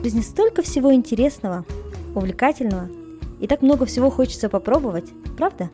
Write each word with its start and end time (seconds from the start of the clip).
В 0.00 0.02
жизни 0.02 0.22
столько 0.22 0.62
всего 0.62 0.94
интересного, 0.94 1.66
увлекательного, 2.14 2.88
и 3.38 3.46
так 3.46 3.60
много 3.60 3.84
всего 3.84 4.08
хочется 4.08 4.48
попробовать, 4.48 5.04
правда? 5.36 5.68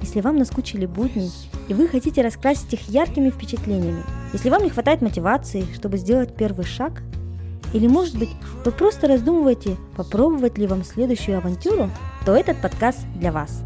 Если 0.00 0.20
вам 0.20 0.36
наскучили 0.36 0.86
будни, 0.86 1.28
и 1.66 1.74
вы 1.74 1.88
хотите 1.88 2.22
раскрасить 2.22 2.72
их 2.72 2.88
яркими 2.88 3.30
впечатлениями, 3.30 4.04
если 4.32 4.48
вам 4.48 4.62
не 4.62 4.70
хватает 4.70 5.02
мотивации, 5.02 5.66
чтобы 5.74 5.98
сделать 5.98 6.36
первый 6.36 6.64
шаг, 6.64 7.02
или, 7.72 7.88
может 7.88 8.16
быть, 8.16 8.28
вы 8.64 8.70
просто 8.70 9.08
раздумываете, 9.08 9.76
попробовать 9.96 10.56
ли 10.56 10.68
вам 10.68 10.84
следующую 10.84 11.38
авантюру, 11.38 11.90
то 12.24 12.36
этот 12.36 12.62
подкаст 12.62 13.00
для 13.16 13.32
вас. 13.32 13.64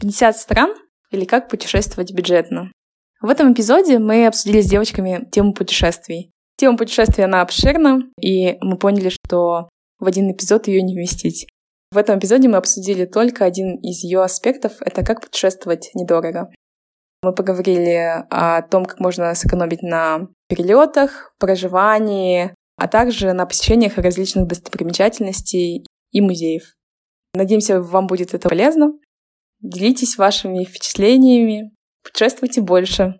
50 0.00 0.34
стран 0.38 0.70
или 1.10 1.26
как 1.26 1.50
путешествовать 1.50 2.14
бюджетно. 2.14 2.72
В 3.20 3.28
этом 3.28 3.52
эпизоде 3.52 3.98
мы 3.98 4.26
обсудили 4.26 4.62
с 4.62 4.66
девочками 4.66 5.28
тему 5.30 5.52
путешествий. 5.52 6.32
Тема 6.60 6.76
путешествий, 6.76 7.24
она 7.24 7.40
обширна, 7.40 8.02
и 8.20 8.58
мы 8.60 8.76
поняли, 8.76 9.08
что 9.08 9.70
в 9.98 10.06
один 10.06 10.30
эпизод 10.30 10.68
ее 10.68 10.82
не 10.82 10.94
вместить. 10.94 11.46
В 11.90 11.96
этом 11.96 12.18
эпизоде 12.18 12.48
мы 12.48 12.58
обсудили 12.58 13.06
только 13.06 13.46
один 13.46 13.76
из 13.76 14.04
ее 14.04 14.22
аспектов— 14.22 14.74
это 14.80 15.02
как 15.02 15.22
путешествовать 15.22 15.90
недорого. 15.94 16.50
Мы 17.22 17.34
поговорили 17.34 18.26
о 18.28 18.60
том, 18.60 18.84
как 18.84 19.00
можно 19.00 19.34
сэкономить 19.34 19.80
на 19.80 20.28
перелетах, 20.50 21.32
проживании, 21.38 22.54
а 22.76 22.88
также 22.88 23.32
на 23.32 23.46
посещениях 23.46 23.96
различных 23.96 24.46
достопримечательностей 24.46 25.86
и 26.10 26.20
музеев. 26.20 26.74
Надеемся, 27.32 27.80
вам 27.80 28.06
будет 28.06 28.34
это 28.34 28.50
полезно. 28.50 28.92
Делитесь 29.62 30.18
вашими 30.18 30.64
впечатлениями, 30.64 31.72
путешествуйте 32.04 32.60
больше. 32.60 33.18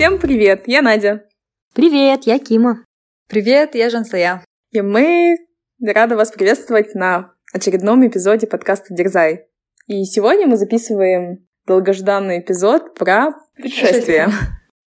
Всем 0.00 0.18
привет, 0.18 0.62
я 0.64 0.80
Надя. 0.80 1.26
Привет, 1.74 2.22
я 2.24 2.38
Кима. 2.38 2.86
Привет, 3.28 3.74
я 3.74 3.90
Жансая. 3.90 4.42
И 4.70 4.80
мы 4.80 5.36
рады 5.78 6.16
вас 6.16 6.30
приветствовать 6.30 6.94
на 6.94 7.34
очередном 7.52 8.06
эпизоде 8.06 8.46
подкаста 8.46 8.94
«Дерзай». 8.94 9.44
И 9.88 10.02
сегодня 10.04 10.46
мы 10.46 10.56
записываем 10.56 11.46
долгожданный 11.66 12.40
эпизод 12.40 12.94
про 12.94 13.34
путешествия. 13.54 14.30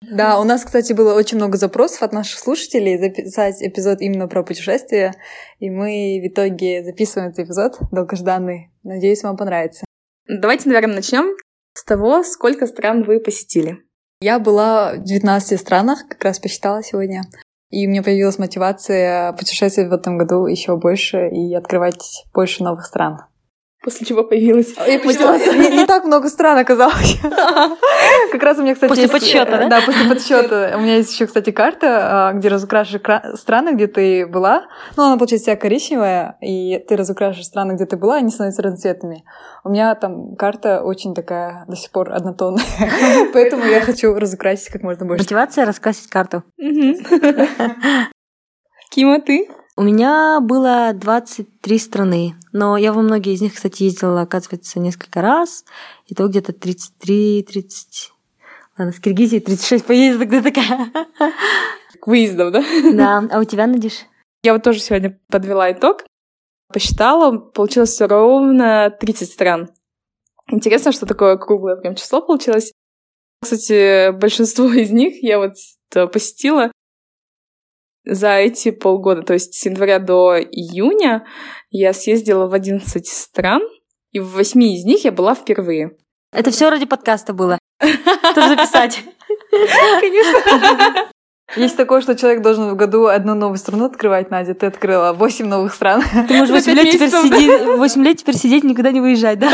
Да, 0.01 0.41
у 0.41 0.45
нас, 0.45 0.65
кстати, 0.65 0.95
было 0.95 1.15
очень 1.15 1.37
много 1.37 1.59
запросов 1.59 2.03
от 2.03 2.15
наших 2.15 2.39
слушателей 2.39 2.97
записать 2.97 3.63
эпизод 3.63 4.01
именно 4.01 4.29
про 4.29 4.43
путешествия, 4.43 5.13
и 5.59 5.69
мы 5.69 6.23
в 6.25 6.29
итоге 6.29 6.83
записываем 6.83 7.33
этот 7.33 7.49
эпизод 7.49 7.77
долгожданный. 7.91 8.71
Надеюсь, 8.83 9.23
вам 9.23 9.37
понравится. 9.37 9.85
Давайте, 10.27 10.71
наверное, 10.71 10.97
начнем 10.97 11.37
с 11.75 11.85
того, 11.85 12.23
сколько 12.23 12.67
стран 12.67 13.03
вы 13.03 13.21
посетили. 13.21 13.83
Я 14.23 14.39
была 14.39 14.93
в 14.93 15.03
19 15.03 15.59
странах, 15.59 16.07
как 16.09 16.23
раз 16.23 16.39
посчитала 16.39 16.81
сегодня. 16.85 17.23
И 17.71 17.89
у 17.89 17.91
меня 17.91 18.05
появилась 18.05 18.39
мотивация 18.39 19.33
путешествовать 19.33 19.91
в 19.91 19.95
этом 19.95 20.17
году 20.17 20.47
еще 20.47 20.77
больше 20.77 21.29
и 21.29 21.53
открывать 21.57 22.25
больше 22.33 22.63
новых 22.63 22.87
стран. 22.87 23.23
После 23.83 24.07
чего 24.07 24.23
появилась? 24.23 24.75
Я 24.87 24.99
не, 24.99 25.79
не 25.79 25.87
так 25.87 26.05
много 26.05 26.29
стран 26.29 26.57
оказалось. 26.59 27.19
Как 28.33 28.43
раз 28.43 28.59
у 28.59 28.63
меня, 28.63 28.75
кстати, 28.75 28.89
После 28.91 29.09
подсчета, 29.09 29.59
да? 29.59 29.69
Да, 29.69 29.81
после 29.85 30.09
подсчета. 30.09 30.75
У 30.77 30.81
меня 30.81 30.99
есть 30.99 31.13
еще, 31.13 31.27
кстати, 31.27 31.51
карта, 31.51 32.29
а, 32.29 32.33
где 32.33 32.49
разукрашиваешь 32.49 33.39
страны, 33.39 33.75
где 33.75 33.89
ты 33.89 34.27
была. 34.27 34.67
Ну, 34.97 35.03
она, 35.03 35.17
получается, 35.17 35.51
вся 35.51 35.57
коричневая, 35.57 36.37
и 36.41 36.79
ты 36.89 36.97
разукрашиваешь 36.97 37.47
страны, 37.47 37.73
где 37.73 37.87
ты 37.87 37.97
была, 37.97 38.17
они 38.17 38.31
становятся 38.31 38.63
разноцветными. 38.63 39.25
У 39.65 39.71
меня 39.71 39.95
там 39.97 40.37
карта 40.37 40.83
очень 40.83 41.13
такая 41.15 41.65
до 41.67 41.75
сих 41.75 41.91
пор 41.91 42.13
однотонная. 42.13 42.65
Поэтому 43.33 43.65
я 43.65 43.81
хочу 43.81 44.15
разукрасить 44.15 44.69
как 44.69 44.83
можно 44.83 45.07
больше. 45.07 45.25
Мотивация 45.25 45.67
раскрасить 45.67 46.09
карту. 46.09 46.45
Кима, 48.91 49.21
ты? 49.21 49.49
У 49.75 49.83
меня 49.83 50.41
было 50.41 50.93
23 50.93 51.79
страны, 51.79 52.35
но 52.53 52.77
я 52.77 52.93
во 52.93 53.01
многие 53.01 53.33
из 53.33 53.41
них, 53.41 53.55
кстати, 53.55 53.85
ездила, 53.85 54.21
оказывается, 54.21 54.79
несколько 54.79 55.23
раз. 55.23 55.65
И 56.07 56.15
то 56.15 56.29
где-то 56.29 56.53
33, 56.53 57.43
30... 57.43 58.13
Ладно, 58.77 58.93
с 58.93 59.01
Киргизией 59.01 59.41
36 59.41 59.85
поездок, 59.87 60.29
ты 60.29 60.43
такая. 60.43 60.91
К 62.01 62.07
выездам, 62.07 62.53
да? 62.53 62.63
Да, 62.93 63.25
а 63.31 63.41
у 63.41 63.45
тебя, 63.45 63.67
Надиш? 63.67 64.05
Я 64.43 64.53
вот 64.53 64.63
тоже 64.63 64.79
сегодня 64.81 65.19
подвела 65.29 65.73
итог. 65.73 66.05
Посчитала, 66.69 67.39
получилось 67.39 67.99
ровно 68.01 68.95
30 69.01 69.31
стран. 69.31 69.71
Интересно, 70.51 70.93
что 70.93 71.07
такое 71.07 71.39
круглое 71.39 71.77
прям 71.77 71.95
число 71.95 72.21
получилось. 72.21 72.73
Кстати, 73.43 74.11
большинство 74.11 74.67
из 74.67 74.91
них 74.91 75.23
я 75.23 75.39
вот 75.39 75.55
посетила 76.13 76.71
за 78.05 78.37
эти 78.39 78.71
полгода, 78.71 79.23
то 79.23 79.33
есть 79.33 79.55
с 79.55 79.67
января 79.67 79.99
до 79.99 80.39
июня, 80.39 81.25
я 81.71 81.93
съездила 81.93 82.47
в 82.47 82.55
11 82.55 83.07
стран, 83.07 83.63
и 84.11 84.19
в 84.19 84.29
8 84.33 84.63
из 84.63 84.85
них 84.85 85.05
я 85.05 85.13
была 85.13 85.35
впервые. 85.35 85.93
Это 86.33 86.51
все 86.51 86.71
ради 86.71 86.87
подкаста 86.87 87.33
было. 87.33 87.59
Тоже 88.35 88.49
записать. 88.49 89.05
Конечно. 90.01 91.09
Есть 91.55 91.77
такое, 91.77 92.01
что 92.01 92.17
человек 92.17 92.43
должен 92.43 92.71
в 92.71 92.77
году 92.77 93.07
одну 93.07 93.35
новую 93.35 93.59
страну 93.59 93.85
открывать, 93.85 94.31
Надя. 94.31 94.55
Ты 94.55 94.67
открыла 94.67 95.13
8 95.13 95.47
новых 95.47 95.75
стран. 95.75 96.03
Ты 96.27 96.35
можешь 96.35 96.55
8 96.55 96.73
лет, 96.73 96.91
теперь 96.91 97.11
сидеть, 97.11 97.77
8 97.77 98.05
лет 98.05 98.17
теперь 98.17 98.37
сидеть, 98.37 98.65
никуда 98.65 98.91
не 98.91 99.01
выезжать, 99.01 99.39
да? 99.39 99.49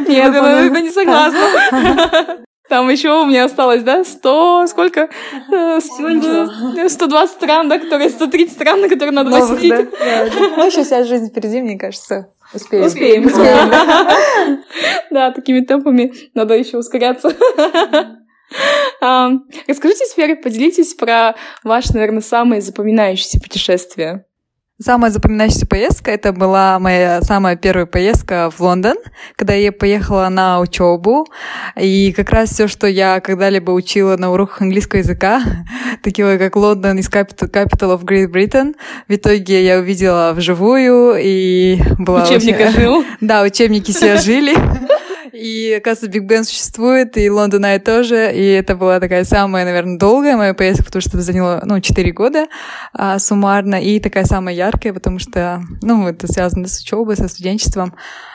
Нет, 0.00 0.08
я 0.08 0.80
не 0.80 0.90
согласна. 0.90 2.38
Там 2.68 2.88
еще 2.88 3.10
у 3.22 3.26
меня 3.26 3.44
осталось, 3.44 3.82
да, 3.82 4.04
100, 4.04 4.66
сколько? 4.68 5.08
Всего 5.48 6.88
120 6.88 7.34
стран, 7.34 7.68
да, 7.68 7.78
которые, 7.78 8.08
130 8.08 8.52
стран, 8.52 8.80
на 8.80 8.88
которые 8.88 9.12
надо 9.12 9.30
Новых, 9.30 9.48
посетить. 9.48 9.70
да? 9.70 9.82
Да. 9.82 10.30
Ну, 10.56 10.66
еще 10.66 10.84
вся 10.84 11.04
жизнь 11.04 11.28
впереди, 11.30 11.60
мне 11.60 11.76
кажется. 11.78 12.32
Успеем. 12.54 12.86
Успеем. 12.86 13.26
Успеем, 13.26 13.70
да. 13.70 14.16
Да, 15.10 15.30
такими 15.32 15.60
темпами 15.60 16.12
надо 16.34 16.54
еще 16.54 16.78
ускоряться. 16.78 17.28
Расскажите 19.00 20.04
теперь, 20.10 20.36
поделитесь 20.36 20.94
про 20.94 21.34
ваше, 21.64 21.94
наверное, 21.94 22.20
самое 22.22 22.60
запоминающееся 22.60 23.40
путешествие. 23.40 24.24
Самая 24.82 25.12
запоминающаяся 25.12 25.66
поездка 25.66 26.10
это 26.10 26.32
была 26.32 26.78
моя 26.80 27.22
самая 27.22 27.54
первая 27.54 27.86
поездка 27.86 28.50
в 28.50 28.58
Лондон, 28.60 28.96
когда 29.36 29.54
я 29.54 29.70
поехала 29.70 30.28
на 30.28 30.58
учебу. 30.58 31.26
И 31.80 32.12
как 32.16 32.30
раз 32.30 32.50
все, 32.50 32.66
что 32.66 32.88
я 32.88 33.20
когда-либо 33.20 33.70
учила 33.70 34.16
на 34.16 34.32
уроках 34.32 34.60
английского 34.60 34.98
языка, 34.98 35.42
такие 36.02 36.36
как 36.36 36.56
Лондон 36.56 36.98
из 36.98 37.08
capital, 37.08 37.96
of 37.96 38.02
Great 38.02 38.32
Britain, 38.32 38.74
в 39.06 39.14
итоге 39.14 39.64
я 39.64 39.78
увидела 39.78 40.32
вживую 40.34 41.16
и 41.20 41.80
была... 41.98 42.24
Учебник 42.24 42.56
очень- 42.56 42.66
ожил. 42.66 43.04
Да, 43.20 43.42
учебники 43.42 43.92
все 43.92 44.16
жили. 44.16 44.56
И, 45.32 45.72
оказывается, 45.78 46.08
Биг 46.08 46.24
Бен 46.24 46.44
существует, 46.44 47.16
и 47.16 47.30
Лондон 47.30 47.64
Ай 47.64 47.78
тоже. 47.78 48.32
И 48.34 48.44
это 48.50 48.76
была 48.76 49.00
такая 49.00 49.24
самая, 49.24 49.64
наверное, 49.64 49.98
долгая 49.98 50.36
моя 50.36 50.52
поездка, 50.52 50.84
потому 50.84 51.00
что 51.00 51.10
это 51.10 51.22
заняло, 51.22 51.62
ну, 51.64 51.80
4 51.80 52.12
года 52.12 52.46
а, 52.92 53.18
суммарно. 53.18 53.82
И 53.82 53.98
такая 53.98 54.24
самая 54.24 54.54
яркая, 54.54 54.92
потому 54.92 55.18
что, 55.18 55.62
ну, 55.80 56.06
это 56.06 56.30
связано 56.30 56.68
с 56.68 56.80
учебой, 56.80 57.16
со 57.16 57.28
студенчеством. 57.28 57.94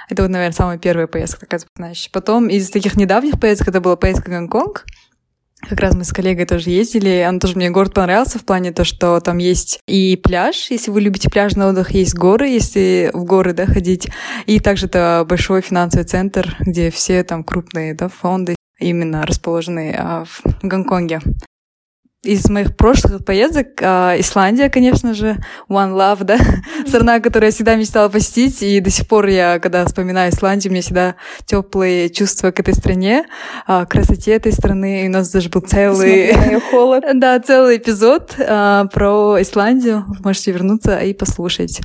Это 0.10 0.24
вот, 0.24 0.32
наверное, 0.32 0.54
самая 0.54 0.80
первая 0.80 1.06
поездка 1.06 1.42
такая 1.42 1.60
запоминающая. 1.60 2.10
Потом 2.12 2.48
из 2.48 2.70
таких 2.72 2.96
недавних 2.96 3.40
поездок 3.40 3.68
это 3.68 3.80
была 3.80 3.96
поездка 3.96 4.30
в 4.30 4.34
Гонконг. 4.34 4.86
Как 5.70 5.82
раз 5.82 5.96
мы 5.96 6.06
с 6.06 6.14
коллегой 6.14 6.46
тоже 6.46 6.70
ездили. 6.70 7.26
Он 7.28 7.40
тоже 7.40 7.56
мне 7.56 7.70
город 7.70 7.94
понравился 7.94 8.40
в 8.40 8.46
плане 8.46 8.72
то, 8.72 8.86
что 8.86 9.20
там 9.20 9.38
есть 9.38 9.80
и 9.88 10.16
пляж, 10.16 10.68
если 10.70 10.92
вы 10.92 11.02
любите 11.02 11.30
пляжный 11.30 11.66
отдых, 11.66 11.92
есть 11.92 12.16
горы, 12.16 12.48
если 12.48 13.12
в 13.14 13.26
горы 13.26 13.54
да, 13.54 13.66
ходить. 13.66 14.08
И 14.46 14.60
также 14.60 14.86
это 14.86 15.26
большой 15.28 15.62
финансовый 15.62 16.04
центр, 16.04 16.56
где 16.60 16.90
все 16.90 17.24
там 17.24 17.44
крупные 17.44 17.94
да, 17.94 18.08
фонды 18.08 18.56
именно 18.80 19.26
расположены 19.26 19.94
а, 19.98 20.24
в 20.26 20.42
Гонконге. 20.62 21.20
Из 22.28 22.50
моих 22.50 22.76
прошлых 22.76 23.24
поездок 23.24 23.68
а, 23.82 24.16
Исландия, 24.20 24.70
конечно 24.70 25.14
же, 25.14 25.38
One 25.70 25.94
Love, 25.94 26.26
да, 26.26 26.38
страна, 26.86 27.22
которую 27.22 27.48
я 27.48 27.54
всегда 27.54 27.76
мечтала 27.76 28.10
посетить, 28.10 28.62
и 28.62 28.82
до 28.82 28.90
сих 28.90 29.08
пор 29.08 29.28
я, 29.28 29.60
когда 29.60 29.86
вспоминаю 29.86 30.34
Исландию, 30.34 30.70
у 30.70 30.74
меня 30.74 30.82
всегда 30.82 31.16
теплые 31.46 32.10
чувства 32.10 32.52
к 32.52 32.60
этой 32.60 32.74
стране, 32.74 33.24
к 33.66 33.86
красоте 33.86 34.34
этой 34.34 34.52
страны. 34.52 35.06
И 35.06 35.08
у 35.08 35.12
нас 35.12 35.32
даже 35.32 35.48
был 35.48 35.62
целый... 35.62 36.34
Холод. 36.70 37.06
Да, 37.14 37.40
целый 37.40 37.78
эпизод 37.78 38.36
а, 38.40 38.88
про 38.88 39.42
Исландию. 39.42 40.06
Можете 40.22 40.52
вернуться 40.52 40.98
и 41.00 41.14
послушать. 41.14 41.80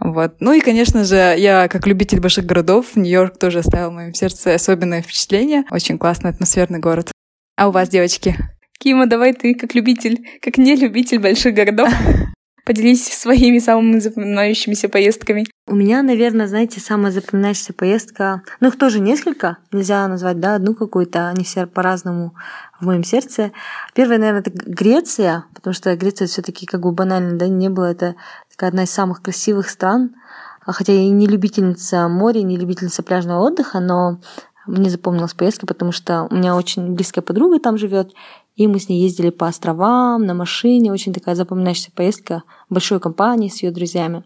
Вот. 0.00 0.34
Ну 0.40 0.52
и, 0.52 0.60
конечно 0.60 1.04
же, 1.04 1.16
я, 1.16 1.66
как 1.68 1.86
любитель 1.86 2.20
больших 2.20 2.44
городов, 2.44 2.94
Нью-Йорк 2.94 3.38
тоже 3.38 3.60
оставил 3.60 3.88
в 3.88 3.94
моем 3.94 4.12
сердце 4.12 4.52
особенное 4.52 5.00
впечатление. 5.00 5.64
Очень 5.70 5.96
классный, 5.96 6.28
атмосферный 6.28 6.78
город. 6.78 7.10
А 7.56 7.68
у 7.68 7.70
вас, 7.70 7.88
девочки? 7.88 8.36
Кима, 8.80 9.06
давай 9.06 9.32
ты, 9.32 9.54
как 9.54 9.74
любитель, 9.74 10.24
как 10.40 10.56
не 10.56 10.76
любитель 10.76 11.18
больших 11.18 11.52
городов. 11.52 11.88
Поделись 12.64 13.08
своими 13.08 13.58
самыми 13.58 13.98
запоминающимися 13.98 14.88
поездками. 14.88 15.46
У 15.66 15.74
меня, 15.74 16.02
наверное, 16.02 16.46
знаете, 16.46 16.78
самая 16.78 17.10
запоминающаяся 17.10 17.72
поездка, 17.72 18.42
ну 18.60 18.68
их 18.68 18.78
тоже 18.78 19.00
несколько, 19.00 19.56
нельзя 19.72 20.06
назвать, 20.06 20.38
да, 20.38 20.54
одну 20.54 20.74
какую-то, 20.74 21.28
они 21.28 21.44
все 21.44 21.66
по-разному 21.66 22.34
в 22.78 22.84
моем 22.84 23.02
сердце. 23.02 23.50
Первая, 23.94 24.18
наверное, 24.18 24.42
это 24.42 24.50
Греция, 24.52 25.46
потому 25.54 25.74
что 25.74 25.96
Греция 25.96 26.28
все 26.28 26.42
таки 26.42 26.66
как 26.66 26.82
бы 26.82 26.92
банально, 26.92 27.36
да, 27.36 27.48
не 27.48 27.70
было, 27.70 27.86
это 27.86 28.14
такая 28.50 28.70
одна 28.70 28.84
из 28.84 28.90
самых 28.90 29.22
красивых 29.22 29.70
стран, 29.70 30.14
а 30.64 30.72
хотя 30.72 30.92
я 30.92 31.00
и 31.00 31.10
не 31.10 31.26
любительница 31.26 32.06
моря, 32.06 32.42
не 32.42 32.56
любительница 32.56 33.02
пляжного 33.02 33.40
отдыха, 33.44 33.80
но 33.80 34.20
мне 34.68 34.90
запомнилась 34.90 35.32
поездка, 35.32 35.66
потому 35.66 35.92
что 35.92 36.28
у 36.30 36.34
меня 36.34 36.54
очень 36.54 36.94
близкая 36.94 37.22
подруга 37.22 37.58
там 37.58 37.78
живет, 37.78 38.12
и 38.58 38.66
мы 38.66 38.80
с 38.80 38.88
ней 38.88 39.00
ездили 39.00 39.30
по 39.30 39.46
островам 39.46 40.26
на 40.26 40.34
машине. 40.34 40.92
Очень 40.92 41.12
такая 41.14 41.36
запоминающаяся 41.36 41.92
поездка 41.92 42.42
большой 42.68 42.98
компании 42.98 43.48
с 43.48 43.62
ее 43.62 43.70
друзьями. 43.70 44.24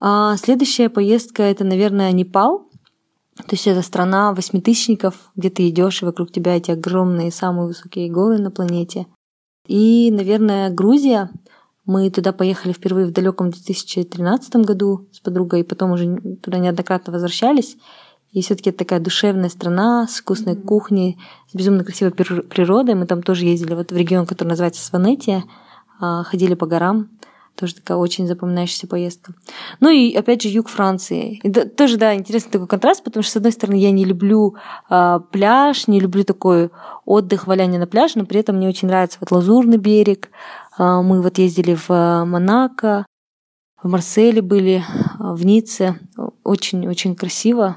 А 0.00 0.38
следующая 0.38 0.88
поездка 0.88 1.42
это, 1.42 1.62
наверное, 1.62 2.12
Непал. 2.12 2.70
То 3.36 3.50
есть 3.50 3.66
это 3.66 3.82
страна 3.82 4.32
восьмитысячников, 4.32 5.30
где 5.36 5.50
ты 5.50 5.68
идешь, 5.68 6.00
и 6.00 6.06
вокруг 6.06 6.32
тебя 6.32 6.56
эти 6.56 6.70
огромные, 6.70 7.30
самые 7.30 7.66
высокие 7.66 8.10
горы 8.10 8.38
на 8.38 8.50
планете. 8.50 9.06
И, 9.66 10.10
наверное, 10.10 10.70
Грузия. 10.70 11.30
Мы 11.84 12.10
туда 12.10 12.32
поехали 12.32 12.72
впервые 12.72 13.06
в 13.06 13.12
далеком 13.12 13.50
2013 13.50 14.56
году 14.64 15.06
с 15.12 15.20
подругой, 15.20 15.60
и 15.60 15.62
потом 15.62 15.92
уже 15.92 16.38
туда 16.42 16.58
неоднократно 16.58 17.12
возвращались. 17.12 17.76
И 18.32 18.42
все-таки 18.42 18.70
это 18.70 18.80
такая 18.80 19.00
душевная 19.00 19.48
страна 19.48 20.06
с 20.06 20.20
вкусной 20.20 20.54
mm-hmm. 20.54 20.64
кухней, 20.64 21.18
с 21.50 21.54
безумно 21.54 21.84
красивой 21.84 22.12
природой. 22.12 22.94
Мы 22.94 23.06
там 23.06 23.22
тоже 23.22 23.46
ездили 23.46 23.74
вот 23.74 23.92
в 23.92 23.96
регион, 23.96 24.26
который 24.26 24.48
называется 24.48 24.84
Сванетия, 24.84 25.44
а, 26.00 26.22
ходили 26.24 26.54
по 26.54 26.66
горам. 26.66 27.08
Тоже 27.54 27.76
такая 27.76 27.96
очень 27.96 28.26
запоминающаяся 28.26 28.86
поездка. 28.86 29.32
Ну 29.80 29.88
и 29.88 30.14
опять 30.14 30.42
же 30.42 30.48
юг 30.50 30.68
Франции. 30.68 31.40
И 31.42 31.48
да, 31.48 31.64
тоже, 31.64 31.96
да, 31.96 32.14
интересный 32.14 32.50
такой 32.50 32.66
контраст, 32.66 33.02
потому 33.02 33.22
что, 33.22 33.32
с 33.32 33.36
одной 33.36 33.52
стороны, 33.52 33.76
я 33.76 33.90
не 33.90 34.04
люблю 34.04 34.56
а, 34.90 35.20
пляж, 35.20 35.86
не 35.88 35.98
люблю 35.98 36.22
такой 36.22 36.70
отдых, 37.06 37.46
валяние 37.46 37.80
на 37.80 37.86
пляже, 37.86 38.18
но 38.18 38.26
при 38.26 38.40
этом 38.40 38.56
мне 38.56 38.68
очень 38.68 38.88
нравится 38.88 39.16
вот 39.20 39.30
Лазурный 39.30 39.78
берег. 39.78 40.28
А, 40.76 41.00
мы 41.00 41.22
вот 41.22 41.38
ездили 41.38 41.74
в 41.74 41.88
Монако, 41.88 43.06
в 43.82 43.88
Марселе 43.88 44.42
были, 44.42 44.84
в 45.18 45.46
Ницце. 45.46 45.98
Очень-очень 46.44 47.16
красиво 47.16 47.76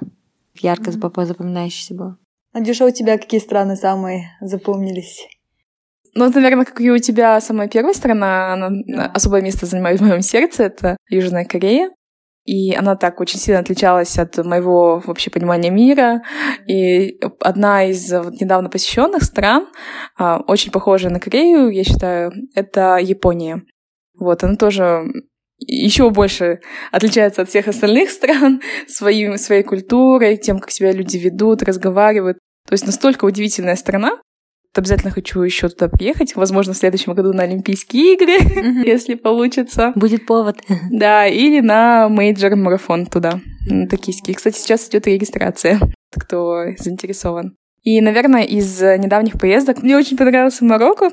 ярко 0.59 0.91
mm-hmm. 0.91 1.25
запоминающееся 1.25 1.95
было. 1.95 2.17
Надюша, 2.53 2.85
у 2.85 2.91
тебя 2.91 3.17
какие 3.17 3.39
страны 3.39 3.75
самые 3.75 4.31
запомнились? 4.41 5.27
Ну, 6.15 6.31
наверное, 6.31 6.65
как 6.65 6.81
и 6.81 6.89
у 6.89 6.97
тебя 6.97 7.39
самая 7.39 7.67
первая 7.67 7.93
страна, 7.93 8.53
она 8.53 8.69
да. 8.87 9.05
особое 9.13 9.41
место 9.41 9.65
занимает 9.65 9.99
в 9.99 10.03
моем 10.03 10.21
сердце, 10.21 10.63
это 10.63 10.97
Южная 11.09 11.45
Корея. 11.45 11.91
И 12.45 12.73
она 12.73 12.95
так 12.95 13.19
очень 13.19 13.37
сильно 13.37 13.59
отличалась 13.59 14.17
от 14.17 14.37
моего 14.43 15.03
вообще 15.05 15.29
понимания 15.29 15.69
мира. 15.69 16.23
И 16.67 17.19
одна 17.41 17.85
из 17.85 18.11
вот 18.11 18.41
недавно 18.41 18.69
посещенных 18.69 19.23
стран, 19.23 19.67
а, 20.17 20.39
очень 20.47 20.71
похожая 20.71 21.11
на 21.11 21.19
Корею, 21.19 21.69
я 21.69 21.83
считаю, 21.83 22.31
это 22.55 22.97
Япония. 22.97 23.61
Вот, 24.17 24.43
она 24.43 24.55
тоже 24.55 25.03
еще 25.59 26.09
больше 26.09 26.59
отличается 26.91 27.41
от 27.41 27.49
всех 27.49 27.67
остальных 27.67 28.09
стран 28.09 28.61
своим, 28.87 29.37
своей 29.37 29.63
культурой, 29.63 30.37
тем, 30.37 30.59
как 30.59 30.71
себя 30.71 30.91
люди 30.91 31.17
ведут, 31.17 31.63
разговаривают. 31.63 32.37
То 32.67 32.73
есть 32.73 32.85
настолько 32.85 33.25
удивительная 33.25 33.75
страна. 33.75 34.19
Обязательно 34.75 35.11
хочу 35.11 35.41
еще 35.41 35.67
туда 35.67 35.89
приехать. 35.89 36.35
Возможно, 36.35 36.73
в 36.73 36.77
следующем 36.77 37.13
году 37.13 37.33
на 37.33 37.43
Олимпийские 37.43 38.13
игры, 38.13 38.83
если 38.85 39.15
получится. 39.15 39.91
Будет 39.95 40.25
повод. 40.25 40.57
Да, 40.91 41.27
или 41.27 41.59
на 41.59 42.07
мейджор 42.09 42.55
марафон 42.55 43.07
туда, 43.07 43.41
на 43.67 43.87
токийский. 43.87 44.35
Кстати, 44.35 44.57
сейчас 44.57 44.87
идет 44.87 45.07
регистрация, 45.07 45.79
кто 46.11 46.65
заинтересован. 46.77 47.55
И, 47.83 47.99
наверное, 48.01 48.43
из 48.43 48.81
недавних 48.81 49.39
поездок 49.39 49.81
мне 49.81 49.97
очень 49.97 50.17
понравился 50.17 50.65
Марокко. 50.65 51.11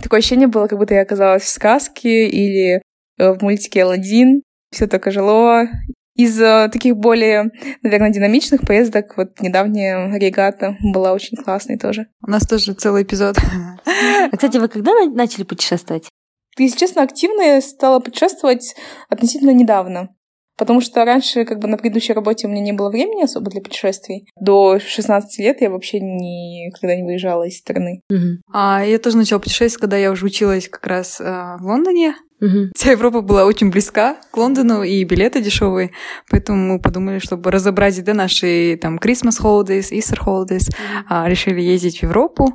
Такое 0.00 0.18
ощущение 0.18 0.48
было, 0.48 0.66
как 0.68 0.78
будто 0.78 0.94
я 0.94 1.02
оказалась 1.02 1.42
в 1.42 1.48
сказке 1.48 2.28
или 2.28 2.82
Э, 2.84 2.93
в 3.18 3.38
мультике 3.40 3.82
«Аладдин». 3.82 4.42
Все 4.70 4.86
так 4.86 5.06
ожило. 5.06 5.68
Из 6.16 6.40
э, 6.40 6.68
таких 6.72 6.96
более, 6.96 7.50
наверное, 7.82 8.12
динамичных 8.12 8.60
поездок, 8.62 9.16
вот 9.16 9.40
недавняя 9.40 10.16
регата 10.16 10.76
была 10.80 11.12
очень 11.12 11.36
классной 11.36 11.76
тоже. 11.76 12.06
У 12.24 12.30
нас 12.30 12.46
тоже 12.46 12.72
целый 12.74 13.02
эпизод. 13.02 13.36
А, 13.38 14.30
кстати, 14.32 14.58
вы 14.58 14.68
когда 14.68 14.92
начали 15.06 15.42
путешествовать? 15.42 16.08
Если 16.56 16.78
честно, 16.78 17.02
активно 17.02 17.42
я 17.42 17.60
стала 17.60 17.98
путешествовать 17.98 18.76
относительно 19.08 19.50
недавно. 19.50 20.13
Потому 20.56 20.80
что 20.80 21.04
раньше, 21.04 21.44
как 21.44 21.58
бы 21.58 21.68
на 21.68 21.76
предыдущей 21.76 22.12
работе 22.12 22.46
у 22.46 22.50
меня 22.50 22.62
не 22.62 22.72
было 22.72 22.90
времени 22.90 23.24
особо 23.24 23.50
для 23.50 23.60
путешествий. 23.60 24.26
До 24.40 24.78
16 24.78 25.38
лет 25.40 25.60
я 25.60 25.70
вообще 25.70 25.98
никогда 26.00 26.94
не 26.94 27.02
выезжала 27.02 27.44
из 27.44 27.58
страны. 27.58 28.02
Угу. 28.10 28.42
А 28.52 28.84
я 28.84 28.98
тоже 28.98 29.16
начала 29.16 29.40
путешествовать, 29.40 29.80
когда 29.80 29.96
я 29.96 30.10
уже 30.10 30.26
училась 30.26 30.68
как 30.68 30.86
раз 30.86 31.20
э, 31.20 31.24
в 31.24 31.64
Лондоне. 31.64 32.14
Угу. 32.40 32.72
Вся 32.76 32.92
Европа 32.92 33.20
была 33.20 33.46
очень 33.46 33.70
близка 33.70 34.16
к 34.30 34.36
Лондону, 34.36 34.82
и 34.82 35.02
билеты 35.04 35.40
дешевые, 35.40 35.92
поэтому 36.30 36.74
мы 36.74 36.80
подумали, 36.80 37.18
чтобы 37.18 37.50
разобрать 37.50 38.02
да, 38.04 38.12
наши 38.12 38.78
там 38.80 38.98
Christmas 38.98 39.40
holidays, 39.42 39.90
Easter 39.92 40.18
holidays, 40.24 40.68
угу. 40.68 41.06
а, 41.08 41.28
решили 41.28 41.60
ездить 41.60 42.00
в 42.00 42.02
Европу. 42.02 42.54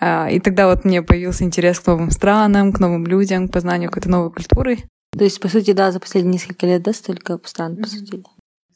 А, 0.00 0.28
и 0.28 0.40
тогда 0.40 0.66
вот 0.66 0.84
мне 0.84 1.02
появился 1.02 1.44
интерес 1.44 1.78
к 1.78 1.86
новым 1.86 2.10
странам, 2.10 2.72
к 2.72 2.80
новым 2.80 3.06
людям, 3.06 3.48
к 3.48 3.52
познанию 3.52 3.88
какой-то 3.88 4.10
новой 4.10 4.32
культуры. 4.32 4.78
То 5.16 5.24
есть, 5.24 5.40
по 5.40 5.48
сути, 5.48 5.72
да, 5.72 5.92
за 5.92 6.00
последние 6.00 6.34
несколько 6.34 6.66
лет, 6.66 6.82
да, 6.82 6.92
столько 6.92 7.38
стран, 7.44 7.76
по 7.76 7.88
сути. 7.88 8.22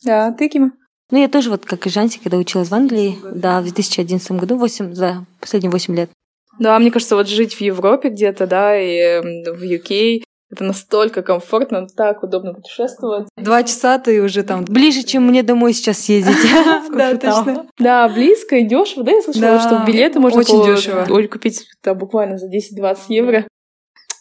Да, 0.04 0.32
ты, 0.32 0.48
Кима? 0.48 0.72
Ну, 1.10 1.18
я 1.18 1.28
тоже 1.28 1.50
вот, 1.50 1.64
как 1.64 1.86
и 1.86 1.90
Жанси, 1.90 2.20
когда 2.22 2.36
училась 2.36 2.68
в 2.68 2.74
Англии, 2.74 3.16
да, 3.32 3.60
в 3.60 3.64
2011 3.64 4.32
году, 4.32 4.56
8, 4.56 4.92
за 4.92 5.24
последние 5.40 5.70
8 5.70 5.94
лет. 5.94 6.10
Да, 6.58 6.78
мне 6.78 6.90
кажется, 6.90 7.16
вот 7.16 7.28
жить 7.28 7.54
в 7.54 7.60
Европе 7.60 8.08
где-то, 8.08 8.46
да, 8.46 8.78
и 8.78 9.20
в 9.20 9.62
UK, 9.62 10.22
это 10.50 10.64
настолько 10.64 11.22
комфортно, 11.22 11.86
так 11.86 12.22
удобно 12.22 12.54
путешествовать. 12.54 13.28
Два 13.36 13.62
часа 13.64 13.98
ты 13.98 14.22
уже 14.22 14.42
там... 14.42 14.64
Ближе, 14.64 15.02
чем 15.02 15.26
мне 15.26 15.42
домой 15.42 15.72
сейчас 15.74 16.08
ездить. 16.08 16.36
Да, 16.92 17.16
точно. 17.18 17.66
Да, 17.78 18.08
близко 18.08 18.56
и 18.56 18.64
дешево. 18.64 19.04
Да, 19.04 19.12
я 19.12 19.22
слышала, 19.22 19.60
что 19.60 19.84
билеты 19.86 20.18
можно 20.18 20.40
очень 20.40 20.64
дешево. 20.64 21.04
купить 21.26 21.66
буквально 21.84 22.38
за 22.38 22.46
10-20 22.48 22.96
евро. 23.08 23.46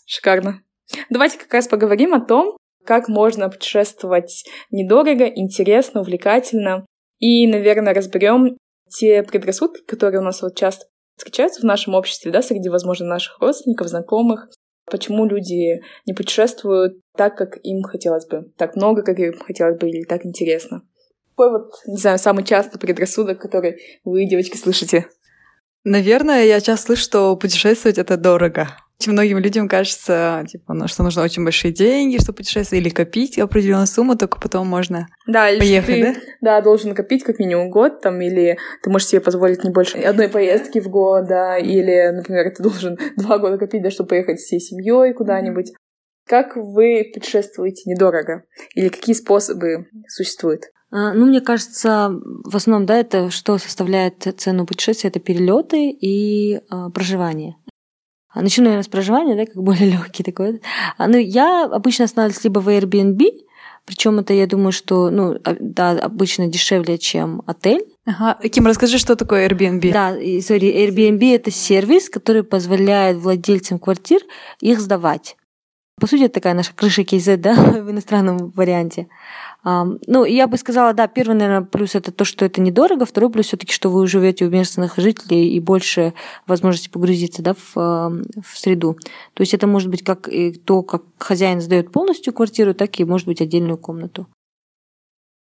Шикарно. 0.05 0.61
Давайте 1.09 1.37
как 1.37 1.53
раз 1.53 1.67
поговорим 1.67 2.13
о 2.13 2.21
том, 2.21 2.57
как 2.85 3.07
можно 3.07 3.49
путешествовать 3.49 4.43
недорого, 4.69 5.25
интересно, 5.25 6.01
увлекательно. 6.01 6.85
И, 7.19 7.47
наверное, 7.47 7.93
разберем 7.93 8.57
те 8.89 9.23
предрассудки, 9.23 9.81
которые 9.85 10.21
у 10.21 10.23
нас 10.23 10.41
вот 10.41 10.55
часто 10.55 10.85
встречаются 11.17 11.61
в 11.61 11.65
нашем 11.65 11.95
обществе, 11.95 12.31
да, 12.31 12.41
среди, 12.41 12.69
возможно, 12.69 13.07
наших 13.07 13.39
родственников, 13.39 13.87
знакомых. 13.87 14.49
Почему 14.89 15.25
люди 15.25 15.81
не 16.05 16.13
путешествуют 16.13 16.99
так, 17.17 17.35
как 17.35 17.57
им 17.63 17.81
хотелось 17.81 18.27
бы, 18.27 18.51
так 18.57 18.75
много, 18.75 19.01
как 19.01 19.17
им 19.17 19.39
хотелось 19.39 19.79
бы, 19.79 19.89
или 19.89 20.03
так 20.03 20.25
интересно. 20.25 20.83
Какой 21.31 21.51
вот, 21.51 21.71
не 21.87 21.97
знаю, 21.97 22.19
самый 22.19 22.43
частый 22.43 22.79
предрассудок, 22.79 23.39
который 23.39 23.77
вы, 24.03 24.25
девочки, 24.25 24.57
слышите? 24.57 25.07
Наверное, 25.85 26.45
я 26.45 26.59
часто 26.61 26.87
слышу, 26.87 27.03
что 27.03 27.35
путешествовать— 27.37 27.97
это 27.99 28.17
дорого. 28.17 28.69
Очень 28.99 29.11
многим 29.11 29.37
людям 29.37 29.69
кажется, 29.69 30.43
типа, 30.49 30.73
ну, 30.73 30.87
что 30.87 31.03
нужно 31.03 31.21
очень 31.21 31.43
большие 31.43 31.71
деньги, 31.71 32.17
чтобы 32.19 32.37
путешествовать, 32.37 32.83
или 32.83 32.89
копить 32.89 33.37
определенную 33.37 33.85
сумму, 33.85 34.17
только 34.17 34.39
потом 34.39 34.67
можно 34.67 35.05
да, 35.27 35.47
поехать, 35.59 35.95
ты, 35.95 36.01
да? 36.01 36.15
Да, 36.41 36.61
должен 36.61 36.95
копить 36.95 37.23
как 37.23 37.37
минимум 37.37 37.69
год, 37.69 38.01
там, 38.01 38.19
или 38.19 38.57
ты 38.81 38.89
можешь 38.89 39.09
себе 39.09 39.21
позволить 39.21 39.63
не 39.63 39.69
больше 39.69 39.99
одной 39.99 40.27
поездки 40.27 40.79
в 40.79 40.87
год, 40.87 41.27
да, 41.27 41.59
или, 41.59 42.09
например, 42.15 42.51
ты 42.55 42.63
должен 42.63 42.97
два 43.17 43.37
года 43.37 43.59
копить, 43.59 43.83
да, 43.83 43.91
чтобы 43.91 44.09
поехать 44.09 44.39
всей 44.39 44.59
семьей 44.59 45.13
куда-нибудь. 45.13 45.71
Как 46.25 46.55
вы 46.55 47.11
путешествуете 47.13 47.87
недорого? 47.87 48.45
Или 48.73 48.87
какие 48.87 49.13
способы 49.13 49.85
существуют? 50.07 50.63
А, 50.95 51.13
ну, 51.13 51.25
мне 51.25 51.41
кажется, 51.41 52.09
в 52.23 52.55
основном, 52.55 52.85
да, 52.85 52.95
это 52.95 53.29
что 53.29 53.57
составляет 53.57 54.33
цену 54.37 54.65
путешествия, 54.65 55.09
это 55.09 55.19
перелеты 55.19 55.89
и 55.89 56.55
э, 56.55 56.89
проживание. 56.93 57.57
А, 58.29 58.41
начну, 58.41 58.63
наверное, 58.63 58.83
с 58.83 58.87
проживания, 58.87 59.35
да, 59.35 59.45
как 59.45 59.61
более 59.61 59.89
легкий 59.91 60.23
такой. 60.23 60.61
Ну, 60.97 61.17
я 61.17 61.65
обычно 61.65 62.05
останавливаюсь 62.05 62.45
либо 62.45 62.59
в 62.59 62.69
Airbnb, 62.69 63.25
причем 63.85 64.19
это, 64.19 64.33
я 64.33 64.47
думаю, 64.47 64.71
что, 64.71 65.09
ну, 65.09 65.37
да, 65.59 65.91
обычно 65.91 66.47
дешевле, 66.47 66.97
чем 66.97 67.43
отель. 67.45 67.85
Ага. 68.05 68.39
Ким, 68.47 68.65
расскажи, 68.65 68.97
что 68.97 69.17
такое 69.17 69.49
Airbnb? 69.49 69.91
Да, 69.91 70.17
и, 70.17 70.39
sorry, 70.39 70.73
Airbnb— 70.73 71.35
это 71.35 71.51
сервис, 71.51 72.09
который 72.09 72.43
позволяет 72.43 73.17
владельцам 73.17 73.79
квартир 73.79 74.21
их 74.61 74.79
сдавать. 74.79 75.35
По 75.99 76.07
сути, 76.07 76.23
это 76.23 76.35
такая 76.35 76.53
наша 76.53 76.73
крыша 76.73 77.03
KZ, 77.03 77.37
да, 77.37 77.53
в 77.81 77.91
иностранном 77.91 78.51
варианте. 78.51 79.07
Ну, 79.65 80.25
я 80.25 80.47
бы 80.47 80.57
сказала, 80.57 80.93
да, 80.93 81.07
первый, 81.07 81.35
наверное, 81.35 81.65
плюс 81.65 81.95
это 81.95 82.11
то, 82.11 82.23
что 82.23 82.45
это 82.45 82.61
недорого, 82.61 83.05
второй 83.05 83.31
плюс 83.31 83.47
все 83.47 83.57
таки 83.57 83.73
что 83.73 83.89
вы 83.89 84.05
живете 84.05 84.45
у 84.45 84.49
местных 84.51 84.97
жителей 84.97 85.49
и 85.49 85.59
больше 85.59 86.13
возможности 86.45 86.87
погрузиться 86.87 87.41
да, 87.41 87.55
в, 87.55 87.73
в 87.73 88.57
среду. 88.57 88.95
То 89.33 89.41
есть 89.41 89.55
это 89.55 89.65
может 89.65 89.89
быть 89.89 90.03
как 90.03 90.27
и 90.27 90.51
то, 90.51 90.83
как 90.83 91.01
хозяин 91.17 91.61
сдает 91.61 91.91
полностью 91.91 92.31
квартиру, 92.31 92.75
так 92.75 92.99
и 92.99 93.05
может 93.05 93.25
быть 93.25 93.41
отдельную 93.41 93.79
комнату. 93.79 94.27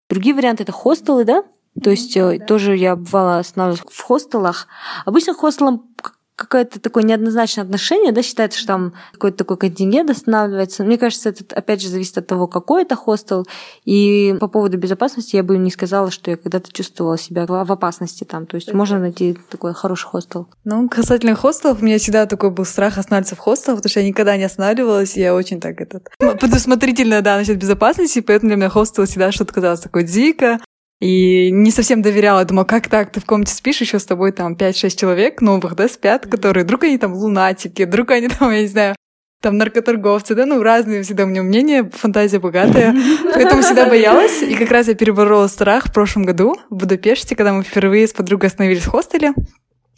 Другие 0.09 0.35
варианты 0.35 0.63
это 0.63 0.73
хостелы, 0.73 1.27
да? 1.27 1.45
То 1.83 1.91
есть 1.91 2.17
mm-hmm, 2.17 2.39
да. 2.39 2.47
тоже 2.47 2.75
я 2.75 2.97
бывала 2.97 3.39
останавливалась 3.39 3.95
в 3.95 4.01
хостелах. 4.01 4.67
Обычно 5.05 5.35
хостелам 5.35 5.91
какое-то 6.37 6.79
такое 6.81 7.03
неоднозначное 7.03 7.65
отношение, 7.65 8.13
да, 8.13 8.23
считается, 8.23 8.59
что 8.59 8.69
там 8.69 8.93
какой-то 9.13 9.39
такой 9.39 9.57
контингент 9.57 10.11
останавливается. 10.11 10.85
Мне 10.85 10.99
кажется, 10.99 11.31
это 11.31 11.57
опять 11.57 11.81
же 11.81 11.89
зависит 11.89 12.19
от 12.19 12.27
того, 12.27 12.47
какой 12.47 12.83
это 12.83 12.95
хостел. 12.95 13.47
И 13.85 14.37
по 14.39 14.47
поводу 14.47 14.77
безопасности 14.77 15.37
я 15.37 15.43
бы 15.43 15.57
не 15.57 15.71
сказала, 15.71 16.11
что 16.11 16.31
я 16.31 16.37
когда-то 16.37 16.71
чувствовала 16.73 17.17
себя 17.17 17.47
в 17.47 17.73
опасности 17.73 18.25
там. 18.25 18.47
То 18.47 18.57
есть 18.57 18.69
это... 18.69 18.77
можно 18.77 18.99
найти 18.99 19.39
такой 19.51 19.73
хороший 19.73 20.07
хостел. 20.07 20.49
Ну, 20.65 20.89
касательно 20.89 21.35
хостелов, 21.35 21.81
у 21.81 21.85
меня 21.85 21.99
всегда 21.99 22.27
такой 22.27 22.51
был 22.51 22.67
страх 22.67 22.99
останавливаться 22.99 23.37
в 23.37 23.39
хостелах, 23.39 23.79
потому 23.79 23.91
что 23.91 24.01
я 24.01 24.07
никогда 24.07 24.37
не 24.37 24.45
останавливалась, 24.45 25.17
и 25.17 25.21
я 25.21 25.35
очень 25.35 25.61
так 25.61 25.81
этот 25.81 26.09
предусмотрительно, 26.19 27.23
да, 27.23 27.39
насчет 27.39 27.59
безопасности, 27.59 28.21
поэтому 28.21 28.51
для 28.51 28.57
меня 28.57 28.69
хостел 28.69 29.07
всегда 29.07 29.33
что-то 29.33 29.55
казалось 29.55 29.81
такое 29.81 30.03
дико, 30.03 30.61
и 31.01 31.51
не 31.51 31.71
совсем 31.71 32.01
доверяла, 32.03 32.45
думала, 32.45 32.65
как 32.65 32.89
так, 32.89 33.11
ты 33.13 33.21
в 33.21 33.27
комнате 33.27 33.55
спишь, 33.55 33.81
еще 33.81 33.99
с 33.99 34.07
тобой 34.07 34.33
там 34.33 34.55
5-6 34.55 34.97
человек 34.97 35.43
новых, 35.43 35.75
да, 35.77 35.89
спят, 35.89 36.27
которые, 36.27 36.65
вдруг 36.65 36.85
они 36.85 36.97
там 36.99 37.13
лунатики, 37.13 37.83
вдруг 37.83 38.13
они 38.13 38.29
там, 38.29 38.51
я 38.51 38.63
не 38.63 38.69
знаю, 38.69 38.97
там 39.43 39.59
наркоторговцы, 39.59 40.35
да, 40.35 40.47
ну, 40.47 40.63
разные 40.63 41.03
всегда 41.03 41.25
у 41.25 41.27
меня 41.27 41.43
мнения, 41.43 41.89
фантазия 41.93 42.39
богатая. 42.39 42.95
Поэтому 43.35 43.63
всегда 43.63 43.87
боялась. 43.91 44.43
И 44.43 44.55
как 44.55 44.71
раз 44.71 44.89
я 44.89 44.95
переборола 44.95 45.47
страх 45.47 45.89
в 45.89 45.93
прошлом 45.93 46.25
году 46.25 46.57
в 46.71 46.77
Будапеште, 46.77 47.37
когда 47.37 47.53
мы 47.53 47.63
впервые 47.63 48.09
с 48.09 48.13
подругой 48.13 48.49
остановились 48.49 48.83
в 48.83 48.91
хостеле. 48.91 49.35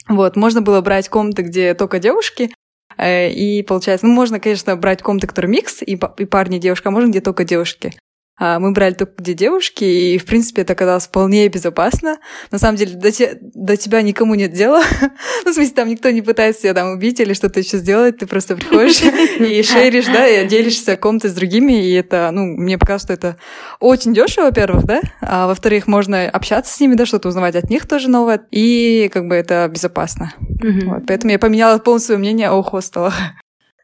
Вот, 0.08 0.36
можно 0.36 0.60
было 0.60 0.80
брать 0.80 1.08
комнаты, 1.08 1.42
где 1.42 1.74
только 1.74 1.98
девушки, 1.98 2.50
э, 2.96 3.30
и 3.30 3.62
получается, 3.62 4.06
ну, 4.06 4.14
можно, 4.14 4.40
конечно, 4.40 4.74
брать 4.74 5.02
комнаты, 5.02 5.26
которые 5.26 5.52
микс, 5.52 5.82
и, 5.82 5.92
и 5.92 6.24
парни, 6.24 6.56
и 6.56 6.60
девушка, 6.60 6.88
а 6.88 6.92
можно 6.92 7.08
где 7.08 7.20
только 7.20 7.44
девушки. 7.44 7.94
А, 8.38 8.60
мы 8.60 8.72
брали 8.72 8.94
только 8.94 9.12
где 9.18 9.34
девушки, 9.34 9.84
и, 9.84 10.18
в 10.18 10.24
принципе, 10.24 10.62
это 10.62 10.74
оказалось 10.74 11.06
вполне 11.06 11.48
безопасно. 11.48 12.18
На 12.50 12.58
самом 12.58 12.76
деле, 12.76 12.94
до, 12.94 13.10
те, 13.10 13.38
до 13.40 13.76
тебя 13.76 14.00
никому 14.02 14.34
нет 14.34 14.52
дела. 14.52 14.82
ну, 15.44 15.50
в 15.50 15.54
смысле, 15.54 15.74
там 15.74 15.88
никто 15.88 16.10
не 16.10 16.22
пытается 16.22 16.62
тебя 16.62 16.74
там 16.74 16.92
убить 16.92 17.18
или 17.18 17.32
что-то 17.32 17.58
еще 17.58 17.78
сделать. 17.78 18.18
Ты 18.18 18.26
просто 18.26 18.56
приходишь 18.56 19.02
и 19.40 19.62
шеришь, 19.62 20.06
да, 20.06 20.26
и 20.28 20.46
делишься 20.46 20.96
комнатой 20.96 21.30
с 21.30 21.34
другими, 21.34 21.84
и 21.84 21.92
это, 21.94 22.30
ну, 22.32 22.44
мне 22.44 22.78
показалось, 22.78 23.02
что 23.02 23.12
это 23.12 23.36
очень 23.80 24.14
дешево, 24.14 24.46
во-первых, 24.46 24.84
да, 24.84 25.00
а 25.20 25.46
во-вторых, 25.46 25.86
можно 25.86 26.28
общаться 26.28 26.72
с 26.72 26.80
ними, 26.80 26.94
да, 26.94 27.06
что-то 27.06 27.28
узнавать 27.28 27.56
от 27.56 27.68
них 27.70 27.86
тоже 27.86 28.08
новое, 28.08 28.40
и 28.50 29.10
как 29.12 29.26
бы 29.26 29.34
это 29.34 29.68
безопасно. 29.72 30.32
Вот, 30.38 31.06
поэтому 31.06 31.32
я 31.32 31.38
поменяла 31.38 31.78
полностью 31.78 32.08
свое 32.08 32.18
мнение 32.18 32.50
о 32.50 32.62
хостелах. 32.62 33.14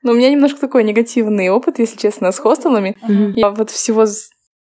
Но 0.05 0.13
у 0.13 0.15
меня 0.15 0.31
немножко 0.31 0.61
такой 0.61 0.85
негативный 0.85 1.49
опыт, 1.49 1.79
если 1.79 1.97
честно, 1.97 2.31
с 2.31 2.39
хостелами. 2.39 2.95
Mm-hmm. 3.09 3.33
Я 3.37 3.51
вот 3.51 3.71
всего 3.71 4.05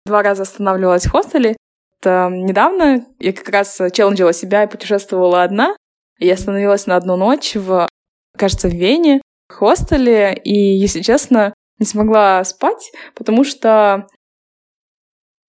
Два 0.05 0.21
раза 0.21 0.43
останавливалась 0.43 1.05
в 1.05 1.11
хостеле. 1.11 1.55
Это 1.99 2.29
недавно 2.31 3.05
я 3.19 3.33
как 3.33 3.49
раз 3.49 3.77
челленджила 3.91 4.33
себя 4.33 4.63
и 4.63 4.69
путешествовала 4.69 5.43
одна. 5.43 5.75
Я 6.19 6.35
остановилась 6.35 6.85
на 6.85 6.95
одну 6.95 7.15
ночь 7.15 7.55
в, 7.55 7.87
кажется, 8.37 8.67
в 8.67 8.73
Вене, 8.73 9.21
в 9.49 9.53
хостеле, 9.53 10.33
и, 10.33 10.53
если 10.53 11.01
честно, 11.01 11.53
не 11.79 11.85
смогла 11.85 12.43
спать, 12.43 12.91
потому 13.15 13.43
что 13.43 14.07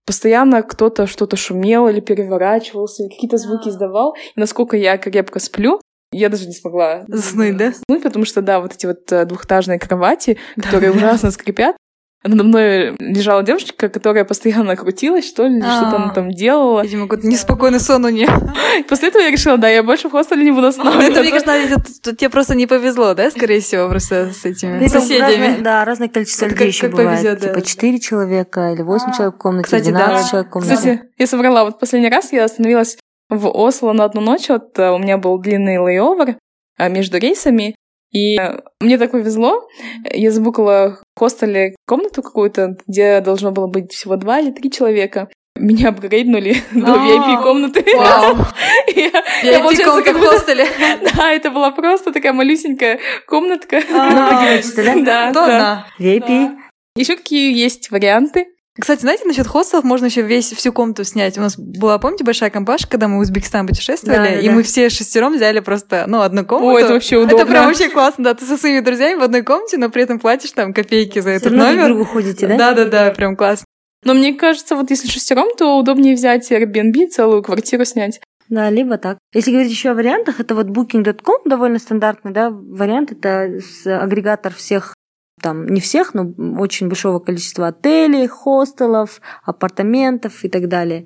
постоянно 0.06 0.64
кто-то 0.64 1.08
что-то 1.08 1.36
шумел 1.36 1.88
или 1.88 2.00
переворачивался, 2.00 3.04
или 3.04 3.10
какие-то 3.10 3.38
звуки 3.38 3.70
издавал. 3.70 4.16
И 4.36 4.40
насколько 4.40 4.78
я 4.78 4.98
крепко 4.98 5.40
сплю, 5.40 5.82
я 6.12 6.30
даже 6.30 6.46
не 6.48 6.54
смогла 6.54 7.06
заснуть, 7.08 7.58
да? 7.58 7.72
Заснуть, 7.72 8.04
потому 8.04 8.26
что, 8.26 8.42
да, 8.42 8.60
вот 8.60 8.74
эти 8.74 8.86
вот 8.86 9.12
э, 9.12 9.26
двухэтажные 9.26 9.80
кровати, 9.80 10.38
которые 10.56 10.92
ужасно 10.92 11.32
скрипят, 11.32 11.76
надо 12.24 12.44
мной 12.44 12.96
лежала 13.00 13.44
девушка, 13.44 13.90
которая 13.90 14.24
постоянно 14.24 14.76
крутилась, 14.76 15.28
что 15.28 15.46
ли, 15.46 15.62
что-то 15.62 15.96
она 15.98 16.14
там 16.14 16.32
делала. 16.32 16.82
Видимо, 16.82 17.08
какой-то 17.08 17.28
неспокойный 17.28 17.80
сон 17.80 18.06
у 18.06 18.10
нее. 18.10 18.30
После 18.90 19.10
этого 19.10 19.22
я 19.22 19.32
решила, 19.32 19.58
да, 19.58 19.68
я 19.70 19.84
больше 19.84 20.08
в 20.08 20.12
хостеле 20.12 20.44
не 20.44 20.52
буду 20.52 20.68
останавливаться. 20.68 21.12
Это, 21.12 21.22
мне 21.22 21.32
кажется, 21.32 22.16
тебе 22.16 22.30
просто 22.30 22.56
не 22.56 22.66
повезло, 22.66 23.14
да, 23.14 23.30
скорее 23.30 23.60
всего, 23.60 23.90
просто 23.90 24.32
с 24.34 24.46
этими 24.46 24.88
соседями. 24.88 25.62
Да, 25.62 25.84
разное 25.84 26.08
количество 26.08 26.46
людей 26.46 26.68
еще 26.68 26.88
бывает. 26.88 27.42
Типа 27.42 27.62
4 27.62 28.00
человека 28.00 28.72
или 28.72 28.82
8 28.82 29.06
а, 29.10 29.14
человек 29.14 29.36
в 29.36 29.38
комнате, 29.38 29.80
12 29.80 30.30
человек 30.30 30.48
в 30.48 30.52
комнате. 30.52 30.76
Кстати, 30.76 31.02
я 31.18 31.28
соврала. 31.28 31.66
Вот 31.66 31.80
последний 31.80 32.10
раз 32.10 32.32
я 32.32 32.46
остановилась 32.46 32.98
в 33.30 33.48
Осло 33.48 33.94
на 33.94 34.06
одну 34.06 34.22
ночь. 34.22 34.50
Вот 34.50 34.78
э, 34.80 34.92
у 34.92 34.98
меня 34.98 35.18
был 35.18 35.38
длинный 35.40 35.78
лейовер 35.78 36.38
э, 36.78 36.90
между 36.90 37.18
рейсами, 37.18 37.76
и 38.14 38.38
мне 38.80 38.98
так 38.98 39.12
повезло, 39.12 39.68
я 40.12 40.32
забукала 40.32 41.00
в 41.16 41.20
хостеле 41.20 41.76
комнату 41.88 42.22
какую-то, 42.22 42.78
где 42.88 43.20
должно 43.22 43.52
было 43.52 43.68
быть 43.68 43.92
всего 43.92 44.16
два 44.16 44.40
или 44.40 44.52
три 44.52 44.72
человека. 44.72 45.30
Меня 45.56 45.90
апгрейднули 45.90 46.56
до 46.72 46.94
VIP-комнаты. 46.96 47.82
VIP-комната 49.44 50.14
в 50.14 50.20
хостеле. 50.20 50.68
Да, 51.16 51.32
это 51.32 51.52
была 51.52 51.72
просто 51.72 52.12
такая 52.12 52.34
малюсенькая 52.34 53.00
комнатка. 53.28 53.82
А, 53.92 54.60
да? 54.96 55.32
Да, 55.32 55.88
VIP. 56.00 56.52
Еще 56.96 57.16
какие 57.16 57.56
есть 57.58 57.90
варианты? 57.90 58.48
Кстати, 58.80 59.02
знаете, 59.02 59.26
насчет 59.26 59.46
хостелов 59.46 59.84
можно 59.84 60.06
еще 60.06 60.24
весь 60.24 60.52
всю 60.52 60.74
комнату 60.74 61.04
снять. 61.04 61.38
У 61.38 61.42
нас 61.42 61.58
была, 61.58 62.00
помните, 62.00 62.24
большая 62.24 62.50
компашка, 62.50 62.90
когда 62.90 63.08
мы 63.08 63.18
в 63.18 63.22
Узбекистан 63.22 63.68
путешествовали, 63.68 64.18
да, 64.18 64.40
и 64.40 64.48
да. 64.48 64.52
мы 64.52 64.64
все 64.64 64.90
шестером 64.90 65.36
взяли 65.36 65.60
просто, 65.60 66.06
ну, 66.08 66.22
одну 66.22 66.44
комнату. 66.44 66.76
О, 66.76 66.80
это 66.80 66.94
вообще 66.94 67.18
удобно. 67.18 67.36
Это 67.36 67.46
прям 67.46 67.68
вообще 67.68 67.90
классно, 67.90 68.24
да. 68.24 68.34
Ты 68.34 68.46
со 68.46 68.58
своими 68.58 68.80
друзьями 68.80 69.20
в 69.20 69.24
одной 69.24 69.44
комнате, 69.44 69.78
но 69.78 69.90
при 69.90 70.02
этом 70.02 70.20
платишь 70.20 70.52
там 70.52 70.74
копейки 70.74 71.20
за 71.20 71.30
этот 71.30 71.52
номер. 71.54 71.94
Друг 71.94 72.08
ходите, 72.08 72.48
да? 72.48 72.58
Да, 72.58 72.74
да, 72.74 72.86
да, 72.86 73.12
прям 73.12 73.36
классно. 73.36 73.66
Но 74.04 74.16
мне 74.16 74.34
кажется, 74.34 74.76
вот 74.76 74.90
если 74.90 75.08
шестером, 75.08 75.56
то 75.56 75.78
удобнее 75.78 76.16
взять 76.16 76.52
Airbnb, 76.52 77.08
целую 77.10 77.44
квартиру 77.44 77.86
снять. 77.86 78.20
Да, 78.50 78.70
либо 78.70 78.98
так. 78.98 79.18
Если 79.34 79.52
говорить 79.52 79.72
еще 79.72 79.92
о 79.92 79.94
вариантах, 79.94 80.40
это 80.40 80.56
вот 80.56 80.68
booking.com 80.68 81.42
довольно 81.46 81.80
стандартный, 81.80 82.32
да, 82.32 82.50
вариант. 82.50 83.12
Это 83.12 83.60
агрегатор 83.86 84.54
всех 84.54 84.96
там 85.44 85.68
не 85.68 85.82
всех, 85.82 86.14
но 86.14 86.34
очень 86.58 86.88
большого 86.88 87.20
количества 87.20 87.68
отелей, 87.68 88.28
хостелов, 88.28 89.20
апартаментов 89.44 90.44
и 90.46 90.50
так 90.50 90.70
далее. 90.70 91.06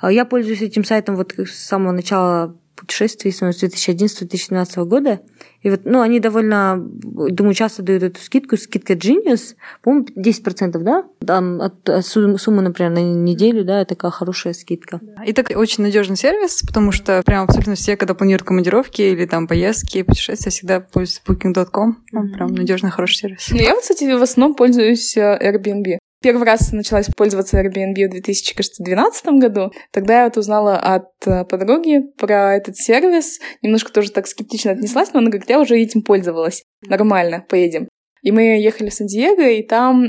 А 0.00 0.10
я 0.10 0.24
пользуюсь 0.24 0.62
этим 0.62 0.82
сайтом 0.82 1.14
вот 1.14 1.34
с 1.38 1.54
самого 1.54 1.92
начала 1.92 2.58
путешествий 2.76 3.32
с 3.32 3.42
2011-2012 3.42 4.84
года. 4.84 5.20
И 5.62 5.70
вот, 5.70 5.80
ну, 5.84 6.00
они 6.00 6.20
довольно, 6.20 6.76
думаю, 6.78 7.54
часто 7.54 7.82
дают 7.82 8.02
эту 8.02 8.20
скидку, 8.20 8.56
скидка 8.56 8.92
Genius, 8.92 9.56
по-моему, 9.82 10.06
10%, 10.16 10.78
да? 10.78 11.04
Там 11.26 11.60
от, 11.60 11.88
от 11.88 12.06
суммы, 12.06 12.62
например, 12.62 12.92
на 12.92 12.98
неделю, 12.98 13.64
да, 13.64 13.84
такая 13.84 14.12
хорошая 14.12 14.52
скидка. 14.52 15.00
И 15.26 15.32
так 15.32 15.50
очень 15.56 15.82
надежный 15.82 16.16
сервис, 16.16 16.62
потому 16.62 16.92
что 16.92 17.22
прям 17.24 17.44
абсолютно 17.44 17.74
все, 17.74 17.96
когда 17.96 18.14
планируют 18.14 18.46
командировки 18.46 19.02
или 19.02 19.26
там 19.26 19.48
поездки, 19.48 20.02
путешествия, 20.02 20.50
всегда 20.50 20.80
пользуются 20.80 21.22
booking.com. 21.26 21.98
Mm-hmm. 22.14 22.32
Прям 22.34 22.54
надежный, 22.54 22.90
хороший 22.90 23.16
сервис. 23.16 23.48
Ну, 23.50 23.56
я 23.56 23.74
вот, 23.74 23.82
кстати, 23.82 24.04
в 24.04 24.22
основном 24.22 24.54
пользуюсь 24.54 25.16
э, 25.16 25.38
Airbnb. 25.42 25.98
Первый 26.26 26.42
раз 26.42 26.72
начала 26.72 27.02
пользоваться 27.16 27.56
Airbnb 27.56 28.08
в 28.08 28.10
2012 28.10 29.26
году. 29.38 29.70
Тогда 29.92 30.22
я 30.22 30.24
вот 30.24 30.36
узнала 30.36 30.76
от 30.76 31.06
э, 31.24 31.44
подруги 31.44 32.00
про 32.18 32.56
этот 32.56 32.76
сервис. 32.76 33.38
Немножко 33.62 33.92
тоже 33.92 34.10
так 34.10 34.26
скептично 34.26 34.72
отнеслась, 34.72 35.12
но 35.12 35.20
она 35.20 35.30
говорит, 35.30 35.48
я 35.48 35.60
уже 35.60 35.78
этим 35.78 36.02
пользовалась. 36.02 36.64
Нормально, 36.82 37.46
поедем. 37.48 37.88
И 38.22 38.32
мы 38.32 38.58
ехали 38.60 38.88
в 38.88 38.94
Сан-Диего, 38.94 39.48
и 39.48 39.62
там 39.62 40.08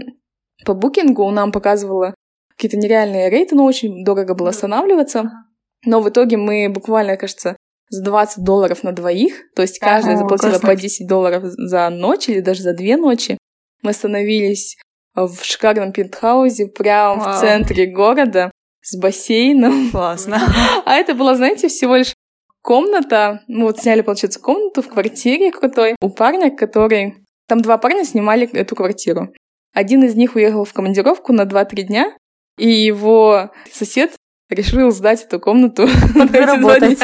по 0.66 0.74
букингу 0.74 1.30
нам 1.30 1.52
показывало 1.52 2.16
какие-то 2.56 2.78
нереальные 2.78 3.30
рейты, 3.30 3.54
но 3.54 3.66
очень 3.66 4.04
дорого 4.04 4.34
было 4.34 4.50
останавливаться. 4.50 5.30
Но 5.86 6.02
в 6.02 6.10
итоге 6.10 6.38
мы 6.38 6.68
буквально, 6.70 7.16
кажется, 7.16 7.56
за 7.90 8.04
20 8.04 8.44
долларов 8.44 8.82
на 8.82 8.92
двоих, 8.92 9.36
то 9.56 9.62
есть 9.62 9.78
каждая 9.78 10.18
заплатила 10.18 10.58
по 10.58 10.76
10 10.76 11.08
долларов 11.08 11.44
за 11.44 11.88
ночь 11.92 12.28
или 12.28 12.40
даже 12.40 12.64
за 12.64 12.74
две 12.74 12.98
ночи. 12.98 13.38
Мы 13.84 13.92
остановились 13.92 14.78
в 15.26 15.44
шикарном 15.44 15.92
пентхаусе 15.92 16.68
прямо 16.68 17.24
Вау. 17.24 17.34
в 17.34 17.40
центре 17.40 17.88
города 17.88 18.52
с 18.82 18.96
бассейном. 18.98 19.90
Классно. 19.92 20.40
А 20.86 20.96
это 20.96 21.14
была, 21.14 21.36
знаете, 21.36 21.68
всего 21.68 21.96
лишь 21.96 22.14
комната. 22.62 23.42
Мы 23.48 23.64
вот 23.64 23.80
сняли, 23.80 24.02
получается, 24.02 24.40
комнату 24.40 24.82
в 24.82 24.90
квартире 24.90 25.52
крутой 25.52 25.96
у 26.02 26.10
парня, 26.10 26.56
который... 26.56 27.16
Там 27.48 27.62
два 27.62 27.78
парня 27.78 28.04
снимали 28.04 28.50
эту 28.52 28.76
квартиру. 28.76 29.34
Один 29.74 30.04
из 30.04 30.16
них 30.16 30.36
уехал 30.36 30.66
в 30.66 30.74
командировку 30.74 31.32
на 31.32 31.44
2-3 31.44 31.84
дня, 31.84 32.18
и 32.58 32.70
его 32.70 33.52
сосед 33.72 34.12
решил 34.50 34.92
сдать 34.92 35.24
эту 35.24 35.40
комнату 35.40 35.88
Подработать. 36.14 37.00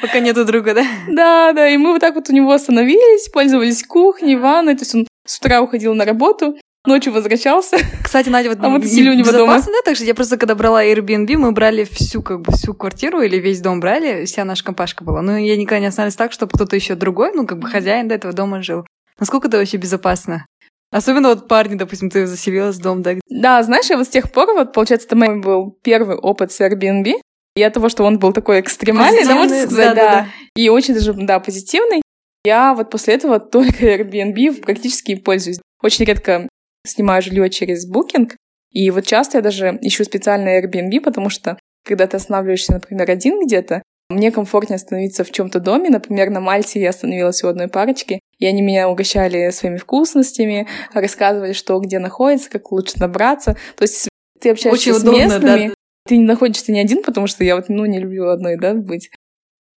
Пока 0.00 0.20
нету 0.20 0.44
друга, 0.44 0.74
да? 0.74 0.84
Да, 1.08 1.52
да, 1.52 1.68
и 1.68 1.76
мы 1.76 1.92
вот 1.92 2.00
так 2.00 2.14
вот 2.14 2.28
у 2.28 2.32
него 2.32 2.52
остановились, 2.52 3.28
пользовались 3.30 3.84
кухней, 3.84 4.36
ванной, 4.36 4.74
то 4.74 4.82
есть 4.82 4.94
он 4.94 5.08
с 5.26 5.38
утра 5.38 5.62
уходил 5.62 5.94
на 5.94 6.04
работу, 6.04 6.56
ночью 6.86 7.12
возвращался. 7.12 7.76
Кстати, 8.02 8.28
Надя, 8.28 8.50
вот 8.50 8.58
А 8.60 8.68
мы 8.68 8.80
тусили 8.80 9.10
у 9.10 9.14
него 9.14 9.32
дома. 9.32 9.58
да? 9.60 9.82
Так 9.84 9.96
что 9.96 10.04
я 10.04 10.14
просто, 10.14 10.36
когда 10.36 10.54
брала 10.54 10.84
Airbnb, 10.84 11.36
мы 11.36 11.52
брали 11.52 11.84
всю, 11.84 12.22
как 12.22 12.40
бы, 12.40 12.52
всю 12.52 12.74
квартиру 12.74 13.20
или 13.20 13.36
весь 13.36 13.60
дом 13.60 13.80
брали, 13.80 14.24
вся 14.24 14.44
наша 14.44 14.64
компашка 14.64 15.04
была. 15.04 15.22
Но 15.22 15.36
я 15.36 15.56
никогда 15.56 15.80
не 15.80 15.86
останавливалась 15.86 16.16
так, 16.16 16.32
чтобы 16.32 16.52
кто-то 16.52 16.76
еще 16.76 16.94
другой, 16.94 17.32
ну, 17.32 17.46
как 17.46 17.58
бы 17.58 17.68
хозяин 17.68 18.08
до 18.08 18.14
этого 18.14 18.32
дома 18.32 18.62
жил. 18.62 18.86
Насколько 19.18 19.48
это 19.48 19.58
вообще 19.58 19.76
безопасно? 19.76 20.46
Особенно 20.92 21.28
вот 21.28 21.48
парни, 21.48 21.74
допустим, 21.74 22.10
ты 22.10 22.26
заселилась 22.26 22.76
в 22.76 22.82
дом, 22.82 23.02
да? 23.02 23.14
Да, 23.28 23.62
знаешь, 23.62 23.86
я 23.90 23.96
вот 23.96 24.06
с 24.06 24.10
тех 24.10 24.30
пор, 24.30 24.52
вот, 24.52 24.72
получается, 24.72 25.06
это 25.08 25.16
мой 25.16 25.40
был 25.40 25.76
первый 25.82 26.16
опыт 26.16 26.52
с 26.52 26.60
Airbnb. 26.60 27.20
И 27.56 27.62
от 27.62 27.72
того, 27.72 27.88
что 27.88 28.04
он 28.04 28.18
был 28.18 28.32
такой 28.32 28.60
экстремальный, 28.60 29.24
да, 29.24 29.34
можно 29.34 29.56
сказать, 29.62 29.94
да, 29.94 29.94
да-да-да. 29.94 30.28
и 30.54 30.68
очень 30.68 30.92
даже, 30.92 31.14
да, 31.14 31.40
позитивный, 31.40 32.02
я 32.46 32.74
вот 32.74 32.90
после 32.90 33.14
этого 33.14 33.40
только 33.40 33.84
Airbnb 33.84 34.62
практически 34.62 35.12
и 35.12 35.16
пользуюсь. 35.16 35.58
Очень 35.82 36.04
редко 36.04 36.48
снимаю 36.86 37.22
жилье 37.22 37.50
через 37.50 37.90
Booking, 37.90 38.32
и 38.72 38.90
вот 38.90 39.06
часто 39.06 39.38
я 39.38 39.42
даже 39.42 39.78
ищу 39.80 40.04
специально 40.04 40.60
Airbnb, 40.60 41.00
потому 41.00 41.30
что 41.30 41.58
когда 41.84 42.06
ты 42.06 42.16
останавливаешься, 42.16 42.72
например, 42.72 43.10
один 43.10 43.44
где-то, 43.44 43.82
мне 44.08 44.30
комфортнее 44.30 44.76
остановиться 44.76 45.24
в 45.24 45.32
чем-то 45.32 45.58
доме. 45.58 45.90
Например, 45.90 46.30
на 46.30 46.40
Мальте 46.40 46.80
я 46.80 46.90
остановилась 46.90 47.42
у 47.42 47.48
одной 47.48 47.68
парочки, 47.68 48.20
и 48.38 48.46
они 48.46 48.62
меня 48.62 48.88
угощали 48.88 49.50
своими 49.50 49.78
вкусностями, 49.78 50.68
рассказывали, 50.92 51.52
что 51.52 51.78
где 51.80 51.98
находится, 51.98 52.50
как 52.50 52.70
лучше 52.70 52.98
добраться. 52.98 53.56
То 53.76 53.82
есть 53.82 54.08
ты 54.40 54.50
общаешься 54.50 54.90
Очень 54.90 54.94
с 54.94 55.02
удобно, 55.02 55.18
местными, 55.18 55.68
да. 55.68 55.74
ты 56.06 56.16
не 56.18 56.24
находишься 56.24 56.70
не 56.70 56.80
один, 56.80 57.02
потому 57.02 57.26
что 57.26 57.42
я 57.42 57.56
вот, 57.56 57.68
ну, 57.68 57.84
не 57.86 57.98
люблю 57.98 58.28
одной, 58.28 58.56
да, 58.56 58.74
быть. 58.74 59.10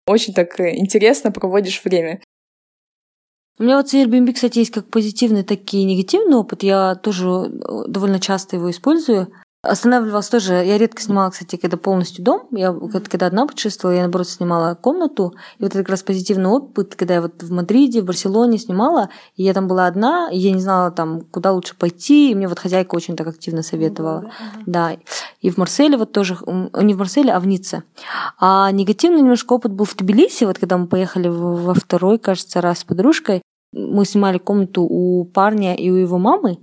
Очень 0.05 0.33
так 0.33 0.59
э, 0.59 0.75
интересно 0.75 1.31
проводишь 1.31 1.83
время. 1.83 2.21
У 3.59 3.63
меня 3.63 3.75
вот 3.75 3.89
с 3.89 3.93
Airbnb, 3.93 4.31
кстати, 4.31 4.59
есть 4.59 4.71
как 4.71 4.85
позитивный, 4.85 5.43
так 5.43 5.59
и 5.73 5.83
негативный 5.83 6.37
опыт. 6.37 6.63
Я 6.63 6.95
тоже 6.95 7.27
э, 7.27 7.83
довольно 7.87 8.19
часто 8.21 8.55
его 8.55 8.71
использую. 8.71 9.33
Останавливалась 9.61 10.29
тоже, 10.29 10.53
я 10.53 10.77
редко 10.77 11.01
снимала, 11.01 11.31
кстати, 11.31 11.57
когда 11.57 11.75
полностью 11.75 12.23
дом. 12.23 12.47
Я 12.51 12.73
когда 13.09 13.25
одна 13.25 13.45
путешествовала, 13.45 13.93
я, 13.93 14.01
наоборот, 14.03 14.29
снимала 14.29 14.75
комнату. 14.75 15.33
И 15.57 15.63
вот 15.63 15.71
это 15.71 15.79
как 15.79 15.89
раз 15.89 16.03
позитивный 16.03 16.49
опыт, 16.49 16.95
когда 16.95 17.15
я 17.15 17.21
вот 17.21 17.43
в 17.43 17.51
Мадриде, 17.51 18.01
в 18.01 18.05
Барселоне 18.05 18.57
снимала, 18.57 19.09
и 19.35 19.43
я 19.43 19.53
там 19.53 19.67
была 19.67 19.87
одна, 19.87 20.29
и 20.31 20.37
я 20.39 20.53
не 20.53 20.61
знала 20.61 20.91
там, 20.91 21.23
куда 21.29 21.51
лучше 21.51 21.75
пойти, 21.75 22.31
и 22.31 22.35
мне 22.35 22.47
вот 22.47 22.59
хозяйка 22.59 22.95
очень 22.95 23.17
так 23.17 23.27
активно 23.27 23.61
советовала. 23.61 24.31
Да, 24.65 24.95
и 25.41 25.49
в 25.49 25.57
Марселе 25.57 25.97
вот 25.97 26.13
тоже, 26.13 26.37
не 26.45 26.93
в 26.93 26.97
Марселе, 26.97 27.33
а 27.33 27.41
в 27.41 27.45
Ницце. 27.45 27.83
А 28.39 28.71
негативный 28.71 29.19
немножко 29.19 29.51
опыт 29.51 29.73
был 29.73 29.83
в 29.83 29.93
Тбилиси, 29.97 30.45
вот 30.45 30.57
когда 30.57 30.77
мы 30.77 30.87
поехали 30.87 31.27
во 31.27 31.73
второй, 31.73 32.17
кажется, 32.17 32.61
раз 32.61 32.79
с 32.79 32.83
подружкой, 32.85 33.41
мы 33.71 34.05
снимали 34.05 34.37
комнату 34.37 34.83
у 34.83 35.25
парня 35.25 35.75
и 35.75 35.89
у 35.89 35.95
его 35.95 36.17
мамы. 36.17 36.57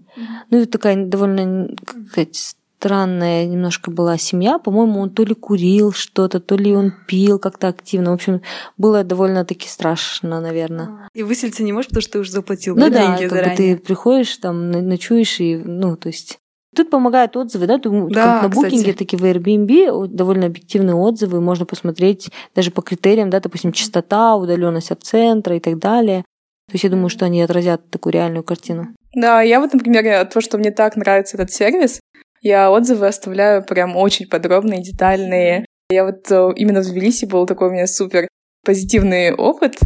Ну, 0.50 0.58
это 0.58 0.72
такая 0.72 1.06
довольно, 1.06 1.68
как 1.84 1.96
сказать, 2.08 2.56
странная 2.78 3.46
немножко 3.46 3.90
была 3.90 4.18
семья. 4.18 4.58
По-моему, 4.58 5.00
он 5.00 5.10
то 5.10 5.24
ли 5.24 5.34
курил 5.34 5.92
что-то, 5.92 6.40
то 6.40 6.56
ли 6.56 6.74
он 6.74 6.92
пил 7.06 7.38
как-то 7.38 7.68
активно. 7.68 8.10
В 8.10 8.14
общем, 8.14 8.42
было 8.76 9.04
довольно-таки 9.04 9.68
страшно, 9.68 10.40
наверное. 10.40 11.08
И 11.14 11.22
выселиться 11.22 11.62
не 11.62 11.72
можешь, 11.72 11.88
потому 11.88 12.02
что 12.02 12.12
ты 12.12 12.18
уже 12.20 12.32
заплатил 12.32 12.76
Ну 12.76 12.90
да, 12.90 13.16
деньги 13.16 13.28
заранее. 13.28 13.56
ты 13.56 13.76
приходишь, 13.76 14.36
там, 14.36 14.70
ночуешь, 14.70 15.40
и, 15.40 15.56
ну, 15.56 15.96
то 15.96 16.08
есть... 16.08 16.38
Тут 16.74 16.90
помогают 16.90 17.34
отзывы, 17.36 17.66
да, 17.66 17.78
Да, 17.78 18.40
как 18.40 18.42
на 18.42 18.48
букинге, 18.50 18.92
так 18.92 19.10
и 19.10 19.16
в 19.16 19.24
Airbnb 19.24 20.08
довольно 20.08 20.46
объективные 20.46 20.94
отзывы, 20.94 21.40
можно 21.40 21.64
посмотреть 21.64 22.30
даже 22.54 22.70
по 22.70 22.82
критериям, 22.82 23.30
да, 23.30 23.40
допустим, 23.40 23.72
частота, 23.72 24.36
удаленность 24.36 24.90
от 24.90 25.02
центра 25.02 25.56
и 25.56 25.60
так 25.60 25.78
далее. 25.78 26.24
То 26.68 26.74
есть 26.74 26.84
я 26.84 26.90
думаю, 26.90 27.08
что 27.08 27.24
они 27.24 27.42
отразят 27.42 27.90
такую 27.90 28.12
реальную 28.12 28.42
картину. 28.42 28.88
Да, 29.14 29.40
я 29.40 29.60
вот, 29.60 29.72
например, 29.72 30.26
того, 30.26 30.40
что 30.40 30.58
мне 30.58 30.72
так 30.72 30.96
нравится 30.96 31.36
этот 31.36 31.52
сервис, 31.52 32.00
я 32.42 32.70
отзывы 32.70 33.06
оставляю 33.06 33.64
прям 33.64 33.96
очень 33.96 34.28
подробные, 34.28 34.82
детальные. 34.82 35.64
Я 35.90 36.04
вот 36.04 36.30
э, 36.30 36.52
именно 36.56 36.80
в 36.80 36.86
Тбилиси 36.86 37.24
был 37.24 37.46
такой 37.46 37.68
у 37.68 37.72
меня 37.72 37.86
супер 37.86 38.28
позитивный 38.64 39.32
опыт. 39.32 39.76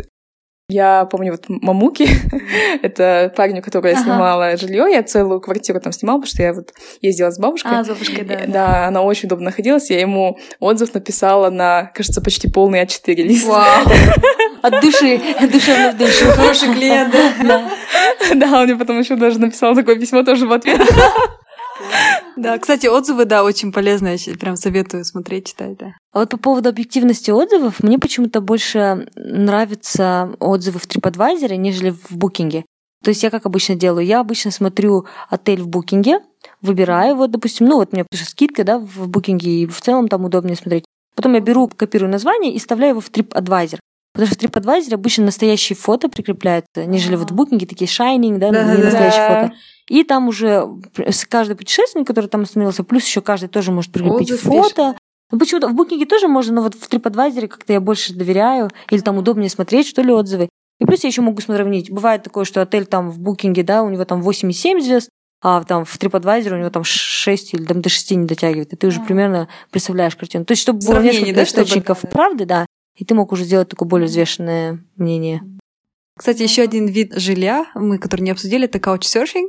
Я 0.70 1.04
помню 1.04 1.32
вот 1.32 1.44
Мамуки, 1.48 2.08
это 2.82 3.32
парень, 3.36 3.58
у 3.58 3.62
которого 3.62 3.88
я 3.88 3.94
Ага. 3.94 4.02
снимала 4.04 4.56
жилье, 4.56 4.86
я 4.90 5.02
целую 5.02 5.40
квартиру 5.40 5.80
там 5.80 5.92
снимала, 5.92 6.18
потому 6.18 6.30
что 6.30 6.42
я 6.42 6.52
вот 6.52 6.72
ездила 7.02 7.30
с 7.30 7.38
бабушкой. 7.38 7.72
А, 7.78 7.84
с 7.84 7.88
бабушкой, 7.88 8.24
да. 8.24 8.40
Да, 8.46 8.86
она 8.86 9.02
очень 9.02 9.26
удобно 9.26 9.46
находилась. 9.46 9.90
Я 9.90 10.00
ему 10.00 10.38
отзыв 10.60 10.94
написала 10.94 11.50
на, 11.50 11.90
кажется, 11.94 12.20
почти 12.20 12.48
полный 12.48 12.82
А4 12.84 13.14
лист. 13.14 13.46
Вау, 13.46 13.86
От 14.62 14.80
души, 14.82 15.20
душевно 15.52 15.92
в 15.92 15.96
душу. 15.96 16.26
хороший 16.32 16.72
клиент, 16.74 17.12
да. 17.42 17.70
Да, 18.34 18.60
он 18.60 18.66
мне 18.66 18.76
потом 18.76 18.98
еще 19.00 19.16
даже 19.16 19.38
написал 19.40 19.74
такое 19.74 19.96
письмо 19.96 20.22
тоже 20.22 20.46
в 20.46 20.52
ответ. 20.52 20.80
Да, 22.36 22.58
кстати, 22.58 22.86
отзывы, 22.86 23.25
да, 23.25 23.45
очень 23.45 23.73
щ- 23.73 24.38
прям 24.38 24.56
советую 24.56 25.04
смотреть, 25.04 25.49
читать, 25.49 25.76
да. 25.76 25.95
А 26.12 26.21
вот 26.21 26.30
по 26.30 26.36
поводу 26.36 26.69
объективности 26.69 27.30
отзывов, 27.30 27.82
мне 27.82 27.99
почему-то 27.99 28.40
больше 28.40 29.08
нравятся 29.14 30.30
отзывы 30.38 30.78
в 30.78 30.86
TripAdvisor, 30.86 31.54
нежели 31.56 31.90
в 31.90 32.16
букинге. 32.16 32.64
То 33.02 33.10
есть 33.10 33.23
я 33.23 33.30
как 33.30 33.47
обычно 33.47 33.75
делаю? 33.76 34.06
Я 34.06 34.21
обычно 34.21 34.50
смотрю 34.50 35.06
отель 35.28 35.60
в 35.62 35.69
букинге, 35.69 36.21
выбираю 36.60 37.14
его, 37.14 37.26
допустим, 37.26 37.66
ну 37.66 37.76
вот 37.76 37.88
у 37.93 37.97
меня 37.97 38.04
пишет 38.10 38.28
скидка, 38.28 38.64
да, 38.64 38.78
в 38.78 39.08
букинге, 39.08 39.62
и 39.62 39.66
в 39.66 39.80
целом 39.80 40.08
там 40.08 40.25
удобнее 40.25 40.56
смотреть. 40.56 40.84
Потом 41.14 41.34
я 41.34 41.40
беру, 41.40 41.69
копирую 41.69 42.10
название 42.10 42.52
и 42.52 42.58
вставляю 42.58 42.90
его 42.93 43.00
в 43.00 43.10
TripAdvisor. 43.10 43.78
Потому 44.12 44.26
что 44.26 44.36
в 44.36 44.43
TripAdvisor 44.43 44.95
обычно 44.95 45.25
настоящие 45.25 45.76
фото 45.76 46.08
прикрепляются, 46.08 46.84
нежели 46.84 47.16
вот 47.16 47.30
в 47.30 47.34
букинге 47.34 47.66
такие 47.66 47.86
shining, 47.88 48.38
да, 48.38 48.50
Да, 48.50 48.75
не 48.75 48.82
настоящие 48.82 49.28
да. 49.28 49.43
фото. 49.43 49.54
И 49.90 50.04
там 50.04 50.28
уже 50.28 50.68
каждый 51.28 51.56
путешественник, 51.56 52.06
который 52.06 52.28
там 52.28 52.42
остановился, 52.42 52.84
плюс 52.84 53.04
еще 53.04 53.20
каждый 53.20 53.48
тоже 53.48 53.72
может 53.72 53.90
прикрепить 53.90 54.30
Отзыв 54.30 54.42
фото. 54.42 54.96
Ну, 55.32 55.38
почему-то 55.38 55.66
в 55.66 55.74
букинге 55.74 56.06
тоже 56.06 56.28
можно, 56.28 56.54
но 56.54 56.62
вот 56.62 56.76
в 56.76 56.88
TripAdvisor 56.88 57.48
как-то 57.48 57.72
я 57.72 57.80
больше 57.80 58.14
доверяю, 58.14 58.70
или 58.88 59.00
там 59.00 59.18
удобнее 59.18 59.50
смотреть, 59.50 59.88
что 59.88 60.02
ли, 60.02 60.12
отзывы. 60.12 60.48
И 60.78 60.84
плюс 60.84 61.02
я 61.02 61.08
еще 61.08 61.22
могу 61.22 61.40
сравнить. 61.40 61.90
Бывает 61.90 62.22
такое, 62.22 62.44
что 62.44 62.62
отель 62.62 62.86
там 62.86 63.10
в 63.10 63.18
букинге, 63.18 63.64
да, 63.64 63.82
у 63.82 63.90
него 63.90 64.04
там 64.04 64.22
8,7 64.22 64.80
звезд, 64.80 65.10
а 65.42 65.64
там 65.64 65.84
в 65.84 65.98
TripAdvisor 65.98 66.54
у 66.54 66.58
него 66.58 66.70
там 66.70 66.84
6 66.84 67.54
или 67.54 67.64
там 67.64 67.82
до 67.82 67.88
6 67.88 68.12
не 68.12 68.26
дотягивает. 68.26 68.72
И 68.72 68.76
ты 68.76 68.86
уже 68.86 69.00
примерно 69.00 69.48
представляешь 69.72 70.14
картину. 70.14 70.44
То 70.44 70.52
есть, 70.52 70.62
чтобы 70.62 70.78
было 70.86 71.02
несколько 71.02 71.34
да, 71.34 71.44
чтобы- 71.44 71.62
источников 71.64 72.02
правды, 72.02 72.44
да, 72.44 72.66
и 72.96 73.04
ты 73.04 73.14
мог 73.16 73.32
уже 73.32 73.42
сделать 73.42 73.68
такое 73.68 73.88
более 73.88 74.06
взвешенное 74.06 74.84
мнение. 74.96 75.42
Кстати, 76.16 76.42
еще 76.42 76.62
один 76.62 76.86
вид 76.86 77.14
жилья, 77.16 77.66
мы, 77.74 77.98
который 77.98 78.20
не 78.20 78.30
обсудили, 78.30 78.66
это 78.66 78.78
couchsurfing. 78.78 79.48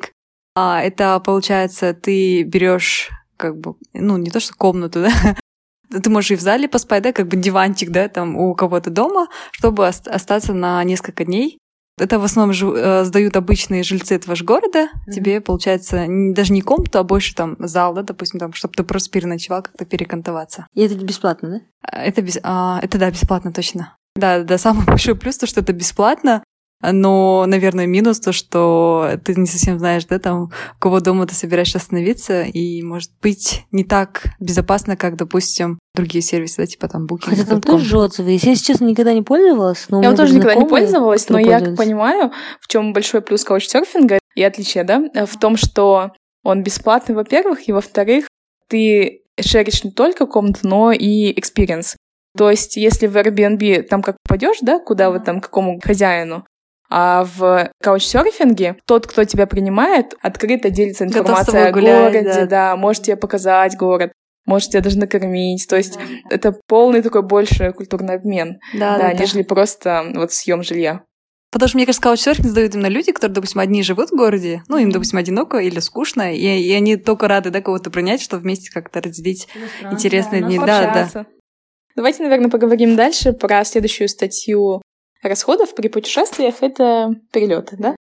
А, 0.56 0.82
это, 0.82 1.20
получается, 1.20 1.94
ты 1.94 2.44
берешь 2.44 3.10
как 3.38 3.58
бы, 3.58 3.76
ну, 3.94 4.18
не 4.18 4.30
то 4.30 4.40
что 4.40 4.54
комнату, 4.54 5.02
да, 5.90 6.00
ты 6.02 6.10
можешь 6.10 6.32
и 6.32 6.36
в 6.36 6.42
зале 6.42 6.68
поспать, 6.68 7.04
да, 7.04 7.12
как 7.14 7.28
бы 7.28 7.38
диванчик, 7.38 7.90
да, 7.90 8.08
там 8.08 8.36
у 8.38 8.54
кого-то 8.56 8.90
дома, 8.90 9.28
чтобы 9.52 9.88
ост- 9.88 10.08
остаться 10.08 10.54
на 10.54 10.84
несколько 10.84 11.26
дней. 11.26 11.58
Это 12.00 12.18
в 12.20 12.24
основном 12.24 12.56
жу- 12.56 12.76
э, 12.76 13.04
сдают 13.04 13.36
обычные 13.36 13.84
жильцы 13.84 14.16
этого 14.16 14.36
же 14.36 14.44
города. 14.46 14.88
Тебе, 15.14 15.40
получается, 15.42 16.06
даже 16.10 16.54
не 16.54 16.62
комнату, 16.62 16.98
а 17.00 17.04
больше 17.04 17.36
там 17.36 17.56
зал, 17.60 17.94
да, 17.94 18.02
допустим, 18.04 18.40
там, 18.40 18.54
чтобы 18.54 18.74
ты 18.76 18.84
просто 18.84 19.12
переночевал, 19.12 19.62
как-то 19.62 19.86
перекантоваться. 19.86 20.66
И 20.74 20.82
это 20.82 20.96
бесплатно, 20.96 21.50
да? 21.50 21.60
А, 21.84 22.02
Это, 22.04 22.22
без- 22.22 22.40
а, 22.44 22.80
это 22.82 22.98
да, 22.98 23.12
бесплатно 23.12 23.52
точно. 23.52 23.96
Да, 24.16 24.44
да, 24.44 24.58
самый 24.58 24.86
большой 24.86 25.16
плюс 25.16 25.38
то, 25.38 25.46
что 25.48 25.60
это 25.62 25.74
бесплатно, 25.74 26.44
но, 26.82 27.46
наверное, 27.48 27.86
минус 27.86 28.20
то, 28.20 28.32
что 28.32 29.12
ты 29.24 29.36
не 29.36 29.46
совсем 29.46 29.80
знаешь, 29.80 30.06
да, 30.06 30.20
там, 30.20 30.44
у 30.44 30.80
кого 30.80 31.00
дома 31.00 31.28
ты 31.28 31.36
собираешься 31.36 31.78
остановиться, 31.78 32.44
и, 32.44 32.82
может 32.82 33.12
быть, 33.22 33.65
не 33.72 33.84
так 33.84 34.28
безопасно, 34.39 34.98
как, 34.98 35.15
допустим, 35.15 35.80
другие 35.96 36.22
сервисы, 36.22 36.58
да, 36.58 36.65
типа 36.65 36.88
там 36.88 37.06
Booking. 37.06 37.30
Хотя 37.30 37.46
там 37.46 37.62
тоже 37.62 37.98
отзывы. 37.98 38.32
есть. 38.32 38.46
Я, 38.46 38.52
если 38.52 38.65
честно, 38.65 38.86
никогда 38.86 39.13
не 39.13 39.22
пользовалась. 39.22 39.86
Но 39.89 40.02
Я 40.02 40.15
тоже 40.15 40.36
никогда 40.36 40.56
не 40.56 40.65
пользовалась, 40.65 41.30
но 41.30 41.39
я 41.39 41.60
понимаю, 41.60 42.32
в 42.60 42.67
чем 42.67 42.94
большой 42.94 43.22
плюс 43.22 43.44
каучсерфинга 43.44 44.20
и 44.36 44.44
отличие, 44.44 44.84
да, 44.84 45.04
в 45.26 45.38
том, 45.38 45.58
что 45.58 46.12
он 46.44 46.63
бесплатный, 46.63 47.15
во-первых, 47.15 47.67
и 47.67 47.72
во-вторых, 47.72 48.28
ты 48.67 49.24
шеришь 49.39 49.84
не 49.84 49.91
только 49.91 50.26
комнату, 50.26 50.60
но 50.63 50.91
и 50.91 51.34
experience. 51.34 51.96
То 52.38 52.50
есть, 52.50 52.78
если 52.78 53.08
в 53.08 53.17
Airbnb 53.17 53.84
там 53.84 54.02
как 54.02 54.15
попадешь, 54.24 54.58
да, 54.62 54.80
куда 54.80 55.12
вы 55.12 55.20
там, 55.20 55.41
к 55.41 55.46
какому 55.46 55.80
хозяину, 55.84 56.46
а 56.93 57.23
в 57.23 57.71
каучсерфинге 57.82 58.75
тот, 58.86 59.08
кто 59.08 59.23
тебя 59.23 59.47
принимает, 59.47 60.13
открыто 60.21 60.69
делится 60.69 61.06
информацией 61.06 61.63
о 61.63 61.71
гулять, 61.71 62.12
городе, 62.12 62.23
да. 62.23 62.45
да. 62.45 62.75
может 62.75 63.04
тебе 63.04 63.15
показать 63.15 63.77
город, 63.77 64.12
может 64.45 64.71
тебя 64.71 64.82
даже 64.82 64.97
накормить. 64.97 65.65
То 65.69 65.77
есть 65.77 65.97
это 66.30 66.54
полный 66.67 67.01
такой 67.01 67.21
больше 67.23 67.71
культурный 67.71 68.15
обмен, 68.15 68.60
Да, 68.73 68.97
да, 68.97 69.04
да, 69.04 69.13
да. 69.13 69.13
нежели 69.13 69.43
просто 69.43 70.04
вот 70.13 70.34
съем 70.34 70.63
жилья. 70.63 71.04
Потому 71.49 71.69
что, 71.69 71.77
мне 71.77 71.86
кажется, 71.86 72.04
каучсерфинг 72.04 72.47
сдают 72.47 72.75
именно 72.75 72.88
люди, 72.88 73.13
которые, 73.13 73.36
допустим, 73.36 73.62
одни 73.62 73.84
живут 73.84 74.10
в 74.10 74.15
городе, 74.15 74.63
ну, 74.67 74.77
им, 74.77 74.91
допустим, 74.91 75.17
одиноко 75.17 75.58
или 75.58 75.80
скучно, 75.80 76.34
и, 76.34 76.39
и 76.39 76.73
они 76.73 76.97
только 76.97 77.27
рады, 77.27 77.51
да, 77.51 77.62
кого-то 77.62 77.89
принять, 77.89 78.21
что 78.21 78.38
вместе 78.38 78.69
как-то 78.69 79.01
разделить 79.01 79.47
интересные 79.91 80.41
дни. 80.41 80.60
Да, 80.60 81.10
да. 81.13 81.25
Давайте, 81.95 82.23
наверное, 82.23 82.49
поговорим 82.49 82.95
дальше 82.95 83.34
про 83.34 83.63
следующую 83.65 84.08
статью 84.08 84.82
расходов 85.22 85.76
при 85.76 85.88
путешествиях. 85.88 86.56
Это 86.62 87.12
перелеты, 87.32 87.76
да? 87.78 87.96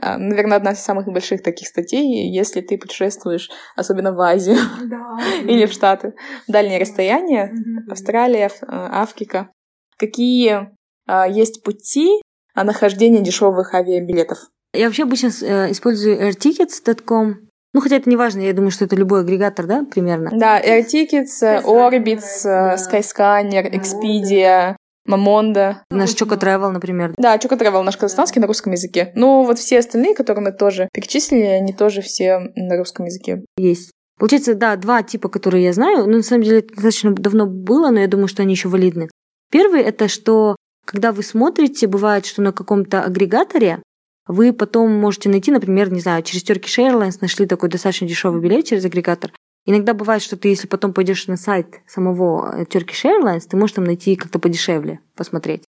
А, 0.00 0.16
Наверное, 0.16 0.56
одна 0.56 0.72
из 0.72 0.78
самых 0.78 1.06
больших 1.06 1.42
таких 1.42 1.68
статей, 1.68 2.30
если 2.30 2.62
ты 2.62 2.78
путешествуешь, 2.78 3.50
особенно 3.74 4.12
в 4.12 4.20
Азию 4.20 4.56
или 5.44 5.66
в 5.66 5.72
Штаты, 5.72 6.14
дальние 6.48 6.80
расстояния, 6.80 7.52
Австралия, 7.90 8.50
а, 8.62 9.02
Африка. 9.02 9.50
Какие 9.98 10.70
а, 11.06 11.28
есть 11.28 11.62
пути 11.62 12.22
нахождения 12.54 13.20
дешевых 13.20 13.74
авиабилетов? 13.74 14.38
Я 14.72 14.86
вообще 14.86 15.04
обычно 15.04 15.28
э, 15.28 15.70
использую 15.70 16.20
airtickets.com. 16.28 17.46
Ну, 17.72 17.80
хотя 17.80 17.96
это 17.96 18.08
не 18.08 18.16
важно, 18.16 18.40
я 18.40 18.52
думаю, 18.52 18.70
что 18.70 18.84
это 18.84 18.96
любой 18.96 19.20
агрегатор, 19.20 19.66
да, 19.66 19.84
примерно? 19.84 20.30
Да, 20.32 20.60
AirTickets, 20.60 21.42
э, 21.42 21.60
Orbitz, 21.62 22.44
э, 22.44 22.76
Skyscanner, 22.76 23.70
Expedia, 23.70 24.76
Mamonda. 25.06 25.76
Наш 25.90 26.10
Choco 26.10 26.38
Travel, 26.38 26.70
например. 26.70 27.14
Да, 27.16 27.36
Choco 27.36 27.58
Travel 27.58 27.82
наш 27.82 27.96
казахстанский 27.96 28.40
на 28.40 28.46
русском 28.46 28.72
языке. 28.72 29.12
Но 29.14 29.42
вот 29.44 29.58
все 29.58 29.78
остальные, 29.78 30.14
которые 30.14 30.44
мы 30.44 30.52
тоже 30.52 30.88
перечислили, 30.92 31.42
они 31.42 31.72
тоже 31.72 32.02
все 32.02 32.50
на 32.54 32.76
русском 32.76 33.06
языке. 33.06 33.42
есть. 33.56 33.92
Получается, 34.18 34.54
да, 34.54 34.76
два 34.76 35.02
типа, 35.02 35.28
которые 35.28 35.64
я 35.64 35.72
знаю. 35.72 36.06
Ну, 36.06 36.16
на 36.16 36.22
самом 36.22 36.42
деле, 36.42 36.60
это 36.60 36.74
достаточно 36.74 37.12
давно 37.12 37.46
было, 37.46 37.90
но 37.90 38.00
я 38.00 38.08
думаю, 38.08 38.28
что 38.28 38.42
они 38.42 38.54
еще 38.54 38.68
валидны. 38.68 39.08
Первый 39.50 39.82
это 39.82 40.08
что, 40.08 40.56
когда 40.84 41.12
вы 41.12 41.22
смотрите, 41.22 41.86
бывает, 41.86 42.24
что 42.24 42.42
на 42.42 42.52
каком-то 42.52 43.02
агрегаторе 43.02 43.82
вы 44.26 44.52
потом 44.52 44.90
можете 44.92 45.28
найти, 45.28 45.52
например, 45.52 45.92
не 45.92 46.00
знаю, 46.00 46.22
через 46.22 46.44
Turkish 46.44 46.78
Airlines 46.78 47.18
нашли 47.20 47.46
такой 47.46 47.68
достаточно 47.68 48.08
дешевый 48.08 48.40
билет 48.40 48.64
через 48.64 48.84
агрегатор. 48.84 49.32
Иногда 49.66 49.94
бывает, 49.94 50.22
что 50.22 50.36
ты, 50.36 50.48
если 50.48 50.68
потом 50.68 50.92
пойдешь 50.92 51.26
на 51.26 51.36
сайт 51.36 51.80
самого 51.86 52.54
э, 52.56 52.62
Turkish 52.64 53.04
Airlines, 53.04 53.42
ты 53.50 53.56
можешь 53.56 53.74
там 53.74 53.84
найти 53.84 54.16
как-то 54.16 54.38
подешевле, 54.38 55.00
посмотреть. 55.16 55.64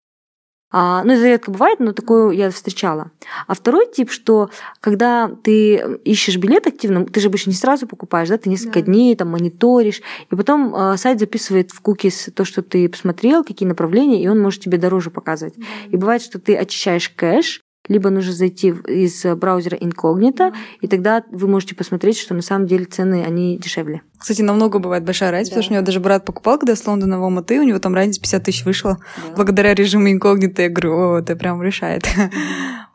А, 0.76 1.04
ну, 1.04 1.12
это 1.12 1.24
редко 1.24 1.52
бывает, 1.52 1.78
но 1.78 1.92
такое 1.92 2.32
я 2.32 2.50
встречала. 2.50 3.12
А 3.46 3.54
второй 3.54 3.86
тип, 3.86 4.10
что 4.10 4.50
когда 4.80 5.30
ты 5.44 5.76
ищешь 6.04 6.36
билет 6.36 6.66
активно, 6.66 7.06
ты 7.06 7.20
же 7.20 7.28
обычно 7.28 7.50
не 7.50 7.56
сразу 7.56 7.86
покупаешь, 7.86 8.28
да, 8.28 8.38
ты 8.38 8.50
несколько 8.50 8.80
Да. 8.80 8.86
дней 8.86 9.14
там 9.14 9.28
мониторишь, 9.30 10.02
и 10.32 10.34
потом 10.34 10.74
э, 10.74 10.96
сайт 10.96 11.20
записывает 11.20 11.70
в 11.70 11.80
кукис 11.80 12.28
то, 12.34 12.44
что 12.44 12.60
ты 12.62 12.88
посмотрел, 12.88 13.44
какие 13.44 13.68
направления, 13.68 14.20
и 14.20 14.26
он 14.26 14.40
может 14.40 14.62
тебе 14.62 14.76
дороже 14.76 15.10
показывать. 15.10 15.54
И 15.90 15.96
бывает, 15.96 16.22
что 16.22 16.40
ты 16.40 16.56
очищаешь 16.56 17.08
кэш, 17.08 17.60
либо 17.88 18.10
нужно 18.10 18.32
зайти 18.32 18.68
из 18.68 19.24
э, 19.24 19.34
браузера 19.34 19.76
инкогнито, 19.76 20.52
и 20.80 20.86
тогда 20.86 21.22
вы 21.30 21.48
можете 21.48 21.74
посмотреть, 21.74 22.18
что 22.18 22.34
на 22.34 22.42
самом 22.42 22.66
деле 22.66 22.86
цены, 22.86 23.22
они 23.26 23.58
дешевле. 23.58 24.02
Кстати, 24.18 24.42
намного 24.42 24.78
бывает 24.78 25.04
большая 25.04 25.30
разница, 25.30 25.50
потому 25.50 25.62
что 25.64 25.72
у 25.72 25.76
него 25.76 25.84
даже 25.84 26.00
брат 26.00 26.24
покупал, 26.24 26.58
когда 26.58 26.76
с 26.76 26.86
Лондона 26.86 27.20
в 27.20 27.22
Алматы, 27.24 27.60
у 27.60 27.62
него 27.62 27.78
там 27.78 27.94
разница 27.94 28.20
50 28.20 28.42
тысяч 28.44 28.64
вышла. 28.64 28.98
Благодаря 29.36 29.74
режиму 29.74 30.10
инкогнито, 30.10 30.62
я 30.62 30.68
говорю, 30.70 30.96
о, 30.96 31.18
это 31.18 31.36
прям 31.36 31.62
решает. 31.62 32.06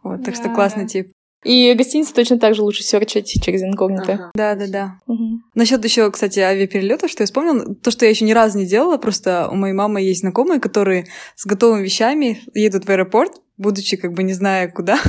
Вот, 0.02 0.24
так 0.24 0.34
что 0.34 0.46
Да. 0.48 0.56
классный 0.56 0.88
тип. 0.88 1.12
И 1.44 1.74
гостиницы 1.74 2.14
точно 2.14 2.38
так 2.38 2.54
же 2.56 2.64
лучше 2.64 2.84
серчить 2.84 3.42
через 3.44 3.62
инкогнито. 3.62 4.32
Да, 4.34 4.56
да, 4.56 4.68
да. 4.68 4.96
Мгм. 5.08 5.44
Насчет 5.56 5.84
еще, 5.86 6.10
кстати, 6.12 6.40
авиаперелетов, 6.40 7.10
что 7.10 7.24
я 7.24 7.28
вспомнила, 7.28 7.76
то, 7.76 7.92
что 7.92 8.06
я 8.06 8.12
еще 8.12 8.26
ни 8.26 8.34
разу 8.34 8.58
не 8.58 8.66
делала, 8.66 8.98
просто 8.98 9.48
у 9.50 9.56
моей 9.56 9.74
мамы 9.74 10.02
есть 10.02 10.22
знакомые, 10.22 10.60
которые 10.60 11.06
с 11.36 11.46
готовыми 11.46 11.84
вещами 11.84 12.42
едут 12.54 12.86
в 12.86 12.90
аэропорт, 12.90 13.34
будучи 13.60 13.96
как 13.98 14.14
бы 14.14 14.24
не 14.24 14.34
зная 14.34 14.68
куда. 14.70 14.98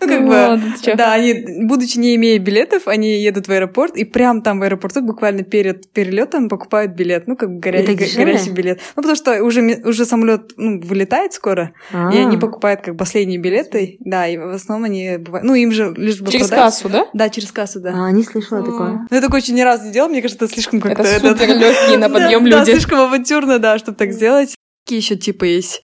Ну, 0.00 0.08
как 0.08 0.20
Ну, 0.20 0.26
бы, 0.26 0.32
ладно, 0.32 0.74
да, 0.96 1.12
они, 1.12 1.64
будучи 1.64 1.96
не 1.98 2.14
имея 2.16 2.38
билетов, 2.38 2.88
они 2.88 3.22
едут 3.22 3.46
в 3.48 3.50
аэропорт, 3.50 3.96
и 3.96 4.04
прям 4.04 4.42
там 4.42 4.58
в 4.58 4.62
аэропорту, 4.62 5.00
буквально 5.00 5.44
перед 5.44 5.90
перелетом, 5.92 6.48
покупают 6.48 6.92
билет, 6.92 7.26
ну, 7.26 7.36
как 7.36 7.50
бы 7.54 7.60
горя- 7.60 7.82
горячий 7.84 8.50
билет. 8.50 8.80
Ну, 8.96 9.02
потому 9.02 9.16
что 9.16 9.42
уже, 9.42 9.62
уже 9.84 10.04
самолет 10.04 10.52
ну, 10.56 10.80
вылетает 10.80 11.32
скоро, 11.32 11.72
и 11.92 12.16
они 12.18 12.36
А. 12.36 12.38
покупают 12.38 12.82
как 12.82 12.96
последние 12.98 13.38
билеты, 13.38 13.96
да, 14.00 14.26
и 14.28 14.36
в 14.36 14.50
основном 14.54 14.84
они 14.90 15.16
бывают, 15.18 15.46
ну, 15.46 15.54
им 15.54 15.72
же 15.72 15.94
лишь 15.96 16.20
бы 16.20 16.30
Через 16.30 16.48
продать. 16.48 16.64
кассу, 16.66 16.88
да? 16.88 17.06
Да, 17.14 17.28
через 17.30 17.50
кассу, 17.52 17.80
да. 17.80 17.92
А, 17.94 18.10
не 18.10 18.24
слышала 18.24 18.62
такое. 18.62 19.06
Ну, 19.10 19.16
я 19.16 19.20
такое 19.20 19.40
очень 19.40 19.54
ни 19.54 19.62
разу 19.62 19.86
не 19.86 19.92
делала, 19.92 20.10
мне 20.10 20.20
кажется, 20.20 20.44
это 20.44 20.52
слишком 20.52 20.80
как-то... 20.80 21.02
Это 21.04 21.30
супер 21.30 21.48
легкие 21.56 21.98
на 21.98 22.08
подъем 22.10 22.44
Да, 22.44 22.50
Да, 22.50 22.58
люди. 22.60 22.70
слишком 22.72 22.98
авантюрно, 23.00 23.58
да, 23.58 23.78
чтобы 23.78 23.96
так 23.96 24.12
сделать. 24.12 24.54
Какие 24.84 24.98
еще 24.98 25.16
типы 25.16 25.46
есть 25.46 25.82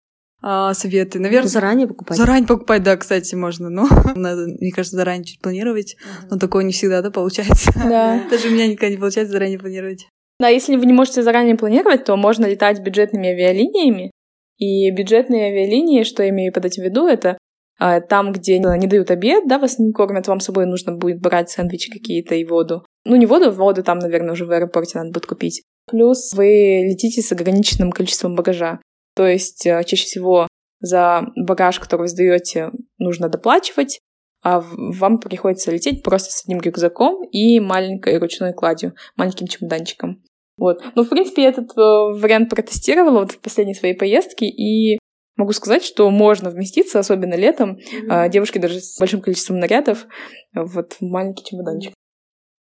а, 0.45 0.73
советы? 0.73 1.19
Наверное, 1.19 1.47
Заранее 1.47 1.87
покупать. 1.87 2.17
заранее 2.17 2.47
покупать, 2.47 2.83
да, 2.83 2.97
кстати, 2.97 3.33
можно, 3.33 3.69
но 3.69 3.87
надо, 4.15 4.47
мне 4.59 4.71
кажется, 4.71 4.97
заранее 4.97 5.23
чуть 5.23 5.41
планировать. 5.41 5.95
Но 6.29 6.37
такое 6.37 6.65
не 6.65 6.73
всегда, 6.73 7.01
да, 7.01 7.11
получается. 7.11 7.71
Да. 7.89 8.21
Даже 8.29 8.49
у 8.49 8.51
меня 8.51 8.67
никогда 8.67 8.89
не 8.89 8.97
получается 8.97 9.31
заранее 9.31 9.57
планировать. 9.57 10.07
Да, 10.39 10.49
если 10.49 10.75
вы 10.75 10.85
не 10.85 10.93
можете 10.93 11.23
заранее 11.23 11.55
планировать, 11.55 12.03
то 12.03 12.17
можно 12.17 12.45
летать 12.45 12.81
бюджетными 12.81 13.29
авиалиниями. 13.29 14.11
И 14.57 14.91
бюджетные 14.91 15.47
авиалинии, 15.47 16.03
что 16.03 16.23
я 16.23 16.29
имею 16.29 16.51
под 16.51 16.65
этим 16.65 16.83
в 16.83 16.85
виду, 16.85 17.07
это 17.07 17.37
а, 17.79 18.01
там, 18.01 18.31
где 18.31 18.59
не 18.59 18.87
дают 18.87 19.11
обед, 19.11 19.47
да, 19.47 19.59
вас 19.59 19.79
не 19.79 19.91
кормят, 19.91 20.27
вам 20.27 20.39
с 20.39 20.45
собой 20.45 20.65
нужно 20.65 20.93
будет 20.93 21.21
брать 21.21 21.49
сэндвичи 21.49 21.91
какие-то 21.91 22.35
и 22.35 22.45
воду. 22.45 22.85
Ну, 23.05 23.15
не 23.15 23.25
воду, 23.25 23.51
воду 23.51 23.83
там, 23.83 23.99
наверное, 23.99 24.33
уже 24.33 24.45
в 24.45 24.51
аэропорте 24.51 24.97
надо 24.97 25.11
будет 25.11 25.25
купить. 25.25 25.63
Плюс 25.89 26.33
вы 26.33 26.45
летите 26.85 27.21
с 27.21 27.31
ограниченным 27.31 27.91
количеством 27.91 28.35
багажа. 28.35 28.79
То 29.15 29.27
есть 29.27 29.65
а, 29.67 29.83
чаще 29.83 30.05
всего 30.05 30.47
за 30.79 31.23
багаж, 31.35 31.79
который 31.79 32.01
вы 32.01 32.07
сдаете, 32.07 32.71
нужно 32.97 33.29
доплачивать, 33.29 33.99
а 34.43 34.61
вам 34.61 35.19
приходится 35.19 35.71
лететь 35.71 36.03
просто 36.03 36.31
с 36.31 36.43
одним 36.43 36.59
рюкзаком 36.59 37.23
и 37.29 37.59
маленькой 37.59 38.17
ручной 38.17 38.53
кладью, 38.53 38.93
маленьким 39.15 39.47
чемоданчиком. 39.47 40.21
Вот. 40.57 40.83
Но, 40.95 41.03
в 41.03 41.09
принципе, 41.09 41.43
я 41.43 41.49
этот 41.49 41.69
э, 41.77 41.81
вариант 41.81 42.49
протестировала 42.49 43.19
вот 43.19 43.31
в 43.31 43.39
последней 43.39 43.73
своей 43.73 43.95
поездке, 43.95 44.45
и 44.45 44.99
могу 45.35 45.53
сказать, 45.53 45.83
что 45.83 46.09
можно 46.11 46.49
вместиться, 46.49 46.99
особенно 46.99 47.35
летом, 47.35 47.79
а, 48.09 48.27
девушки 48.29 48.59
даже 48.59 48.79
с 48.79 48.99
большим 48.99 49.21
количеством 49.21 49.59
нарядов, 49.59 50.05
вот 50.53 50.93
в 50.93 51.01
маленький 51.01 51.43
чемоданчик. 51.43 51.93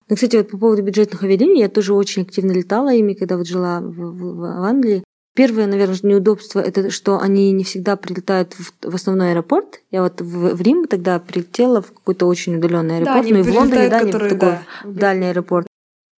Ну, 0.08 0.16
кстати, 0.16 0.36
вот 0.36 0.50
по 0.50 0.58
поводу 0.58 0.84
бюджетных 0.84 1.24
авиалиний, 1.24 1.62
я 1.62 1.70
тоже 1.70 1.94
очень 1.94 2.24
активно 2.24 2.52
летала 2.52 2.94
ими, 2.94 3.14
когда 3.14 3.38
вот 3.38 3.48
жила 3.48 3.82
в, 3.82 3.94
в- 3.94 4.38
в 4.38 4.44
Англии. 4.66 5.04
Первое, 5.34 5.66
наверное, 5.66 5.98
неудобство 6.04 6.60
это 6.60 6.90
что 6.90 7.20
они 7.20 7.52
не 7.52 7.64
всегда 7.64 7.96
прилетают 7.96 8.54
в, 8.54 8.74
в 8.82 8.96
основной 8.96 9.32
аэропорт. 9.32 9.82
Я 9.90 10.04
вот 10.04 10.20
в, 10.20 10.56
в 10.56 10.62
Рим 10.62 10.88
тогда 10.88 11.20
прилетела 11.20 11.82
в 11.82 11.94
какой-то 11.94 12.26
очень 12.26 12.58
удаленный 12.58 12.98
аэропорт, 12.98 13.30
ну 13.30 13.40
и 13.40 13.42
в 13.42 13.56
Лондоне, 13.56 13.90
да, 13.90 14.02
не 14.02 14.12
в 14.12 14.30
такой 14.30 14.58
дальний 14.84 15.30
аэропорт. 15.30 15.68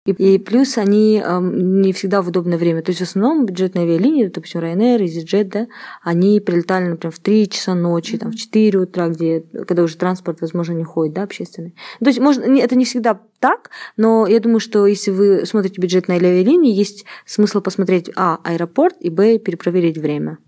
И, 0.04 0.10
и 0.10 0.38
плюс 0.38 0.78
они 0.78 1.22
эм, 1.24 1.80
не 1.80 1.92
всегда 1.92 2.22
в 2.22 2.28
удобное 2.28 2.58
время. 2.58 2.82
То 2.82 2.90
есть 2.90 3.00
в 3.00 3.04
основном 3.04 3.46
бюджетные 3.46 3.84
авиалинии, 3.84 4.26
допустим, 4.26 4.60
Ryanair, 4.60 4.98
EasyJet, 4.98 5.44
да, 5.44 5.66
они 6.02 6.40
прилетали, 6.40 6.88
например, 6.88 7.14
в 7.14 7.20
3 7.20 7.48
часа 7.48 7.74
ночи, 7.74 8.18
там, 8.18 8.32
в 8.32 8.34
4 8.34 8.78
утра, 8.80 9.08
где, 9.08 9.40
когда 9.40 9.84
уже 9.84 9.96
транспорт, 9.96 10.40
возможно, 10.40 10.72
не 10.72 10.82
ходит, 10.82 11.14
да, 11.14 11.22
общественный. 11.22 11.76
То 12.00 12.06
есть 12.08 12.18
можно, 12.18 12.42
это 12.42 12.74
не 12.74 12.84
всегда 12.84 13.20
так, 13.38 13.70
но 13.96 14.26
я 14.26 14.40
думаю, 14.40 14.58
что 14.58 14.86
если 14.86 15.12
вы 15.12 15.46
смотрите 15.46 15.80
бюджетные 15.80 16.18
авиалинии, 16.18 16.74
есть 16.74 17.04
смысл 17.24 17.60
посмотреть, 17.60 18.10
а, 18.16 18.40
аэропорт, 18.42 18.96
и, 18.98 19.08
б, 19.08 19.38
перепроверить 19.38 19.98
время. 19.98 20.38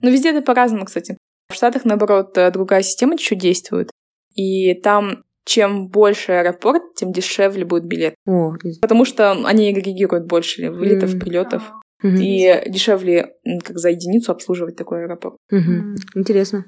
Но 0.00 0.08
везде 0.08 0.30
это 0.30 0.40
по-разному, 0.40 0.86
кстати. 0.86 1.18
В 1.50 1.54
Штатах, 1.54 1.84
наоборот, 1.84 2.36
э, 2.38 2.50
другая 2.50 2.82
система 2.82 3.18
чуть 3.18 3.38
действует. 3.38 3.90
И 4.34 4.74
там 4.74 5.22
чем 5.46 5.88
больше 5.88 6.32
аэропорт, 6.32 6.82
тем 6.96 7.12
дешевле 7.12 7.64
будет 7.64 7.84
билет. 7.86 8.14
О, 8.26 8.54
из- 8.62 8.78
Потому 8.78 9.04
что 9.04 9.32
они 9.32 9.68
агрегируют 9.68 10.26
больше 10.26 10.70
вылетов, 10.70 11.14
М. 11.14 11.20
прилетов. 11.20 11.72
мгм, 12.02 12.16
И 12.20 12.62
дешевле 12.68 13.34
как 13.64 13.78
за 13.78 13.90
единицу 13.90 14.32
обслуживать 14.32 14.76
такой 14.76 15.04
аэропорт. 15.04 15.36
мгм. 15.50 15.96
Интересно. 16.14 16.64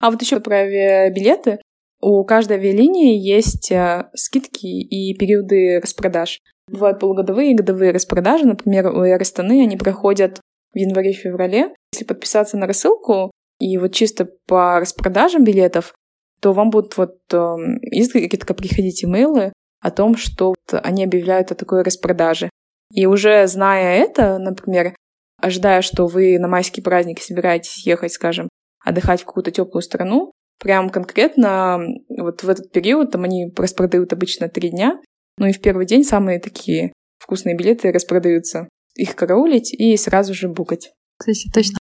А 0.00 0.10
вот 0.10 0.20
еще 0.22 0.40
про 0.40 0.56
авиабилеты. 0.58 1.58
У 2.00 2.24
каждой 2.24 2.56
авиалинии 2.56 3.16
есть 3.16 3.70
э, 3.70 4.08
скидки 4.14 4.66
и 4.66 5.16
периоды 5.16 5.78
распродаж. 5.80 6.38
Бывают 6.68 6.98
полугодовые 6.98 7.52
и 7.52 7.54
годовые 7.54 7.92
распродажи. 7.92 8.44
Например, 8.44 8.88
у 8.88 9.04
Astаны 9.04 9.62
они 9.62 9.76
проходят 9.76 10.40
в 10.72 10.78
январе-феврале. 10.78 11.74
Если 11.92 12.04
подписаться 12.04 12.56
на 12.56 12.66
рассылку 12.66 13.30
и 13.60 13.78
вот 13.78 13.92
чисто 13.92 14.26
по 14.48 14.80
распродажам 14.80 15.44
билетов, 15.44 15.94
то 16.42 16.52
вам 16.52 16.70
будут 16.70 16.96
вот 16.96 17.18
эм, 17.32 17.78
изредка 17.78 18.52
приходить 18.52 19.04
имейлы 19.04 19.52
о 19.80 19.90
том, 19.90 20.16
что 20.16 20.54
они 20.70 21.04
объявляют 21.04 21.52
о 21.52 21.54
такой 21.54 21.82
распродаже. 21.82 22.50
И 22.92 23.06
уже 23.06 23.46
зная 23.46 24.02
это, 24.02 24.38
например, 24.38 24.94
ожидая, 25.40 25.82
что 25.82 26.06
вы 26.06 26.38
на 26.38 26.48
майские 26.48 26.82
праздники 26.82 27.22
собираетесь 27.22 27.86
ехать, 27.86 28.12
скажем, 28.12 28.48
отдыхать 28.84 29.22
в 29.22 29.24
какую-то 29.24 29.52
теплую 29.52 29.82
страну, 29.82 30.32
прям 30.60 30.90
конкретно 30.90 31.80
вот 32.08 32.42
в 32.42 32.48
этот 32.48 32.72
период, 32.72 33.12
там 33.12 33.22
они 33.22 33.52
распродают 33.56 34.12
обычно 34.12 34.48
три 34.48 34.70
дня, 34.70 35.00
ну 35.38 35.46
и 35.46 35.52
в 35.52 35.60
первый 35.60 35.86
день 35.86 36.04
самые 36.04 36.40
такие 36.40 36.92
вкусные 37.18 37.56
билеты 37.56 37.92
распродаются. 37.92 38.68
Их 38.94 39.16
караулить 39.16 39.72
и 39.72 39.96
сразу 39.96 40.34
же 40.34 40.48
букать. 40.48 40.92
Кстати, 41.18 41.50
точно. 41.52 41.78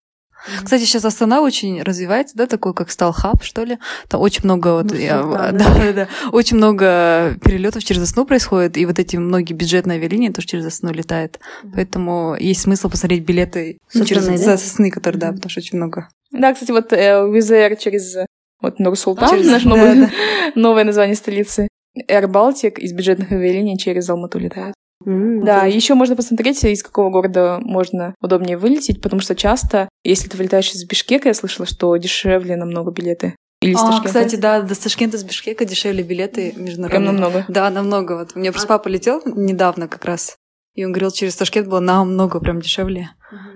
Кстати, 0.64 0.84
сейчас 0.84 1.06
Астана 1.06 1.42
очень 1.42 1.82
развивается, 1.82 2.36
да, 2.38 2.48
такой 2.48 2.74
как 2.74 2.92
стал 2.92 3.12
хаб, 3.14 3.44
что 3.44 3.64
ли. 3.64 3.78
Там 4.08 4.22
очень 4.22 4.42
много 4.44 4.74
вот, 4.74 4.92
Ну, 4.92 4.98
я- 4.98 5.24
да, 5.24 5.52
да, 5.52 5.74
да, 5.76 5.94
да, 5.94 6.08
очень 6.32 6.58
много 6.58 7.36
перелетов 7.44 7.84
через 7.84 8.02
Астану 8.04 8.26
происходит, 8.28 8.78
и 8.78 8.86
вот 8.86 9.00
эти 9.00 9.18
многие 9.18 9.54
бюджетные 9.54 9.98
авиалинии 9.98 10.30
тоже 10.30 10.48
через 10.48 10.66
Астану 10.66 10.94
летают. 10.94 11.40
Поэтому 11.74 12.36
есть 12.40 12.62
смысл 12.62 12.90
посмотреть 12.90 13.24
билеты 13.26 13.78
ну, 13.94 14.06
через 14.06 14.26
да? 14.26 14.58
Сосны, 14.58 14.92
которые, 14.92 15.20
да, 15.20 15.28
Мгм. 15.28 15.36
потому 15.38 15.50
что 15.50 15.60
очень 15.60 15.78
много. 15.78 16.10
Да, 16.32 16.54
кстати, 16.54 16.72
вот 16.72 16.92
э, 16.94 17.28
Air 17.28 17.78
через 17.80 18.16
Вот 18.62 18.80
Нур-Султан, 18.80 19.30
Через- 19.30 19.52
наш 19.52 19.64
да, 19.64 19.70
новый- 19.70 19.96
да. 20.02 20.10
новое 20.56 20.84
название 20.86 21.16
столицы. 21.16 21.68
Air 22.10 22.28
Baltic 22.28 22.80
из 22.80 22.94
бюджетных 22.94 23.32
авиалиний 23.32 23.78
через 23.78 24.10
Алмату 24.10 24.40
летает. 24.40 24.74
М, 25.06 25.44
Да, 25.44 25.66
еще 25.66 25.94
можно 25.96 26.16
посмотреть, 26.16 26.64
из 26.64 26.84
какого 26.84 27.10
города 27.10 27.60
можно 27.62 28.16
удобнее 28.22 28.58
вылететь, 28.58 29.02
потому 29.02 29.22
что 29.22 29.36
часто, 29.36 29.90
если 30.04 30.30
ты 30.30 30.38
вылетаешь 30.38 30.72
из 30.72 30.86
Бишкека, 30.86 31.28
я 31.30 31.34
слышала, 31.34 31.66
что 31.66 31.96
дешевле 31.98 32.56
намного 32.56 32.92
билеты. 32.92 33.36
Или 33.62 33.74
из 33.74 33.78
А, 33.82 33.88
Ташкента. 33.88 34.08
кстати, 34.08 34.36
да, 34.36 34.62
до 34.62 34.80
Ташкента 34.80 35.18
с 35.18 35.24
Бишкека 35.24 35.66
дешевле 35.66 36.04
билеты 36.04 36.52
Прям 36.52 36.66
международные. 36.66 37.12
намного. 37.12 37.46
Да, 37.48 37.70
намного. 37.70 38.18
Вот 38.20 38.32
у 38.36 38.40
меня 38.40 38.52
просто 38.52 38.68
папа 38.68 38.88
летел 38.88 39.22
недавно 39.26 39.88
как 39.88 40.06
раз. 40.06 40.36
И 40.76 40.84
он 40.86 40.92
говорил, 40.92 41.12
через 41.12 41.36
Ташкент 41.36 41.68
было 41.68 41.80
намного 41.80 42.40
прям 42.40 42.62
дешевле, 42.62 43.10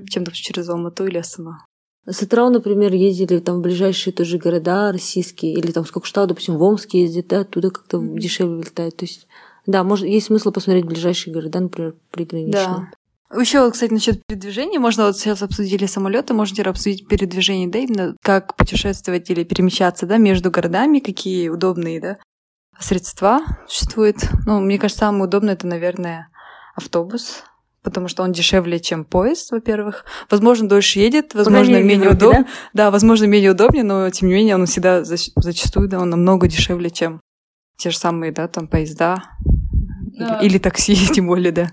чем, 0.09 0.23
допустим, 0.23 0.53
через 0.53 0.69
Алмату 0.69 1.05
или 1.05 1.17
Астана. 1.17 1.65
С 2.05 2.23
Атырау, 2.23 2.49
например, 2.49 2.93
ездили 2.93 3.39
там 3.39 3.57
в 3.57 3.61
ближайшие 3.61 4.13
тоже 4.13 4.37
города 4.39 4.91
российские, 4.91 5.53
или 5.53 5.71
там 5.71 5.85
с 5.85 5.91
Кокштау, 5.91 6.27
допустим, 6.27 6.57
в 6.57 6.63
Омск 6.63 6.93
ездит, 6.93 7.27
да, 7.27 7.41
оттуда 7.41 7.69
как-то 7.69 7.99
дешевле 8.01 8.61
летает. 8.61 8.95
То 8.97 9.05
есть, 9.05 9.27
да, 9.69 9.83
может, 9.83 10.07
есть 10.07 10.25
смысл 10.25 10.51
посмотреть 10.51 10.85
ближайшие 10.85 11.31
города, 11.31 11.59
например, 11.59 11.93
приграничные. 12.09 12.89
Да. 13.31 13.39
Еще, 13.39 13.69
кстати, 13.69 13.93
насчет 13.93 14.25
передвижения, 14.25 14.79
можно 14.79 15.05
вот 15.05 15.15
сейчас 15.15 15.43
обсудили 15.43 15.85
самолеты, 15.85 16.33
теперь 16.45 16.69
обсудить 16.69 17.07
передвижение, 17.07 17.67
да, 17.67 17.77
именно 17.77 18.15
как 18.23 18.55
путешествовать 18.55 19.29
или 19.29 19.43
перемещаться, 19.43 20.07
да, 20.07 20.17
между 20.17 20.49
городами, 20.49 20.97
какие 20.97 21.49
удобные, 21.49 22.01
да, 22.01 22.17
средства 22.79 23.41
существуют. 23.67 24.17
Ну, 24.47 24.59
мне 24.59 24.79
кажется, 24.79 25.01
самое 25.01 25.25
удобное 25.25 25.53
это, 25.53 25.67
наверное, 25.67 26.29
автобус, 26.75 27.43
потому 27.83 28.07
что 28.07 28.23
он 28.23 28.31
дешевле, 28.31 28.79
чем 28.79 29.05
поезд, 29.05 29.51
во-первых. 29.51 30.03
Возможно, 30.31 30.67
дольше 30.67 30.97
едет, 30.97 31.35
возможно, 31.35 31.73
крайней 31.73 31.83
мере, 31.83 31.83
в 31.83 31.99
менее 31.99 32.15
удобно. 32.15 32.47
Да? 32.73 32.89
возможно, 32.89 33.25
менее 33.25 33.51
удобнее, 33.51 33.83
но 33.83 34.09
тем 34.09 34.29
не 34.29 34.33
менее 34.33 34.55
он 34.55 34.65
всегда 34.65 35.01
зач- 35.01 35.29
зачастую, 35.35 35.87
да, 35.89 35.99
он 35.99 36.09
намного 36.09 36.47
дешевле, 36.47 36.89
чем 36.89 37.21
те 37.77 37.91
же 37.91 37.97
самые, 37.97 38.31
да, 38.31 38.47
там 38.47 38.67
поезда 38.67 39.23
Да. 40.19 40.39
или, 40.41 40.57
такси, 40.57 40.95
тем 41.13 41.27
более, 41.27 41.51
да. 41.51 41.71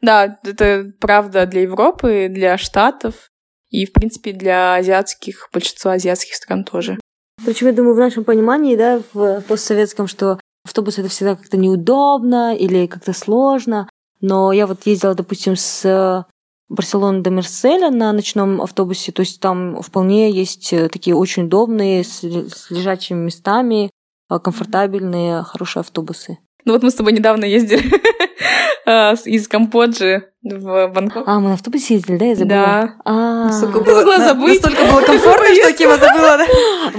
Да, 0.00 0.38
это 0.44 0.92
правда 1.00 1.46
для 1.46 1.62
Европы, 1.62 2.28
для 2.30 2.56
Штатов 2.56 3.28
и, 3.70 3.84
в 3.84 3.92
принципе, 3.92 4.32
для 4.32 4.74
азиатских, 4.74 5.48
большинства 5.52 5.92
азиатских 5.92 6.34
стран 6.34 6.64
тоже. 6.64 6.98
Причем, 7.44 7.68
я 7.68 7.72
думаю, 7.72 7.94
в 7.94 7.98
нашем 7.98 8.24
понимании, 8.24 8.76
да, 8.76 9.00
в 9.12 9.42
постсоветском, 9.42 10.06
что 10.06 10.38
автобус 10.64 10.98
это 10.98 11.08
всегда 11.08 11.36
как-то 11.36 11.56
неудобно 11.56 12.54
или 12.56 12.86
как-то 12.86 13.12
сложно. 13.12 13.88
Но 14.20 14.52
я 14.52 14.66
вот 14.66 14.86
ездила, 14.86 15.14
допустим, 15.14 15.56
с 15.56 16.26
Барселоны 16.68 17.22
до 17.22 17.30
Марселя 17.30 17.90
на 17.90 18.12
ночном 18.12 18.60
автобусе, 18.60 19.10
то 19.12 19.20
есть 19.20 19.40
там 19.40 19.80
вполне 19.80 20.30
есть 20.30 20.72
э, 20.72 20.88
такие 20.90 21.16
очень 21.16 21.44
удобные, 21.44 22.04
с 22.04 22.22
лежачими 22.70 23.24
местами, 23.24 23.90
э, 24.30 24.38
комфортабельные, 24.38 25.44
хорошие 25.44 25.80
автобусы. 25.80 26.38
Ну 26.68 26.74
вот 26.74 26.82
мы 26.82 26.90
с 26.90 26.94
тобой 26.94 27.12
недавно 27.14 27.46
ездили 27.46 27.82
с- 28.86 29.26
из 29.26 29.48
Камбоджи 29.48 30.24
в 30.42 30.88
Бангкок. 30.88 31.24
А, 31.26 31.40
мы 31.40 31.48
на 31.48 31.54
автобусе 31.54 31.94
ездили, 31.94 32.18
да, 32.18 32.24
я 32.26 32.34
забыла? 32.36 32.48
Да. 32.58 32.94
А, 33.06 33.44
Настолько 33.46 33.80
было, 33.80 34.18
забыть. 34.18 34.62
настолько 34.62 34.84
было 34.92 35.00
комфортно, 35.00 35.46
что 35.54 35.72
Кима 35.72 35.96
забыла, 35.96 36.36
да? 36.36 36.46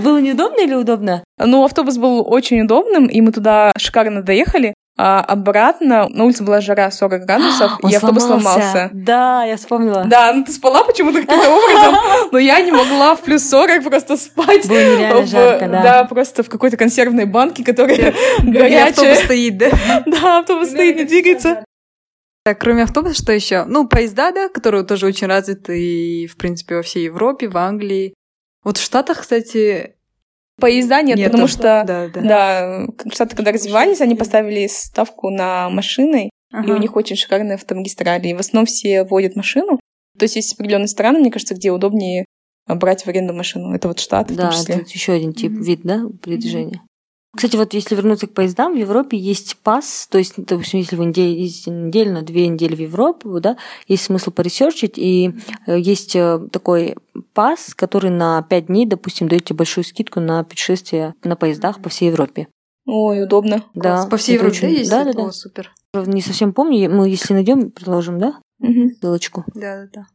было 0.02 0.18
неудобно 0.20 0.60
или 0.62 0.74
удобно? 0.74 1.24
Ну, 1.38 1.64
автобус 1.64 1.98
был 1.98 2.26
очень 2.28 2.62
удобным, 2.62 3.06
и 3.06 3.22
мы 3.22 3.32
туда 3.32 3.72
шикарно 3.78 4.24
доехали. 4.24 4.74
А 5.02 5.22
обратно 5.22 6.10
на 6.10 6.26
улице 6.26 6.44
была 6.44 6.60
жара 6.60 6.92
40 6.92 7.24
градусов, 7.26 7.80
Он 7.82 7.90
и 7.90 7.96
автобус 7.96 8.24
сломался. 8.26 8.90
Да, 8.92 9.46
я 9.46 9.56
вспомнила. 9.56 10.04
Да, 10.06 10.34
ну 10.34 10.44
ты 10.44 10.52
спала 10.52 10.84
почему-то 10.84 11.22
каким-то 11.22 11.50
образом, 11.50 11.96
но 12.34 12.38
я 12.38 12.60
не 12.60 12.74
могла 12.74 13.16
в 13.16 13.22
плюс 13.22 13.48
40 13.48 13.82
просто 13.86 14.18
спать. 14.18 14.68
Было 14.68 14.78
нереально 14.78 15.22
в- 15.22 15.28
жарко, 15.28 15.68
да. 15.70 15.84
Да, 15.84 16.04
просто 16.04 16.44
в 16.44 16.50
какой-то 16.50 16.76
консервной 16.76 17.24
банке, 17.24 17.64
которая 17.64 18.14
И 18.42 18.42
горячая. 18.52 18.90
автобус 18.90 19.20
стоит, 19.20 19.58
да? 19.58 19.70
Да, 20.06 20.40
автобус 20.40 20.70
стоит, 20.72 20.98
не 20.98 21.06
двигается. 21.06 21.64
Так, 22.44 22.60
кроме 22.60 22.84
автобуса, 22.84 23.16
что 23.22 23.32
еще? 23.32 23.64
Ну, 23.64 23.88
поезда, 23.88 24.32
да, 24.34 24.50
которые 24.50 24.84
тоже 24.84 25.06
очень 25.06 25.28
развиты 25.28 25.80
и, 25.80 26.28
в 26.28 26.36
принципе, 26.36 26.76
во 26.76 26.82
всей 26.82 27.06
Европе, 27.06 27.48
в 27.48 27.56
Англии. 27.58 28.14
Вот 28.66 28.78
в 28.78 28.84
Штатах, 28.84 29.22
кстати, 29.22 29.96
Поезда 30.60 31.02
нет, 31.02 31.18
нету. 31.18 31.32
потому 31.32 31.48
что, 31.48 31.84
Да, 31.86 32.08
да. 32.14 32.22
да, 32.22 32.88
Штаты, 33.12 33.36
когда 33.36 33.52
развивались, 33.52 34.02
они 34.02 34.16
поставили 34.16 34.68
ставку 34.68 35.30
на 35.30 35.70
машины, 35.70 36.26
и 36.26 36.56
Ага. 36.56 36.74
у 36.74 36.78
них 36.78 36.96
очень 36.96 37.16
шикарные 37.16 37.56
автомагистрали. 37.56 38.28
И 38.30 38.34
в 38.34 38.40
основном 38.40 38.66
все 38.66 39.04
водят 39.04 39.36
машину. 39.36 39.80
То 40.18 40.24
есть 40.24 40.36
есть 40.36 40.54
определенные 40.54 40.88
страны, 40.88 41.20
мне 41.20 41.32
кажется, 41.32 41.56
где 41.56 41.72
удобнее 41.72 42.26
а, 42.68 42.76
брать 42.76 43.04
в 43.04 43.08
аренду 43.08 43.34
машину. 43.34 43.74
Это 43.74 43.88
вот 43.88 44.00
Штаты 44.00 44.34
в 44.34 44.38
Да, 44.38 44.50
том 44.50 44.60
числе. 44.60 44.76
это 44.76 44.90
еще 44.92 45.14
один 45.14 45.34
тип, 45.34 45.52
Мгм. 45.52 45.62
вид, 45.64 45.80
да, 45.84 46.02
передвижения. 46.24 46.82
Кстати, 47.36 47.56
вот 47.58 47.74
если 47.76 47.96
вернуться 47.96 48.26
к 48.28 48.34
поездам, 48.34 48.74
в 48.74 48.78
Европе 48.78 49.16
есть 49.16 49.58
пас, 49.58 50.08
то 50.10 50.18
есть, 50.18 50.34
допустим, 50.38 50.80
если 50.80 50.96
вы 50.96 51.06
ездите 51.16 51.70
неделю 51.70 52.14
на 52.14 52.22
две 52.24 52.48
недели 52.48 52.76
в 52.76 52.80
Европу, 52.80 53.40
да, 53.40 53.56
есть 53.88 54.04
смысл 54.06 54.32
поресерчить, 54.32 54.98
и 54.98 55.36
э, 55.68 55.80
есть 55.80 56.16
э, 56.16 56.40
такой 56.52 56.96
пас, 57.34 57.76
который 57.76 58.10
на 58.10 58.42
пять 58.42 58.66
дней, 58.66 58.88
допустим, 58.88 59.28
дает 59.30 59.46
тебе 59.46 59.58
большую 59.58 59.84
скидку 59.84 60.20
на 60.20 60.44
путешествие 60.44 61.14
на 61.24 61.36
поездах 61.36 61.82
по 61.84 61.90
всей 61.90 62.08
Европе. 62.10 62.48
Ой, 62.88 63.24
удобно. 63.24 63.64
Да, 63.76 64.08
По 64.08 64.18
всей 64.18 64.34
Европе, 64.36 64.52
очень- 64.58 64.70
есть? 64.70 64.90
Да, 64.90 65.04
да, 65.04 65.12
О, 65.12 65.26
да. 65.28 65.32
супер. 65.32 65.72
Не 65.94 66.22
совсем 66.22 66.52
помню, 66.54 66.90
мы 66.90 67.08
если 67.10 67.34
найдем, 67.34 67.70
предложим, 67.70 68.18
да, 68.18 68.40
Мгм. 68.58 68.90
ссылочку. 69.00 69.46
Да, 69.54 69.84
да, 69.84 69.90
да. 69.94 70.06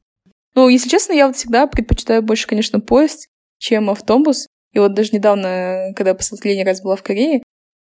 Ну, 0.56 0.68
если 0.68 0.88
честно, 0.88 1.12
я 1.12 1.28
вот 1.28 1.36
всегда 1.36 1.68
предпочитаю 1.68 2.22
больше, 2.22 2.48
конечно, 2.48 2.80
поезд, 2.80 3.28
чем 3.58 3.88
автобус. 3.90 4.48
И 4.74 4.78
вот 4.78 4.94
даже 4.94 5.10
недавно, 5.12 5.92
когда 5.96 6.14
последний 6.14 6.64
раз 6.64 6.82
была 6.82 6.96
в 6.96 7.02
Корее, 7.02 7.42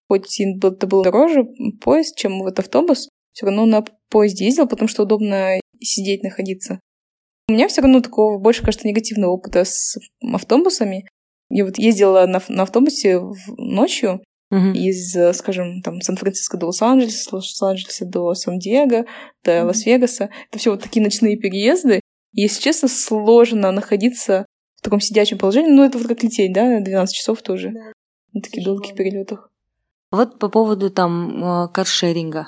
хоть 0.10 0.40
это 0.42 0.88
был 0.88 1.04
дороже 1.04 1.46
поезд, 1.82 2.18
чем 2.18 2.40
вот 2.40 2.60
автобус, 2.60 3.10
все 3.32 3.46
равно 3.46 3.66
на 3.66 3.86
поезде 4.10 4.46
ездил, 4.46 4.68
потому 4.68 4.90
что 4.90 5.04
удобно 5.04 5.60
сидеть, 5.80 6.24
находиться. 6.24 6.80
У 7.48 7.54
меня 7.54 7.68
все 7.68 7.82
равно 7.82 8.02
такого 8.02 8.40
больше, 8.40 8.64
кажется, 8.64 8.88
негативного 8.88 9.32
опыта 9.32 9.64
с 9.64 9.98
автобусами. 10.22 11.08
Я 11.50 11.66
вот 11.66 11.78
ездила 11.78 12.26
на, 12.26 12.42
на 12.50 12.64
автобусе 12.64 13.22
ночью 13.58 14.22
Мгм. 14.52 14.74
из, 14.74 15.16
скажем, 15.38 15.82
там, 15.84 16.02
Сан-Франциско 16.02 16.58
до 16.58 16.68
Лос-Анджелеса, 16.68 17.36
Лос-Анджелеса 17.36 18.06
до 18.06 18.34
Сан-Диего, 18.34 19.06
до 19.44 19.64
Лас-Вегаса. 19.66 20.30
Это 20.50 20.58
все 20.58 20.72
вот 20.72 20.82
такие 20.82 21.04
ночные 21.04 21.38
переезды. 21.38 22.00
И, 22.34 22.42
если 22.42 22.62
честно, 22.62 22.88
сложно 22.88 23.72
находиться 23.72 24.48
в 24.80 24.82
таком 24.82 25.02
сидячем 25.02 25.38
положении. 25.38 25.70
Ну, 25.72 25.84
это 25.84 25.98
вот 25.98 26.08
как 26.08 26.24
лететь, 26.24 26.54
да, 26.54 26.80
12 26.80 27.14
часов 27.16 27.42
тоже. 27.42 27.72
На 28.34 28.42
таких 28.42 28.64
долгих 28.64 28.96
перелетах. 28.96 29.50
Вот 30.12 30.40
по 30.40 30.50
поводу 30.50 30.90
там 30.90 31.44
э, 31.44 31.68
каршеринга. 31.74 32.48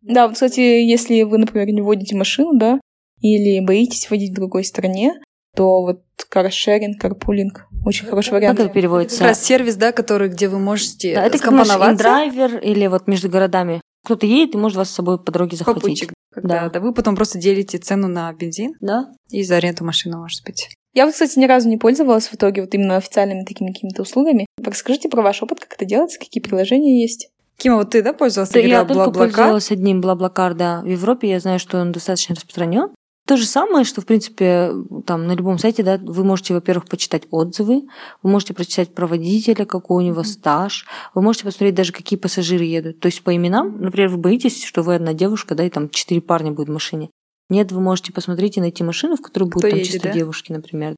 Да, 0.00 0.26
вот, 0.26 0.34
кстати, 0.34 0.60
если 0.60 1.22
вы, 1.22 1.38
например, 1.38 1.68
не 1.68 1.82
водите 1.82 2.16
машину, 2.16 2.58
да, 2.58 2.80
или 3.20 3.64
боитесь 3.64 4.08
водить 4.10 4.30
в 4.32 4.34
другой 4.34 4.64
стране, 4.64 5.12
то 5.54 5.82
вот 5.82 6.02
каршеринг, 6.30 7.00
карпулинг 7.00 7.66
очень 7.84 8.06
хороший 8.06 8.30
Как 8.30 8.34
вариант. 8.40 8.60
это 8.60 8.68
переводится? 8.70 9.18
Как 9.18 9.28
раз 9.28 9.42
сервис, 9.44 9.76
да, 9.76 9.92
который, 9.92 10.28
где 10.28 10.48
вы 10.48 10.58
можете 10.58 11.14
Да, 11.14 11.22
это 11.24 11.38
как 11.38 11.46
скомпоноваться. 11.48 11.98
драйвер 12.02 12.58
или 12.58 12.86
вот 12.86 13.06
между 13.08 13.28
городами. 13.28 13.80
Кто-то 14.04 14.24
едет 14.26 14.54
и 14.54 14.58
может 14.58 14.78
вас 14.78 14.88
с 14.90 14.94
собой 14.94 15.22
по 15.22 15.30
дороге 15.32 15.56
захватить. 15.56 15.82
Попутчик. 15.82 16.12
Когда, 16.32 16.64
Да. 16.64 16.70
да. 16.70 16.80
вы 16.80 16.94
потом 16.94 17.16
просто 17.16 17.38
делите 17.38 17.78
цену 17.78 18.08
на 18.08 18.32
бензин 18.32 18.74
Да? 18.80 19.12
и 19.30 19.42
за 19.42 19.56
аренду 19.56 19.84
машины, 19.84 20.16
может 20.16 20.44
быть. 20.44 20.68
Я 20.98 21.06
вот, 21.06 21.12
кстати, 21.12 21.38
ни 21.38 21.44
разу 21.44 21.68
не 21.68 21.76
пользовалась 21.76 22.26
в 22.26 22.34
итоге 22.34 22.62
вот 22.62 22.74
именно 22.74 22.96
официальными 22.96 23.44
такими 23.44 23.68
какими-то 23.68 24.02
услугами. 24.02 24.46
Расскажите 24.60 25.08
про 25.08 25.22
ваш 25.22 25.40
опыт, 25.44 25.60
как 25.60 25.74
это 25.74 25.84
делается, 25.84 26.18
какие 26.18 26.42
приложения 26.42 27.00
есть. 27.00 27.30
Кима, 27.56 27.76
вот 27.76 27.90
ты, 27.90 28.02
да, 28.02 28.12
пользовался? 28.12 28.54
Да, 28.54 28.60
Ты 28.60 28.66
я 28.66 28.80
только 28.80 28.94
Бла-Блакар? 28.94 29.28
пользовалась 29.28 29.70
одним 29.70 30.00
Блаблакар, 30.00 30.54
да. 30.54 30.80
В 30.80 30.86
Европе 30.86 31.30
я 31.30 31.38
знаю, 31.38 31.60
что 31.60 31.80
он 31.80 31.92
достаточно 31.92 32.34
распространен. 32.34 32.88
То 33.28 33.36
же 33.36 33.46
самое, 33.46 33.84
что, 33.84 34.00
в 34.00 34.06
принципе, 34.06 34.72
там 35.06 35.28
на 35.28 35.36
любом 35.36 35.60
сайте, 35.60 35.84
да, 35.84 36.00
вы 36.02 36.24
можете, 36.24 36.54
во-первых, 36.54 36.88
почитать 36.88 37.28
отзывы, 37.30 37.82
вы 38.24 38.30
можете 38.30 38.54
прочитать 38.54 38.92
про 38.92 39.06
водителя, 39.06 39.66
какой 39.66 40.02
у 40.02 40.06
него 40.06 40.24
стаж, 40.24 40.84
вы 41.14 41.22
можете 41.22 41.44
посмотреть 41.44 41.76
даже, 41.76 41.92
какие 41.92 42.18
пассажиры 42.18 42.64
едут. 42.64 42.98
То 42.98 43.06
есть 43.06 43.22
по 43.22 43.36
именам, 43.36 43.80
например, 43.80 44.08
вы 44.08 44.16
боитесь, 44.16 44.64
что 44.64 44.82
вы 44.82 44.96
одна 44.96 45.12
девушка, 45.12 45.54
да, 45.54 45.64
и 45.64 45.70
там 45.70 45.90
четыре 45.90 46.20
парня 46.20 46.50
будет 46.50 46.70
в 46.70 46.72
машине. 46.72 47.10
Нет, 47.48 47.72
вы 47.72 47.80
можете 47.80 48.12
посмотреть 48.12 48.56
и 48.56 48.60
найти 48.60 48.84
машину, 48.84 49.16
в 49.16 49.22
которой 49.22 49.44
будут 49.44 49.62
Кто 49.62 49.70
там 49.70 49.78
едет, 49.78 49.92
чисто 49.92 50.08
да? 50.08 50.14
девушки, 50.14 50.52
например. 50.52 50.94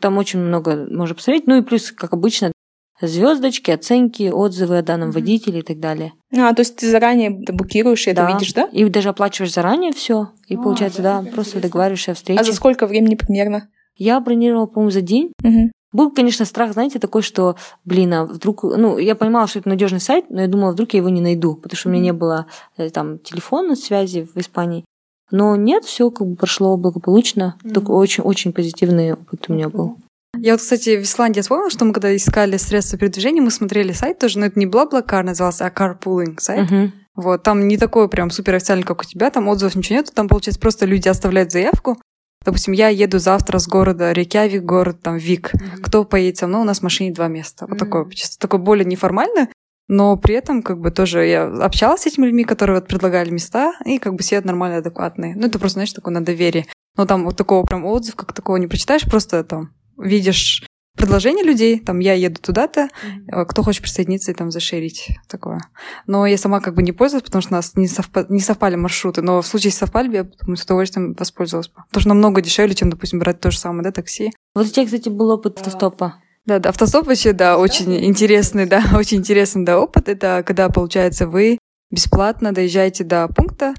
Там 0.00 0.18
очень 0.18 0.38
много 0.40 0.86
можно 0.90 1.14
посмотреть. 1.14 1.46
Ну 1.46 1.58
и 1.58 1.62
плюс, 1.62 1.92
как 1.92 2.12
обычно, 2.12 2.52
звездочки, 3.00 3.70
оценки, 3.70 4.30
отзывы 4.30 4.78
о 4.78 4.82
данном 4.82 5.08
Мгм. 5.08 5.14
водителе 5.14 5.60
и 5.60 5.62
так 5.62 5.78
далее. 5.80 6.12
А, 6.36 6.52
то 6.54 6.60
есть 6.60 6.76
ты 6.76 6.90
заранее 6.90 7.42
это 7.42 7.52
букируешь 7.52 8.06
и 8.06 8.10
это 8.10 8.22
Да. 8.22 8.32
видишь, 8.32 8.52
да? 8.52 8.68
И 8.72 8.84
даже 8.88 9.08
оплачиваешь 9.08 9.52
заранее 9.52 9.92
все. 9.92 10.30
И 10.48 10.56
А, 10.56 10.58
получается, 10.58 11.02
да, 11.02 11.22
да, 11.22 11.30
просто 11.30 11.52
интересно. 11.52 11.68
договариваешься 11.68 12.10
о 12.12 12.14
встрече. 12.14 12.40
А 12.40 12.44
за 12.44 12.52
сколько 12.52 12.86
времени 12.86 13.14
примерно? 13.14 13.68
Я 13.96 14.20
бронировала, 14.20 14.66
по-моему, 14.66 14.90
за 14.90 15.00
день. 15.00 15.32
Мгм. 15.42 15.72
Был, 15.92 16.12
конечно, 16.12 16.44
страх, 16.44 16.72
знаете, 16.72 16.98
такой, 17.00 17.22
что, 17.22 17.56
блин, 17.84 18.12
а 18.14 18.24
вдруг... 18.24 18.62
Ну, 18.62 18.96
я 18.98 19.16
понимала, 19.16 19.48
что 19.48 19.58
это 19.58 19.68
надежный 19.68 19.98
сайт, 20.00 20.26
но 20.30 20.42
я 20.42 20.46
думала, 20.46 20.70
вдруг 20.72 20.92
я 20.94 20.98
его 20.98 21.08
не 21.08 21.20
найду, 21.20 21.56
потому 21.56 21.76
что 21.76 21.88
у 21.88 21.92
меня 21.92 22.04
не 22.04 22.12
было 22.12 22.46
э, 22.76 22.90
там 22.90 23.18
телефона 23.18 23.74
связи 23.74 24.28
в 24.32 24.36
Испании. 24.38 24.84
Но 25.30 25.56
нет, 25.56 25.84
все 25.84 26.10
как 26.10 26.26
бы 26.26 26.36
прошло 26.36 26.76
благополучно. 26.76 27.56
Мгм. 27.62 27.74
Такой 27.74 27.96
очень-очень 27.96 28.52
позитивный 28.52 29.12
опыт 29.12 29.44
у 29.48 29.52
меня 29.52 29.68
был. 29.68 29.96
Я 30.36 30.52
вот, 30.52 30.60
кстати, 30.60 30.96
в 30.96 31.02
Исландии 31.02 31.40
вспомнила, 31.40 31.70
что 31.70 31.84
мы 31.84 31.92
когда 31.92 32.14
искали 32.14 32.56
средства 32.56 32.98
передвижения, 32.98 33.42
мы 33.42 33.50
смотрели 33.50 33.92
сайт 33.92 34.18
тоже, 34.18 34.38
но 34.38 34.46
это 34.46 34.58
не 34.58 34.66
BlaBlaCar 34.66 35.22
назывался, 35.22 35.66
а 35.66 35.70
Carpooling 35.70 36.40
сайт. 36.40 36.70
Мгм. 36.70 36.92
Вот, 37.16 37.42
там 37.42 37.66
не 37.68 37.76
такой 37.76 38.08
прям 38.08 38.30
супер 38.30 38.54
официальный, 38.54 38.84
как 38.84 39.02
у 39.02 39.04
тебя, 39.04 39.30
там 39.30 39.48
отзывов 39.48 39.74
ничего 39.74 39.96
нет, 39.96 40.10
там, 40.14 40.28
получается, 40.28 40.60
просто 40.60 40.86
люди 40.86 41.08
оставляют 41.08 41.52
заявку. 41.52 41.98
Допустим, 42.44 42.72
я 42.72 42.88
еду 42.88 43.18
завтра 43.18 43.58
с 43.58 43.68
города 43.68 44.12
Рейкявик, 44.12 44.62
город 44.62 45.00
там 45.02 45.18
Вик. 45.18 45.52
Кто 45.82 46.04
поедет 46.04 46.38
со 46.38 46.46
мной? 46.46 46.62
У 46.62 46.64
нас 46.64 46.78
в 46.78 46.82
машине 46.82 47.12
два 47.12 47.28
места. 47.28 47.66
Вот 47.68 47.78
такое, 47.78 48.08
чисто 48.10 48.38
такое 48.38 48.60
более 48.60 48.86
неформально, 48.86 49.48
но 49.90 50.16
при 50.16 50.36
этом 50.36 50.62
как 50.62 50.78
бы 50.78 50.92
тоже 50.92 51.26
я 51.26 51.46
общалась 51.46 52.02
с 52.02 52.06
этими 52.06 52.26
людьми, 52.26 52.44
которые 52.44 52.76
вот 52.76 52.86
предлагали 52.86 53.30
места, 53.30 53.72
и 53.84 53.98
как 53.98 54.14
бы 54.14 54.22
все 54.22 54.40
нормально, 54.40 54.78
адекватные. 54.78 55.34
Ну, 55.34 55.48
это 55.48 55.58
просто, 55.58 55.74
знаешь, 55.74 55.92
такое 55.92 56.14
на 56.14 56.24
доверие. 56.24 56.66
Но 56.96 57.06
там 57.06 57.24
вот 57.24 57.36
такого 57.36 57.66
прям 57.66 57.84
отзыв, 57.84 58.14
как 58.14 58.32
такого 58.32 58.56
не 58.56 58.68
прочитаешь, 58.68 59.02
просто 59.02 59.42
там 59.42 59.74
видишь 59.98 60.64
предложение 60.96 61.44
людей, 61.44 61.80
там 61.80 61.98
я 61.98 62.12
еду 62.12 62.40
туда-то, 62.40 62.88
э, 63.32 63.44
кто 63.46 63.64
хочет 63.64 63.82
присоединиться 63.82 64.30
и 64.30 64.34
там 64.34 64.52
зашерить 64.52 65.08
такое. 65.28 65.58
Но 66.06 66.24
я 66.24 66.38
сама 66.38 66.60
как 66.60 66.76
бы 66.76 66.84
не 66.84 66.92
пользовалась, 66.92 67.24
потому 67.24 67.42
что 67.42 67.54
у 67.54 67.56
нас 67.56 67.74
не, 67.74 67.86
совпа- 67.86 68.26
не 68.28 68.40
совпали 68.40 68.76
маршруты, 68.76 69.22
но 69.22 69.42
в 69.42 69.46
случае, 69.46 69.70
если 69.70 69.80
совпали, 69.80 70.08
бы, 70.08 70.14
я 70.14 70.22
думаю, 70.22 70.56
с 70.56 70.62
удовольствием 70.62 71.16
воспользовалась 71.18 71.68
бы. 71.68 71.82
Потому 71.88 72.00
что 72.00 72.08
намного 72.10 72.42
дешевле, 72.42 72.76
чем, 72.76 72.90
допустим, 72.90 73.18
брать 73.18 73.40
то 73.40 73.50
же 73.50 73.58
самое, 73.58 73.82
да, 73.82 73.90
такси. 73.90 74.30
Вот 74.54 74.66
у 74.66 74.70
тебя, 74.70 74.84
кстати, 74.84 75.08
был 75.08 75.30
опыт 75.30 75.58
автостопа. 75.58 76.14
Да, 76.46 76.58
да, 76.58 76.70
автостоп 76.70 77.06
вообще, 77.06 77.32
да, 77.32 77.58
очень 77.58 78.04
интересный, 78.04 78.66
да, 78.66 78.82
очень 78.96 79.18
интересный, 79.18 79.64
да, 79.64 79.78
опыт. 79.78 80.08
Это 80.08 80.42
когда, 80.46 80.68
получается, 80.68 81.26
вы 81.26 81.58
бесплатно 81.90 82.52
доезжаете 82.52 83.04
до 83.04 83.28
пункта 83.28 83.74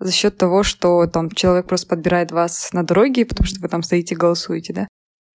за 0.00 0.12
счет 0.12 0.36
того, 0.36 0.62
что 0.62 1.06
там 1.06 1.30
человек 1.30 1.66
просто 1.66 1.88
подбирает 1.88 2.30
вас 2.30 2.72
на 2.72 2.84
дороге, 2.84 3.26
потому 3.26 3.46
что 3.46 3.60
вы 3.60 3.68
там 3.68 3.82
стоите 3.82 4.14
и 4.14 4.18
голосуете, 4.18 4.72
да. 4.72 4.88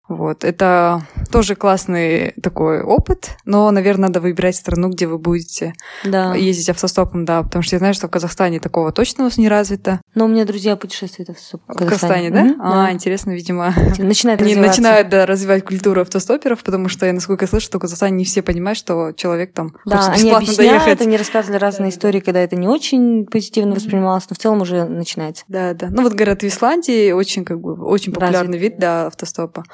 Вот, 0.06 0.44
это 0.44 1.02
тоже 1.32 1.54
классный 1.54 2.32
такой 2.42 2.82
опыт, 2.82 3.30
но, 3.46 3.70
наверное, 3.70 4.08
надо 4.08 4.20
выбирать 4.20 4.54
страну, 4.54 4.90
где 4.90 5.06
вы 5.06 5.16
будете 5.16 5.72
Да. 6.04 6.34
ездить 6.34 6.68
автостопом, 6.68 7.24
да, 7.24 7.42
потому 7.42 7.62
что 7.62 7.76
я 7.76 7.78
знаю, 7.78 7.94
что 7.94 8.08
в 8.08 8.10
Казахстане 8.10 8.60
такого 8.60 8.92
точно 8.92 9.24
у 9.24 9.26
вас 9.28 9.38
не 9.38 9.48
развито. 9.48 10.00
Но 10.14 10.26
у 10.26 10.28
меня 10.28 10.44
друзья 10.44 10.76
путешествуют 10.76 11.30
автостопом. 11.30 11.74
В 11.74 11.78
Казахстане, 11.78 12.30
да? 12.30 12.44
Мгм, 12.44 12.60
А, 12.62 12.92
интересно, 12.92 13.30
видимо, 13.30 13.72
Начинают 13.98 14.42
Они 14.42 14.54
начинают 14.56 15.08
да, 15.08 15.24
развивать 15.24 15.64
культуру 15.64 16.02
автостоперов, 16.02 16.62
потому 16.62 16.88
что, 16.90 17.06
я, 17.06 17.12
насколько 17.14 17.44
я 17.44 17.48
слышу, 17.48 17.64
что 17.64 17.78
в 17.78 17.80
Казахстане 17.80 18.16
не 18.16 18.24
все 18.26 18.42
понимают, 18.42 18.78
что 18.78 19.12
человек 19.12 19.54
там 19.54 19.72
Да, 19.86 19.96
хочет 19.96 20.10
они 20.12 20.22
бесплатно 20.24 20.36
объясняют, 20.48 20.84
доехать. 20.84 21.00
они 21.06 21.16
рассказывали 21.16 21.58
разные 21.58 21.90
истории, 21.90 22.20
когда 22.20 22.40
это 22.40 22.56
не 22.56 22.68
очень 22.68 23.24
позитивно 23.24 23.74
воспринималось, 23.74 24.24
но 24.28 24.34
в 24.34 24.38
целом 24.38 24.60
уже 24.60 24.84
начинается. 24.84 25.44
Да, 25.48 25.72
да. 25.72 25.88
Ну 25.90 26.02
вот 26.02 26.12
говорят, 26.12 26.42
в 26.42 26.46
Исландии 26.46 27.12
очень 27.12 27.44
как 27.46 27.58
бы 27.60 27.74
очень 27.86 28.12
популярный 28.12 28.58
вид 28.58 28.78
да, 28.78 29.06
автостопа. 29.06 29.64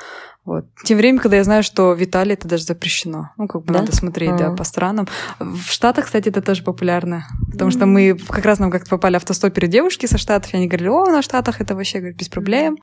Вот. 0.45 0.67
Тем 0.85 0.97
временем, 0.99 1.21
когда 1.21 1.37
я 1.37 1.45
знаю, 1.45 1.63
что 1.63 1.95
в 1.95 2.03
Италии 2.03 2.33
это 2.33 2.49
даже 2.49 2.65
запрещено. 2.65 3.31
Ну, 3.37 3.47
как 3.47 3.63
бы 3.63 3.73
Да? 3.73 3.81
надо 3.81 3.95
смотреть, 3.95 4.37
да, 4.37 4.49
А. 4.49 4.57
по 4.57 4.65
странам. 4.65 5.07
В 5.39 5.63
Штатах, 5.71 6.07
кстати, 6.07 6.29
это 6.29 6.41
тоже 6.43 6.63
популярно. 6.63 7.27
Потому 7.53 7.71
что 7.71 7.87
мы 7.87 8.17
как 8.29 8.45
раз 8.45 8.59
нам 8.59 8.71
как-то 8.71 8.91
попали 8.91 9.17
автостоперы 9.17 9.69
девушки 9.69 10.07
со 10.07 10.19
Штатов, 10.19 10.53
и 10.55 10.57
они 10.57 10.67
говорили, 10.67 10.89
о, 10.89 11.05
на 11.07 11.23
Штатах 11.23 11.61
это 11.61 11.75
вообще 11.75 11.99
говорит, 11.99 12.17
без 12.19 12.29
проблем. 12.29 12.79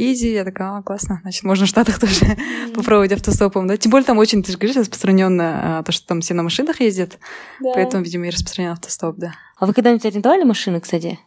Изи, 0.00 0.32
я 0.32 0.44
такая, 0.44 0.78
а, 0.78 0.82
классно, 0.82 1.18
значит, 1.22 1.42
можно 1.42 1.66
в 1.66 1.68
Штатах 1.68 1.98
тоже 1.98 2.24
попробовать 2.74 3.10
автостопом, 3.10 3.66
да. 3.66 3.76
Тем 3.76 3.90
более 3.90 4.06
там 4.06 4.18
очень, 4.18 4.44
ты 4.44 4.52
же 4.52 4.58
говоришь, 4.58 4.76
распространенно 4.76 5.82
то, 5.84 5.90
что 5.90 6.06
там 6.06 6.20
все 6.20 6.34
на 6.34 6.44
машинах 6.44 6.80
ездят, 6.80 7.18
поэтому, 7.60 8.04
видимо, 8.04 8.28
и 8.28 8.30
распространен 8.30 8.70
автостоп, 8.70 9.16
да. 9.16 9.32
А 9.58 9.66
вы 9.66 9.74
когда-нибудь 9.74 10.06
арендовали 10.06 10.44
машины, 10.44 10.80
кстати? 10.80 11.18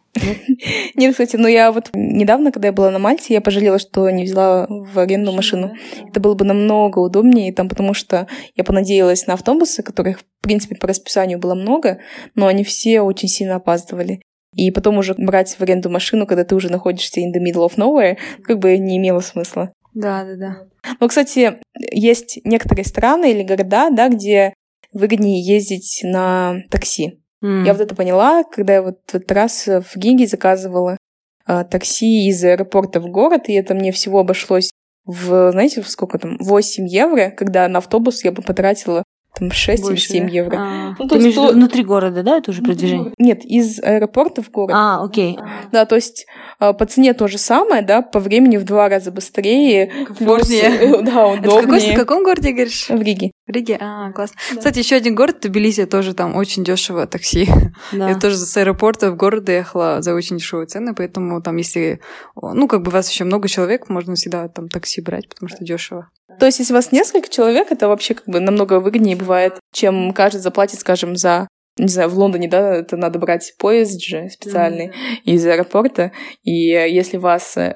Нет, 0.94 1.10
кстати, 1.12 1.36
но 1.36 1.48
я 1.48 1.70
вот 1.70 1.90
недавно, 1.92 2.50
когда 2.50 2.68
я 2.68 2.72
была 2.72 2.90
на 2.90 2.98
Мальте, 2.98 3.34
я 3.34 3.42
пожалела, 3.42 3.78
что 3.78 4.08
не 4.08 4.24
взяла 4.24 4.66
в 4.68 4.98
аренду 4.98 5.32
машину. 5.32 5.74
Это 6.08 6.18
было 6.18 6.32
бы 6.32 6.46
намного 6.46 6.98
удобнее, 6.98 7.52
там, 7.52 7.68
потому 7.68 7.92
что 7.92 8.26
я 8.56 8.64
понадеялась 8.64 9.26
на 9.26 9.34
автобусы, 9.34 9.82
которых, 9.82 10.20
в 10.20 10.24
принципе, 10.40 10.76
по 10.76 10.88
расписанию 10.88 11.38
было 11.38 11.54
много, 11.54 11.98
но 12.34 12.46
они 12.46 12.64
все 12.64 13.02
очень 13.02 13.28
сильно 13.28 13.56
опаздывали. 13.56 14.22
И 14.54 14.70
потом 14.70 14.98
уже 14.98 15.14
брать 15.16 15.54
в 15.54 15.60
аренду 15.62 15.90
машину, 15.90 16.26
когда 16.26 16.44
ты 16.44 16.54
уже 16.54 16.70
находишься 16.70 17.20
in 17.20 17.32
the 17.32 17.40
middle 17.40 17.66
of 17.66 17.76
nowhere, 17.76 18.16
как 18.44 18.58
бы 18.58 18.76
не 18.78 18.98
имело 18.98 19.20
смысла. 19.20 19.72
Да, 19.94 20.24
да, 20.24 20.36
да. 20.36 20.56
Но, 21.00 21.08
кстати, 21.08 21.58
есть 21.90 22.38
некоторые 22.44 22.84
страны 22.84 23.30
или 23.32 23.42
города, 23.42 23.90
да, 23.90 24.08
где 24.08 24.54
выгоднее 24.92 25.40
ездить 25.40 26.00
на 26.02 26.62
такси. 26.70 27.20
М. 27.42 27.64
Я 27.64 27.72
вот 27.72 27.82
это 27.82 27.94
поняла, 27.94 28.44
когда 28.44 28.74
я 28.74 28.82
вот 28.82 28.98
в 29.06 29.14
этот 29.14 29.32
раз 29.32 29.66
в 29.66 29.96
Гиге 29.96 30.26
заказывала 30.26 30.96
а, 31.44 31.64
такси 31.64 32.28
из 32.28 32.44
аэропорта 32.44 33.00
в 33.00 33.08
город, 33.08 33.48
и 33.48 33.54
это 33.54 33.74
мне 33.74 33.90
всего 33.90 34.20
обошлось 34.20 34.70
в, 35.04 35.50
знаете, 35.50 35.82
в 35.82 35.88
сколько 35.88 36.18
там, 36.18 36.36
8 36.38 36.86
евро, 36.86 37.30
когда 37.30 37.66
на 37.68 37.78
автобус 37.78 38.24
я 38.24 38.32
бы 38.32 38.42
потратила 38.42 39.02
там 39.38 39.50
6 39.50 39.82
Больше, 39.82 40.12
или 40.12 40.12
7 40.12 40.24
да? 40.26 40.30
евро. 40.32 40.56
А, 40.58 40.94
Ну, 40.98 41.08
то 41.08 41.16
есть 41.16 41.34
то- 41.34 41.52
внутри 41.52 41.82
города, 41.84 42.22
да, 42.22 42.36
это 42.38 42.50
уже 42.50 42.62
продвижение? 42.62 43.12
Нет, 43.18 43.44
из 43.44 43.78
аэропорта 43.82 44.42
в 44.42 44.50
город. 44.50 44.72
А, 44.74 45.02
окей. 45.02 45.38
Да, 45.72 45.86
то 45.86 45.94
есть 45.94 46.26
а, 46.58 46.72
по 46.74 46.84
цене 46.86 47.14
то 47.14 47.26
же 47.28 47.38
самое, 47.38 47.82
да, 47.82 48.02
по 48.02 48.20
времени 48.20 48.56
в 48.58 48.64
два 48.64 48.88
раза 48.88 49.10
быстрее. 49.10 49.86
плюс, 50.06 50.06
Комфортнее. 50.18 50.62
э, 50.62 51.02
Да, 51.02 51.32
Это 51.32 51.40
в, 51.40 51.44
какой- 51.44 51.62
удобнее. 51.64 51.94
в 51.94 51.98
каком 51.98 52.24
городе, 52.24 52.52
говоришь? 52.52 52.88
В 52.88 53.00
Риге. 53.00 53.32
В 53.52 53.54
Риге? 53.54 53.76
А, 53.78 54.10
классно. 54.12 54.36
Кстати, 54.56 54.78
еще 54.78 54.96
один 54.96 55.14
город, 55.14 55.40
Тбилиси, 55.40 55.84
тоже 55.84 56.14
там 56.14 56.36
очень 56.36 56.64
дешево 56.64 57.06
такси. 57.06 57.46
Да. 57.92 58.08
Я 58.08 58.18
тоже 58.18 58.36
с 58.36 58.56
аэропорта 58.56 59.10
в 59.10 59.16
город 59.16 59.44
доехала 59.44 60.00
за 60.00 60.14
очень 60.14 60.38
дешевые 60.38 60.66
цены, 60.66 60.94
поэтому 60.94 61.42
там, 61.42 61.56
если, 61.56 62.00
ну, 62.40 62.66
как 62.66 62.80
бы 62.80 62.90
вас 62.90 63.10
еще 63.10 63.24
много 63.24 63.48
человек, 63.48 63.90
можно 63.90 64.14
всегда 64.14 64.48
там 64.48 64.68
такси 64.68 65.02
брать, 65.02 65.28
потому 65.28 65.50
что 65.50 65.62
дешево. 65.62 66.08
То 66.40 66.46
есть, 66.46 66.60
если 66.60 66.72
у 66.72 66.76
вас 66.76 66.92
несколько 66.92 67.28
человек, 67.28 67.70
это 67.70 67.88
вообще 67.88 68.14
как 68.14 68.26
бы 68.26 68.40
намного 68.40 68.80
выгоднее 68.80 69.16
бывает, 69.16 69.58
чем 69.72 70.14
каждый 70.14 70.38
заплатит, 70.38 70.80
скажем, 70.80 71.16
за 71.16 71.48
не 71.76 71.88
знаю, 71.88 72.08
в 72.08 72.18
Лондоне, 72.18 72.48
да, 72.48 72.76
это 72.76 72.96
надо 72.96 73.18
брать 73.18 73.54
поезд 73.58 74.02
же 74.02 74.28
специальный 74.30 74.92
из 75.24 75.44
аэропорта, 75.46 76.12
и 76.42 76.52
если 76.52 77.16
вас 77.16 77.56
э, 77.56 77.74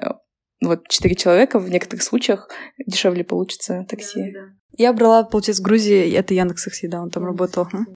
вот 0.61 0.87
четыре 0.87 1.15
человека, 1.15 1.59
в 1.59 1.69
некоторых 1.69 2.03
случаях 2.03 2.49
дешевле 2.85 3.23
получится 3.23 3.85
такси. 3.89 4.33
Я 4.77 4.93
брала, 4.93 5.23
получается, 5.23 5.61
в 5.63 5.65
Грузии, 5.65 6.11
это 6.13 6.33
Яндекс 6.33 6.63
Такси, 6.65 6.87
да, 6.87 7.01
он 7.01 7.09
там 7.09 7.25
работал. 7.25 7.67
М. 7.73 7.87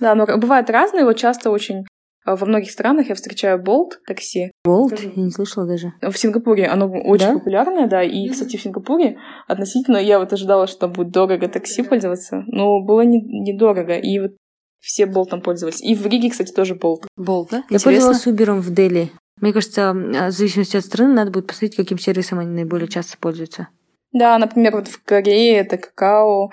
Да, 0.00 0.14
но 0.14 0.26
бывает 0.38 0.68
разные, 0.70 1.04
вот 1.04 1.16
часто 1.16 1.50
очень 1.50 1.84
э, 2.26 2.34
во 2.34 2.46
многих 2.46 2.70
странах 2.72 3.08
я 3.08 3.14
встречаю 3.14 3.62
Болт 3.62 4.00
такси. 4.06 4.50
Болт? 4.64 4.98
Я 5.00 5.22
не 5.22 5.30
слышала 5.30 5.66
даже. 5.66 5.92
В 6.02 6.16
Сингапуре 6.16 6.66
оно 6.66 6.86
очень 6.90 7.26
Да? 7.28 7.32
популярное, 7.34 7.86
да. 7.86 8.02
И, 8.02 8.28
кстати, 8.28 8.56
в 8.56 8.62
Сингапуре 8.62 9.16
относительно 9.46 9.98
я 9.98 10.18
вот 10.18 10.32
ожидала, 10.32 10.66
что 10.66 10.80
там 10.80 10.92
будет 10.92 11.10
дорого 11.12 11.48
такси 11.48 11.82
пользоваться, 11.82 12.42
но 12.48 12.80
было 12.80 13.02
не- 13.02 13.20
недорого. 13.22 13.94
И 13.96 14.18
вот 14.18 14.32
все 14.80 15.06
болтом 15.06 15.40
пользовались. 15.40 15.80
И 15.82 15.94
в 15.94 16.04
Риге, 16.06 16.30
кстати, 16.30 16.52
тоже 16.52 16.74
болт. 16.74 17.06
Болт, 17.16 17.50
да? 17.50 17.58
Я 17.70 17.76
Интересно. 17.76 17.90
пользовалась 17.90 18.26
Uber 18.26 18.60
в 18.60 18.74
Дели. 18.74 19.10
Мне 19.40 19.52
кажется, 19.52 19.92
в 19.92 20.30
зависимости 20.30 20.76
от 20.76 20.84
страны 20.84 21.14
надо 21.14 21.30
будет 21.30 21.46
посмотреть, 21.46 21.76
каким 21.76 21.98
сервисом 21.98 22.38
они 22.40 22.50
наиболее 22.50 22.88
часто 22.88 23.16
пользуются. 23.18 23.68
Да, 24.14 24.38
например, 24.38 24.76
вот 24.76 24.86
в 24.86 25.02
Корее 25.02 25.56
это 25.56 25.76
какао, 25.76 26.50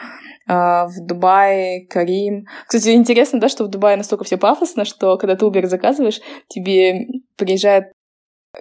а, 0.47 0.87
в 0.87 1.05
Дубае 1.05 1.85
Карим. 1.85 2.47
Кстати, 2.65 2.89
интересно, 2.89 3.39
да, 3.39 3.49
что 3.49 3.63
в 3.63 3.67
Дубае 3.67 3.97
настолько 3.97 4.23
все 4.23 4.37
пафосно, 4.37 4.83
что 4.83 5.17
когда 5.17 5.35
ты 5.35 5.45
Uber 5.45 5.67
заказываешь, 5.67 6.19
тебе 6.47 7.05
приезжает 7.37 7.93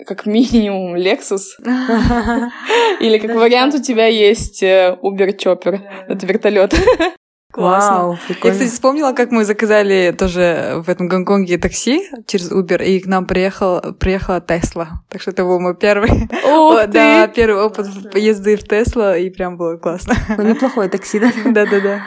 как 0.06 0.26
минимум 0.26 0.96
Lexus, 0.96 1.40
или 3.00 3.18
как 3.18 3.34
вариант 3.34 3.74
у 3.74 3.82
тебя 3.82 4.06
есть 4.06 4.62
э, 4.62 4.96
Uber 5.02 5.34
Chopper, 5.34 5.80
это 6.06 6.26
вертолет. 6.26 6.74
Классно. 7.60 7.96
Вау, 7.96 8.12
Я, 8.12 8.18
прикольно. 8.26 8.54
кстати, 8.54 8.70
вспомнила, 8.70 9.12
как 9.12 9.30
мы 9.30 9.44
заказали 9.44 10.14
тоже 10.16 10.82
в 10.84 10.88
этом 10.88 11.08
Гонконге 11.08 11.58
такси 11.58 12.08
через 12.26 12.50
Uber, 12.50 12.82
и 12.84 13.00
к 13.00 13.06
нам 13.06 13.26
приехал, 13.26 13.80
приехала 13.98 14.40
Тесла. 14.40 15.02
Так 15.08 15.20
что 15.20 15.30
это 15.30 15.44
был 15.44 15.60
мой 15.60 15.76
первый, 15.76 16.28
О, 16.44 16.86
да, 16.88 17.26
первый 17.28 17.62
опыт 17.64 17.86
езды 18.14 18.56
в 18.56 18.64
Тесла, 18.64 19.16
и 19.16 19.30
прям 19.30 19.56
было 19.56 19.76
классно. 19.76 20.14
Ну, 20.36 20.42
неплохое 20.44 20.88
такси, 20.88 21.18
да? 21.18 21.30
Да-да-да. 21.44 22.02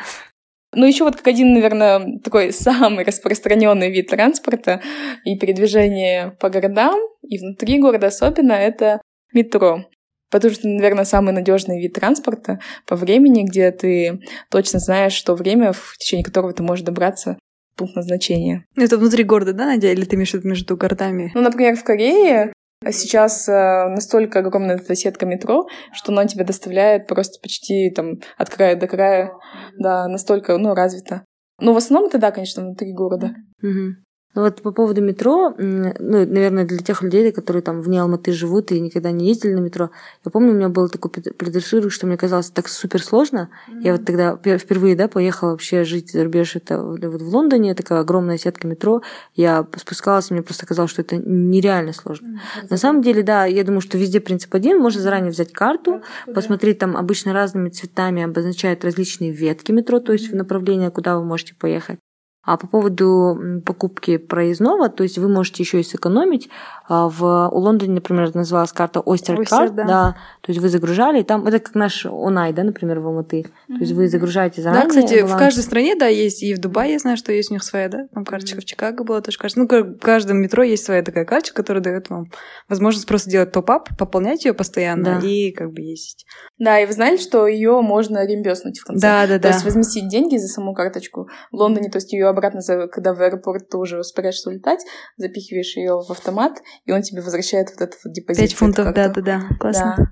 Ну, 0.75 0.87
еще 0.87 1.03
вот 1.03 1.17
как 1.17 1.27
один, 1.27 1.53
наверное, 1.53 2.19
такой 2.23 2.51
самый 2.51 3.05
распространенный 3.05 3.91
вид 3.91 4.07
транспорта 4.07 4.81
и 5.23 5.37
передвижения 5.37 6.35
по 6.39 6.49
городам, 6.49 6.99
и 7.21 7.37
внутри 7.37 7.79
города 7.79 8.07
особенно, 8.07 8.53
это 8.53 8.99
метро. 9.33 9.85
Потому 10.29 10.53
что, 10.53 10.67
наверное, 10.67 11.05
самый 11.05 11.33
надежный 11.33 11.79
вид 11.79 11.93
транспорта 11.93 12.59
по 12.87 12.95
времени, 12.95 13.43
где 13.43 13.71
ты 13.71 14.19
точно 14.49 14.79
знаешь, 14.79 15.13
что 15.13 15.35
время, 15.35 15.73
в 15.73 15.95
течение 15.97 16.23
которого 16.23 16.53
ты 16.53 16.63
можешь 16.63 16.85
добраться 16.85 17.37
в 17.73 17.77
пункт 17.77 17.95
назначения. 17.95 18.65
Ну, 18.75 18.83
Это 18.83 18.97
внутри 18.97 19.23
города, 19.23 19.53
да, 19.53 19.65
Надя? 19.65 19.91
Или 19.91 20.05
ты 20.05 20.15
имеешь 20.15 20.31
в 20.31 20.33
виду 20.35 20.47
между 20.49 20.75
городами? 20.75 21.31
Ну, 21.35 21.41
например, 21.41 21.75
в 21.75 21.83
Корее 21.83 22.51
сейчас 22.91 23.47
э, 23.47 23.51
настолько 23.89 24.39
огромная 24.39 24.75
эта 24.75 24.95
сетка 24.95 25.25
метро, 25.25 25.67
что 25.93 26.11
она 26.11 26.25
тебя 26.25 26.43
доставляет 26.43 27.07
просто 27.07 27.39
почти 27.41 27.91
там 27.91 28.19
от 28.37 28.49
края 28.49 28.75
до 28.75 28.87
края. 28.87 29.31
Да, 29.77 30.07
настолько, 30.07 30.57
ну, 30.57 30.73
развито. 30.73 31.23
Но 31.59 31.73
в 31.73 31.77
основном 31.77 32.09
это, 32.09 32.17
да, 32.17 32.31
конечно, 32.31 32.63
внутри 32.63 32.91
города. 32.93 33.33
Мгм. 33.61 34.03
Ну 34.35 34.41
вот 34.41 34.61
по 34.63 34.71
поводу 34.71 35.01
метро, 35.01 35.53
ну, 35.57 35.93
наверное, 35.99 36.65
для 36.65 36.79
тех 36.79 37.03
людей, 37.03 37.31
которые 37.31 37.61
там 37.61 37.81
вне 37.81 38.01
Алматы 38.01 38.31
живут 38.31 38.71
и 38.71 38.79
никогда 38.79 39.11
не 39.11 39.27
ездили 39.27 39.53
на 39.53 39.59
метро, 39.59 39.91
я 40.25 40.31
помню, 40.31 40.51
у 40.51 40.55
меня 40.55 40.69
был 40.69 40.89
такой 40.89 41.11
пред- 41.11 41.37
предрассудок, 41.37 41.91
что 41.91 42.07
мне 42.07 42.17
казалось 42.17 42.49
так 42.49 42.67
супер 42.67 43.03
сложно. 43.03 43.49
Я 43.83 43.91
вот 43.93 44.05
тогда 44.05 44.33
пер- 44.33 44.57
впервые, 44.57 44.95
да, 44.95 45.07
поехала 45.07 45.51
вообще 45.51 45.83
жить 45.83 46.11
за 46.11 46.23
рубеж, 46.23 46.55
это 46.55 46.81
вот 46.81 47.03
в 47.03 47.27
Лондоне, 47.27 47.75
такая 47.75 47.99
огромная 47.99 48.37
сетка 48.39 48.67
метро. 48.67 49.03
Я 49.35 49.67
спускалась, 49.77 50.31
и 50.31 50.33
мне 50.33 50.41
просто 50.41 50.65
казалось, 50.65 50.89
что 50.91 51.01
это 51.03 51.17
нереально 51.17 51.93
сложно. 51.93 52.39
На 52.69 52.77
самом 52.77 53.01
деле, 53.03 53.21
да, 53.21 53.45
я 53.45 53.63
думаю, 53.63 53.81
что 53.81 53.97
везде 53.99 54.19
принцип 54.19 54.53
один. 54.55 54.79
Можно 54.79 55.01
заранее 55.01 55.29
взять 55.31 55.51
карту, 55.53 56.01
посмотреть, 56.33 56.79
там 56.79 56.97
обычно 56.97 57.33
разными 57.33 57.69
цветами 57.69 58.23
обозначают 58.23 58.83
различные 58.83 59.31
ветки 59.31 59.71
метро, 59.71 59.99
то 59.99 60.11
есть 60.13 60.33
направление, 60.33 60.89
куда 60.89 61.17
вы 61.19 61.23
можете 61.23 61.53
поехать. 61.53 61.99
А 62.45 62.57
по 62.57 62.67
поводу 62.67 63.61
покупки 63.65 64.17
проездного, 64.17 64.89
то 64.89 65.03
есть 65.03 65.17
вы 65.17 65.29
можете 65.29 65.63
еще 65.63 65.79
и 65.79 65.83
сэкономить. 65.83 66.49
А 66.89 67.07
В 67.07 67.49
у 67.49 67.57
Лондоне, 67.59 67.93
например, 67.93 68.35
называлась 68.35 68.73
карта 68.73 68.99
Oyster 68.99 69.37
Card, 69.37 69.69
да. 69.71 69.83
да. 69.85 70.15
То 70.41 70.51
есть 70.51 70.59
вы 70.59 70.67
загружали, 70.67 71.21
и 71.21 71.23
там 71.23 71.47
это 71.47 71.59
как 71.59 71.75
наш 71.75 72.05
Онай, 72.05 72.51
да, 72.51 72.63
например, 72.63 72.99
в 72.99 73.07
Алматы. 73.07 73.43
То 73.67 73.75
есть 73.79 73.93
вы 73.93 74.09
загружаете 74.09 74.61
заранее. 74.61 74.83
Да, 74.83 74.89
кстати, 74.89 75.19
в 75.21 75.23
баланс. 75.23 75.39
каждой 75.39 75.63
стране, 75.63 75.95
да, 75.95 76.07
есть. 76.07 76.43
И 76.43 76.53
в 76.53 76.59
Дубае 76.59 76.93
я 76.93 76.99
знаю, 76.99 77.15
что 77.15 77.31
есть 77.31 77.49
у 77.49 77.53
них 77.53 77.63
своя, 77.63 77.87
да, 77.87 78.07
там 78.13 78.25
карточка. 78.25 78.59
В 78.59 78.65
Чикаго 78.65 79.05
была 79.05 79.21
тоже 79.21 79.37
карточка. 79.37 79.61
Ну, 79.61 79.93
в 79.93 79.99
каждом 79.99 80.37
метро 80.41 80.63
есть 80.63 80.83
своя 80.83 81.01
такая 81.01 81.23
карточка, 81.23 81.55
которая 81.55 81.81
дает 81.81 82.09
вам 82.09 82.25
возможность 82.67 83.07
просто 83.07 83.29
делать 83.29 83.53
топ-ап, 83.53 83.87
пополнять 83.97 84.43
ее 84.43 84.53
постоянно 84.53 85.21
Да. 85.21 85.25
и 85.25 85.51
как 85.51 85.71
бы 85.71 85.81
ездить. 85.81 86.25
Да, 86.57 86.77
и 86.79 86.85
вы 86.85 86.91
знали, 86.91 87.15
что 87.15 87.47
ее 87.47 87.79
можно 87.81 88.25
реимберснуть 88.27 88.79
в 88.79 88.85
конце? 88.85 89.01
Да, 89.01 89.27
да, 89.27 89.35
То 89.35 89.43
да. 89.43 89.49
есть 89.49 89.63
возместить 89.63 90.09
деньги 90.09 90.35
за 90.35 90.47
саму 90.47 90.73
карточку 90.73 91.29
в 91.51 91.55
Лондоне, 91.55 91.89
то 91.89 91.97
есть 91.97 92.11
ее 92.11 92.32
обратно, 92.33 92.61
когда 92.87 93.13
в 93.13 93.21
аэропорт 93.21 93.69
ты 93.69 93.77
уже 93.77 93.99
успеваешь 93.99 94.45
улетать, 94.45 94.81
запихиваешь 95.17 95.75
ее 95.77 95.93
в 96.01 96.11
автомат, 96.11 96.59
и 96.85 96.91
он 96.91 97.01
тебе 97.01 97.21
возвращает 97.21 97.69
вот 97.71 97.81
этот 97.81 97.99
вот 98.03 98.13
депозит. 98.13 98.49
Пять 98.49 98.57
фунтов, 98.57 98.85
да, 98.93 99.05
карту. 99.05 99.21
да, 99.21 99.39
да. 99.49 99.55
Классно. 99.59 99.95
Да. 99.97 100.03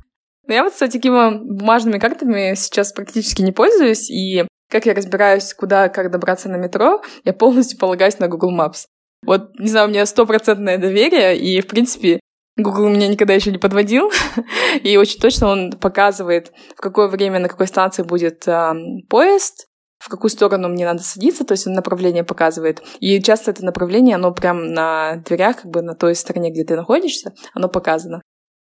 Ну, 0.47 0.53
я 0.53 0.63
вот, 0.63 0.73
кстати, 0.73 0.93
такими 0.93 1.37
бумажными 1.57 1.99
картами 1.99 2.53
сейчас 2.55 2.93
практически 2.93 3.41
не 3.41 3.51
пользуюсь, 3.51 4.09
и 4.09 4.45
как 4.69 4.85
я 4.85 4.93
разбираюсь, 4.93 5.53
куда, 5.53 5.89
как 5.89 6.11
добраться 6.11 6.49
на 6.49 6.55
метро, 6.55 7.01
я 7.25 7.33
полностью 7.33 7.77
полагаюсь 7.77 8.19
на 8.19 8.27
Google 8.27 8.57
Maps. 8.57 8.85
Вот, 9.23 9.59
не 9.59 9.69
знаю, 9.69 9.87
у 9.87 9.89
меня 9.89 10.05
стопроцентное 10.05 10.77
доверие, 10.77 11.37
и, 11.37 11.61
в 11.61 11.67
принципе, 11.67 12.19
Google 12.57 12.89
меня 12.89 13.07
никогда 13.07 13.33
еще 13.33 13.51
не 13.51 13.57
подводил, 13.57 14.11
и 14.83 14.97
очень 14.97 15.19
точно 15.19 15.47
он 15.47 15.71
показывает, 15.73 16.51
в 16.75 16.81
какое 16.81 17.07
время, 17.07 17.39
на 17.39 17.49
какой 17.49 17.67
станции 17.67 18.03
будет 18.03 18.47
ам, 18.47 19.01
поезд, 19.09 19.67
в 20.01 20.09
какую 20.09 20.31
сторону 20.31 20.67
мне 20.67 20.85
надо 20.85 21.03
садиться, 21.03 21.45
то 21.45 21.51
есть 21.53 21.67
он 21.67 21.73
направление 21.73 22.23
показывает. 22.23 22.81
И 22.99 23.21
часто 23.21 23.51
это 23.51 23.63
направление, 23.63 24.15
оно 24.15 24.31
прям 24.33 24.73
на 24.73 25.17
дверях, 25.17 25.61
как 25.61 25.71
бы 25.71 25.81
на 25.81 25.93
той 25.93 26.15
стороне, 26.15 26.49
где 26.51 26.63
ты 26.63 26.75
находишься, 26.75 27.33
оно 27.53 27.69
показано. 27.69 28.21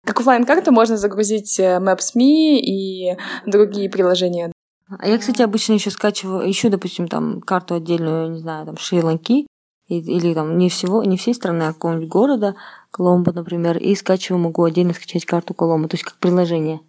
Как 0.06 0.20
оффлайн-карту 0.20 0.72
можно 0.72 0.98
загрузить 0.98 1.60
э, 1.60 1.80
Maps.me 1.80 2.58
и 2.58 3.18
другие 3.46 3.90
приложения. 3.90 4.52
А 5.00 5.08
я, 5.08 5.18
кстати, 5.18 5.42
обычно 5.42 5.74
еще 5.74 5.90
скачиваю, 5.90 6.50
ищу, 6.50 6.70
допустим, 6.70 7.08
там 7.08 7.42
карту 7.42 7.76
отдельную, 7.76 8.32
не 8.32 8.40
знаю, 8.40 8.66
там 8.68 8.78
Шри-Ланки, 8.78 9.48
или 9.88 10.34
там 10.34 10.58
не 10.58 10.70
всего, 10.70 11.04
не 11.04 11.18
всей 11.18 11.34
страны, 11.34 11.64
а 11.64 11.74
какого-нибудь 11.74 12.08
города, 12.08 12.56
Коломбо, 12.92 13.34
например, 13.34 13.78
и 13.78 13.94
скачиваю, 13.96 14.42
могу 14.42 14.64
отдельно 14.64 14.94
скачать 14.94 15.26
карту 15.26 15.54
Коломбо, 15.54 15.90
то 15.90 15.96
есть 15.96 16.04
как 16.04 16.16
приложение, 16.18 16.80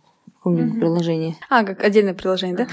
Мгм. 0.45 0.79
приложении. 0.79 1.37
А, 1.51 1.65
как 1.65 1.83
отдельное 1.83 2.15
приложение, 2.15 2.57
да? 2.57 2.67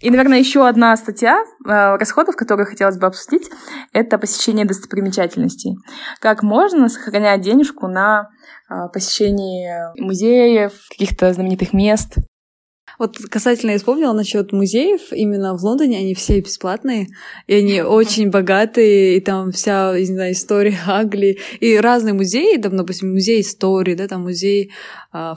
И, 0.00 0.10
наверное, 0.10 0.38
еще 0.38 0.68
одна 0.68 0.96
статья 0.96 1.38
э, 1.38 1.96
расходов, 1.96 2.36
которую 2.36 2.66
хотелось 2.66 2.98
бы 2.98 3.06
обсудить, 3.06 3.50
это 3.92 4.18
посещение 4.18 4.66
достопримечательностей. 4.66 5.76
Как 6.20 6.42
можно 6.42 6.88
сохранять 6.88 7.40
денежку 7.40 7.88
на 7.88 8.28
э, 8.68 8.88
посещении 8.92 9.68
музеев, 9.98 10.72
каких-то 10.90 11.32
знаменитых 11.32 11.72
мест. 11.72 12.18
Вот 12.98 13.18
касательно 13.30 13.72
я 13.72 13.78
вспомнила 13.78 14.12
насчет 14.12 14.52
музеев, 14.52 15.12
именно 15.12 15.54
в 15.54 15.62
Лондоне 15.62 15.98
они 15.98 16.14
все 16.14 16.40
бесплатные, 16.40 17.08
и 17.46 17.54
они 17.54 17.82
очень 17.82 18.30
богатые, 18.30 19.16
и 19.16 19.20
там 19.20 19.52
вся, 19.52 19.98
не 19.98 20.06
знаю, 20.06 20.32
история 20.32 20.78
Агли, 20.86 21.38
и 21.60 21.76
разные 21.76 22.14
музеи, 22.14 22.56
там, 22.56 22.76
допустим, 22.76 23.12
музей 23.12 23.42
истории, 23.42 23.94
да, 23.94 24.08
там 24.08 24.22
музей 24.22 24.72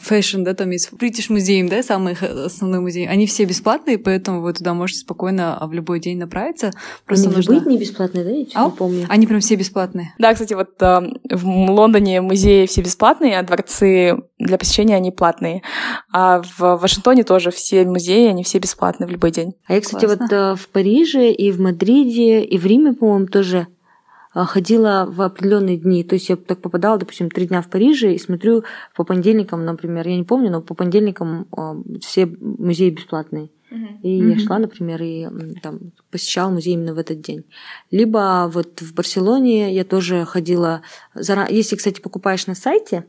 fashion, 0.02 0.44
да, 0.44 0.54
там 0.54 0.70
есть 0.72 0.90
British 0.92 1.30
Museum, 1.30 1.70
да, 1.70 1.84
самый 1.84 2.16
основной 2.46 2.80
музей, 2.80 3.08
они 3.08 3.26
все 3.28 3.46
бесплатные, 3.46 3.98
поэтому 3.98 4.42
вы 4.42 4.54
туда 4.54 4.74
можете 4.74 5.00
спокойно 5.00 5.58
а, 5.58 5.68
в 5.68 5.74
любой 5.74 6.00
день 6.00 6.18
направиться. 6.18 6.72
Просто 7.06 7.28
Они 7.28 7.36
нужно... 7.36 7.60
дни 7.62 7.78
бесплатные, 7.78 8.24
да? 8.24 8.32
Я 8.32 8.46
А? 8.54 8.66
не 8.66 8.72
помню. 8.72 9.06
Они 9.10 9.28
прям 9.28 9.40
все 9.40 9.56
бесплатные. 9.56 10.14
Да, 10.18 10.34
кстати, 10.34 10.54
вот 10.54 10.70
э, 10.82 11.00
в 11.32 11.46
Лондоне 11.46 12.22
музеи 12.22 12.66
все 12.66 12.82
бесплатные, 12.82 13.38
а 13.40 13.44
дворцы 13.44 14.18
для 14.38 14.58
посещения 14.58 14.96
они 14.96 15.12
платные. 15.12 15.62
А 16.12 16.42
в 16.42 16.78
Вашингтоне 16.78 17.24
тоже 17.24 17.52
все 17.52 17.86
музеи, 17.86 18.28
они 18.30 18.44
все 18.44 18.60
бесплатные 18.60 19.08
в 19.08 19.12
любой 19.12 19.32
день. 19.32 19.54
А 19.68 19.74
я, 19.74 19.82
кстати, 19.82 20.06
Классно. 20.06 20.26
вот 20.30 20.34
э, 20.34 20.56
в 20.56 20.68
Париже 20.70 21.32
и 21.32 21.52
в 21.52 21.60
Мадриде 21.60 22.42
и 22.42 22.58
в 22.58 22.66
Риме, 22.66 22.94
по-моему, 22.94 23.28
тоже 23.28 23.68
ходила 24.34 25.08
в 25.10 25.22
определенные 25.22 25.78
дни. 25.78 26.04
То 26.04 26.16
есть 26.16 26.30
я 26.30 26.36
так 26.36 26.62
попадала, 26.62 26.98
допустим, 26.98 27.30
три 27.30 27.48
дня 27.48 27.62
в 27.62 27.70
Париже 27.70 28.14
и 28.14 28.20
смотрю 28.20 28.64
по 28.96 29.04
понедельникам, 29.04 29.66
например, 29.66 30.08
я 30.08 30.18
не 30.18 30.24
помню, 30.24 30.52
но 30.52 30.62
по 30.62 30.76
понедельникам 30.76 31.48
э, 31.56 32.00
все 32.02 32.26
музеи 32.26 32.90
бесплатные. 32.90 33.50
И 34.02 34.10
я 34.10 34.36
Мгм. 34.36 34.40
шла, 34.40 34.60
например, 34.60 35.02
и 35.04 35.28
там 35.62 35.92
посещала 36.10 36.50
музей 36.50 36.74
именно 36.74 36.96
в 36.96 36.98
этот 36.98 37.22
день. 37.22 37.44
Либо 37.92 38.50
вот 38.52 38.82
в 38.82 38.96
Барселоне 38.96 39.74
я 39.74 39.84
тоже 39.84 40.26
ходила. 40.26 40.82
Если, 41.16 41.76
кстати, 41.76 42.02
покупаешь 42.02 42.48
на 42.48 42.56
сайте, 42.56 43.06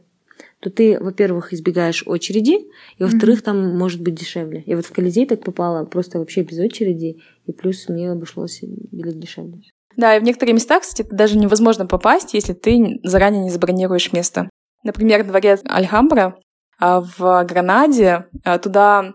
то 0.61 0.69
ты, 0.69 0.99
во-первых, 1.01 1.55
избегаешь 1.55 2.03
очереди, 2.07 2.67
и 2.99 3.03
во-вторых, 3.03 3.41
там 3.43 3.77
может 3.79 4.03
быть 4.03 4.15
дешевле. 4.15 4.63
Я 4.67 4.77
вот 4.77 4.85
в 4.85 4.93
Колизей 4.93 5.27
так 5.27 5.43
попала 5.43 5.87
просто 5.87 6.19
вообще 6.19 6.43
без 6.43 6.59
очереди, 6.59 7.23
и 7.47 7.53
плюс 7.53 7.89
мне 7.89 8.11
обошлось 8.11 8.61
билет 8.63 9.19
дешевле. 9.19 9.63
Да, 9.97 10.17
и 10.17 10.21
в 10.21 10.23
некоторые 10.23 10.55
места, 10.55 10.81
кстати, 10.81 11.07
даже 11.11 11.37
невозможно 11.37 11.87
попасть, 11.87 12.35
если 12.35 12.53
ты 12.53 13.01
заранее 13.03 13.43
не 13.43 13.51
забронируешь 13.51 14.13
место. 14.13 14.49
Например, 14.85 15.25
дворец 15.25 15.61
Альхамбра 15.69 16.37
а, 16.79 17.01
в 17.01 17.45
Гранаде, 17.45 18.27
а, 18.45 18.59
туда 18.59 19.13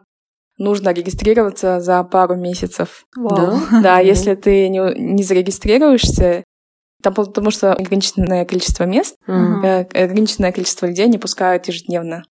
нужно 0.58 0.90
регистрироваться 0.94 1.80
за 1.80 2.04
пару 2.04 2.36
месяцев. 2.36 3.06
Да? 3.18 3.60
Да, 3.82 3.98
Мгм. 3.98 4.06
если 4.06 4.36
ты 4.36 4.70
не, 4.70 4.80
не 5.00 5.24
зарегистрируешься, 5.24 6.44
там 7.02 7.14
потому 7.14 7.52
что 7.52 7.74
ограниченное 7.74 8.46
количество 8.46 8.84
мест, 8.86 9.16
э, 9.28 9.82
ограниченное 9.82 10.52
количество 10.52 10.86
людей 10.88 11.08
не 11.08 11.18
пускают 11.18 11.68
ежедневно. 11.68 12.24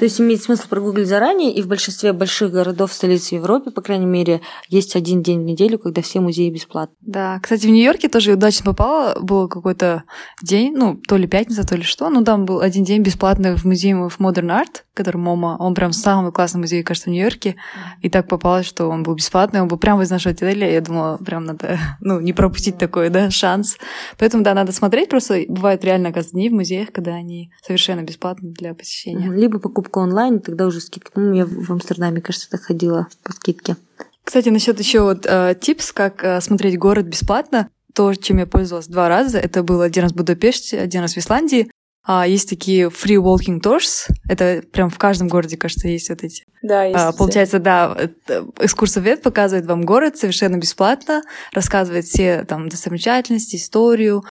То 0.00 0.04
есть 0.04 0.18
имеет 0.18 0.42
смысл 0.42 0.66
прогуглить 0.66 1.08
заранее, 1.08 1.52
и 1.52 1.60
в 1.60 1.68
большинстве 1.68 2.14
больших 2.14 2.52
городов 2.52 2.90
столицы 2.90 3.34
Европы, 3.34 3.70
по 3.70 3.82
крайней 3.82 4.06
мере, 4.06 4.40
есть 4.70 4.96
один 4.96 5.22
день 5.22 5.40
в 5.40 5.44
неделю, 5.44 5.78
когда 5.78 6.00
все 6.00 6.20
музеи 6.20 6.48
бесплатны. 6.48 6.96
Да, 7.02 7.38
кстати, 7.42 7.66
в 7.66 7.70
Нью-Йорке 7.70 8.08
тоже 8.08 8.32
удачно 8.32 8.64
попала. 8.64 9.18
Был 9.20 9.46
какой-то 9.46 10.04
день, 10.42 10.74
ну, 10.74 10.96
то 10.96 11.18
ли 11.18 11.26
пятница, 11.26 11.68
то 11.68 11.76
ли 11.76 11.82
что. 11.82 12.08
Ну, 12.08 12.24
там 12.24 12.46
был 12.46 12.60
один 12.60 12.82
день 12.82 13.02
бесплатный 13.02 13.54
в 13.56 13.66
Museum 13.66 13.92
of 13.96 14.16
Modern 14.18 14.46
Art, 14.46 14.84
который 14.94 15.18
MoMA. 15.18 15.58
Он 15.58 15.74
прям 15.74 15.92
самый 15.92 16.32
классный 16.32 16.60
музей, 16.60 16.82
кажется, 16.82 17.10
в 17.10 17.12
Нью-Йорке. 17.12 17.56
И 18.00 18.08
так 18.08 18.26
попалось, 18.26 18.64
что 18.64 18.86
он 18.86 19.02
был 19.02 19.14
бесплатный. 19.16 19.60
Он 19.60 19.68
был 19.68 19.76
прямо 19.76 20.04
из 20.04 20.10
нашего 20.10 20.32
отеля. 20.32 20.72
Я 20.72 20.80
думала, 20.80 21.18
прям 21.18 21.44
надо, 21.44 21.78
ну, 22.00 22.20
не 22.20 22.32
пропустить 22.32 22.78
такой, 22.78 23.10
да, 23.10 23.30
шанс. 23.30 23.76
Поэтому, 24.16 24.44
да, 24.44 24.54
надо 24.54 24.72
смотреть. 24.72 25.10
Просто 25.10 25.42
бывают 25.46 25.84
реально, 25.84 26.08
оказывается, 26.08 26.38
дни 26.38 26.48
в 26.48 26.54
музеях, 26.54 26.90
когда 26.90 27.12
они 27.12 27.52
совершенно 27.62 28.00
бесплатны 28.00 28.52
для 28.52 28.72
посещения. 28.72 29.30
Либо 29.30 29.58
покупка 29.90 29.98
онлайн, 29.98 30.40
тогда 30.40 30.66
уже 30.66 30.80
скидка. 30.80 31.12
Ну, 31.16 31.32
я 31.34 31.44
в 31.46 31.70
Амстердаме, 31.70 32.20
кажется, 32.20 32.48
так 32.50 32.62
ходила 32.62 33.08
по 33.22 33.32
скидке. 33.32 33.76
Кстати, 34.24 34.48
насчет 34.48 34.78
еще 34.78 35.00
вот 35.00 35.26
э, 35.26 35.56
tips, 35.60 35.92
как 35.92 36.22
э, 36.22 36.40
смотреть 36.40 36.78
город 36.78 37.06
бесплатно. 37.06 37.68
То, 37.94 38.14
чем 38.14 38.38
я 38.38 38.46
пользовалась 38.46 38.86
два 38.86 39.08
раза, 39.08 39.38
это 39.38 39.62
был 39.62 39.80
один 39.80 40.04
раз 40.04 40.12
в 40.12 40.16
Будапеште, 40.16 40.78
один 40.78 41.00
раз 41.00 41.14
в 41.14 41.18
Исландии. 41.18 41.70
А 42.06 42.26
есть 42.26 42.48
такие 42.48 42.88
free 42.88 43.16
walking 43.16 43.60
tours. 43.60 44.08
Это 44.28 44.62
прям 44.72 44.88
в 44.88 44.98
каждом 44.98 45.28
городе, 45.28 45.56
кажется, 45.56 45.88
есть 45.88 46.08
вот 46.08 46.22
эти. 46.22 46.44
Да, 46.62 46.84
есть 46.84 46.98
А, 46.98 47.12
получается, 47.12 47.58
да, 47.58 47.94
это 47.98 48.46
экскурсовед 48.58 49.22
показывает 49.22 49.66
вам 49.66 49.84
город 49.84 50.16
совершенно 50.16 50.56
бесплатно, 50.56 51.22
рассказывает 51.52 52.04
все 52.04 52.44
там 52.44 52.68
достопримечательности, 52.68 53.56
историю, 53.56 54.24
а, 54.24 54.29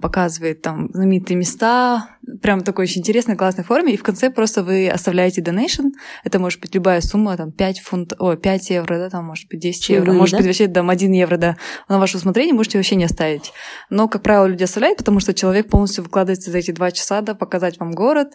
показывает 0.00 0.62
там 0.62 0.88
знаменитые 0.92 1.36
места, 1.36 2.08
прям 2.40 2.62
такой 2.62 2.84
очень 2.84 3.00
интересной, 3.00 3.36
классной 3.36 3.64
форме, 3.64 3.94
и 3.94 3.96
в 3.96 4.02
конце 4.02 4.30
просто 4.30 4.62
вы 4.62 4.88
оставляете 4.88 5.40
donation, 5.40 5.90
это 6.24 6.38
может 6.38 6.60
быть 6.60 6.74
любая 6.74 7.00
сумма, 7.00 7.36
там 7.36 7.52
5 7.52 7.80
фунтов, 7.80 8.20
о, 8.20 8.36
5 8.36 8.70
евро, 8.70 8.98
да, 8.98 9.10
там 9.10 9.24
может 9.24 9.48
быть 9.48 9.60
10 9.60 9.88
евро, 9.90 10.12
может 10.12 10.32
да? 10.32 10.38
быть 10.38 10.46
вообще 10.46 10.68
там 10.68 10.90
1 10.90 11.12
евро, 11.12 11.36
да, 11.36 11.56
на 11.88 11.98
ваше 11.98 12.16
усмотрение 12.16 12.54
можете 12.54 12.78
вообще 12.78 12.96
не 12.96 13.04
оставить. 13.04 13.52
Но, 13.90 14.08
как 14.08 14.22
правило, 14.22 14.46
люди 14.46 14.64
оставляют, 14.64 14.98
потому 14.98 15.20
что 15.20 15.34
человек 15.34 15.68
полностью 15.68 16.04
выкладывается 16.04 16.50
за 16.50 16.58
эти 16.58 16.70
два 16.70 16.90
часа, 16.90 17.20
да, 17.20 17.34
показать 17.34 17.78
вам 17.78 17.92
город, 17.92 18.34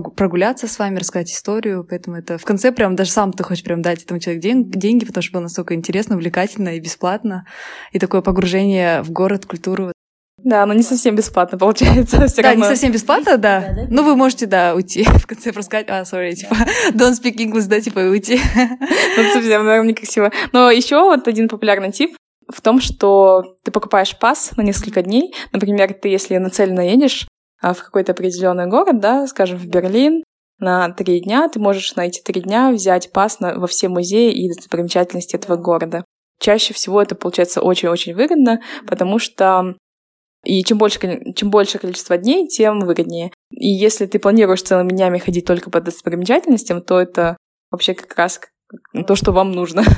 прогуляться 0.00 0.66
с 0.66 0.78
вами, 0.78 0.98
рассказать 0.98 1.30
историю, 1.30 1.86
поэтому 1.88 2.16
это 2.16 2.38
в 2.38 2.44
конце 2.44 2.72
прям 2.72 2.96
даже 2.96 3.10
сам 3.10 3.32
ты 3.32 3.44
хочешь 3.44 3.64
прям 3.64 3.82
дать 3.82 4.02
этому 4.02 4.20
человеку 4.20 4.42
ден- 4.42 4.70
деньги, 4.70 5.04
потому 5.04 5.22
что 5.22 5.32
было 5.34 5.42
настолько 5.42 5.74
интересно, 5.74 6.16
увлекательно 6.16 6.70
и 6.70 6.80
бесплатно, 6.80 7.46
и 7.92 7.98
такое 7.98 8.22
погружение 8.22 9.02
в 9.02 9.10
город, 9.10 9.44
культуру. 9.46 9.92
Да, 10.44 10.66
но 10.66 10.74
не 10.74 10.82
совсем 10.82 11.14
бесплатно 11.14 11.56
получается. 11.58 12.26
Всё 12.26 12.42
Да, 12.42 12.48
равно. 12.50 12.64
не 12.64 12.70
совсем 12.70 12.92
бесплатно, 12.92 13.36
да. 13.36 13.60
Да, 13.60 13.74
да. 13.74 13.86
Ну, 13.90 14.02
вы 14.04 14.16
можете, 14.16 14.46
да, 14.46 14.74
уйти 14.74 15.04
в 15.18 15.26
конце 15.26 15.52
просто 15.52 15.68
сказать, 15.68 15.86
а, 15.88 16.02
sorry, 16.02 16.32
типа, 16.34 16.54
don't 16.94 17.12
speak 17.12 17.36
English, 17.36 17.68
да, 17.68 17.80
типа, 17.80 18.00
и 18.00 18.08
уйти. 18.08 18.40
Ну, 18.56 19.22
это 19.22 19.32
совсем, 19.34 19.64
наверное, 19.64 19.90
некрасиво. 19.90 20.30
Но 20.52 20.70
еще 20.70 21.00
вот 21.02 21.28
один 21.28 21.48
популярный 21.48 21.92
тип 21.92 22.16
в 22.52 22.60
том, 22.60 22.80
что 22.80 23.44
ты 23.62 23.70
покупаешь 23.70 24.18
пас 24.18 24.52
на 24.56 24.62
несколько 24.62 25.02
дней. 25.02 25.34
Например, 25.52 25.92
ты, 25.94 26.08
если 26.08 26.36
нацеленно 26.38 26.80
едешь 26.80 27.26
а, 27.60 27.72
в 27.74 27.82
какой-то 27.82 28.12
определенный 28.12 28.66
город, 28.66 28.98
да, 29.00 29.26
скажем, 29.26 29.58
в 29.58 29.66
Берлин, 29.66 30.22
на 30.58 30.90
три 30.90 31.20
дня 31.20 31.48
ты 31.48 31.60
можешь 31.60 31.94
на 31.96 32.06
эти 32.06 32.20
три 32.20 32.40
дня 32.40 32.70
взять 32.70 33.12
пас 33.12 33.40
на- 33.40 33.54
во 33.58 33.66
все 33.66 33.88
музеи 33.88 34.32
и 34.32 34.48
достопримечательности 34.48 35.36
этого 35.36 35.56
города. 35.56 36.04
Чаще 36.40 36.74
всего 36.74 37.00
это 37.00 37.14
получается 37.14 37.60
очень-очень 37.60 38.14
выгодно, 38.14 38.60
потому 38.86 39.18
что 39.20 39.76
и 40.44 40.62
чем 40.64 40.78
больше, 40.78 40.98
чем 41.34 41.50
больше 41.50 41.78
количество 41.78 42.16
дней, 42.18 42.48
тем 42.48 42.80
выгоднее. 42.80 43.32
И 43.50 43.68
если 43.68 44.06
ты 44.06 44.18
планируешь 44.18 44.62
целыми 44.62 44.90
днями 44.90 45.18
ходить 45.18 45.44
только 45.44 45.70
по 45.70 45.80
достопримечательностям, 45.80 46.82
то 46.82 47.00
это 47.00 47.36
вообще 47.70 47.94
как 47.94 48.16
раз 48.16 48.40
то, 49.06 49.14
что 49.14 49.32
вам 49.32 49.52
нужно. 49.52 49.82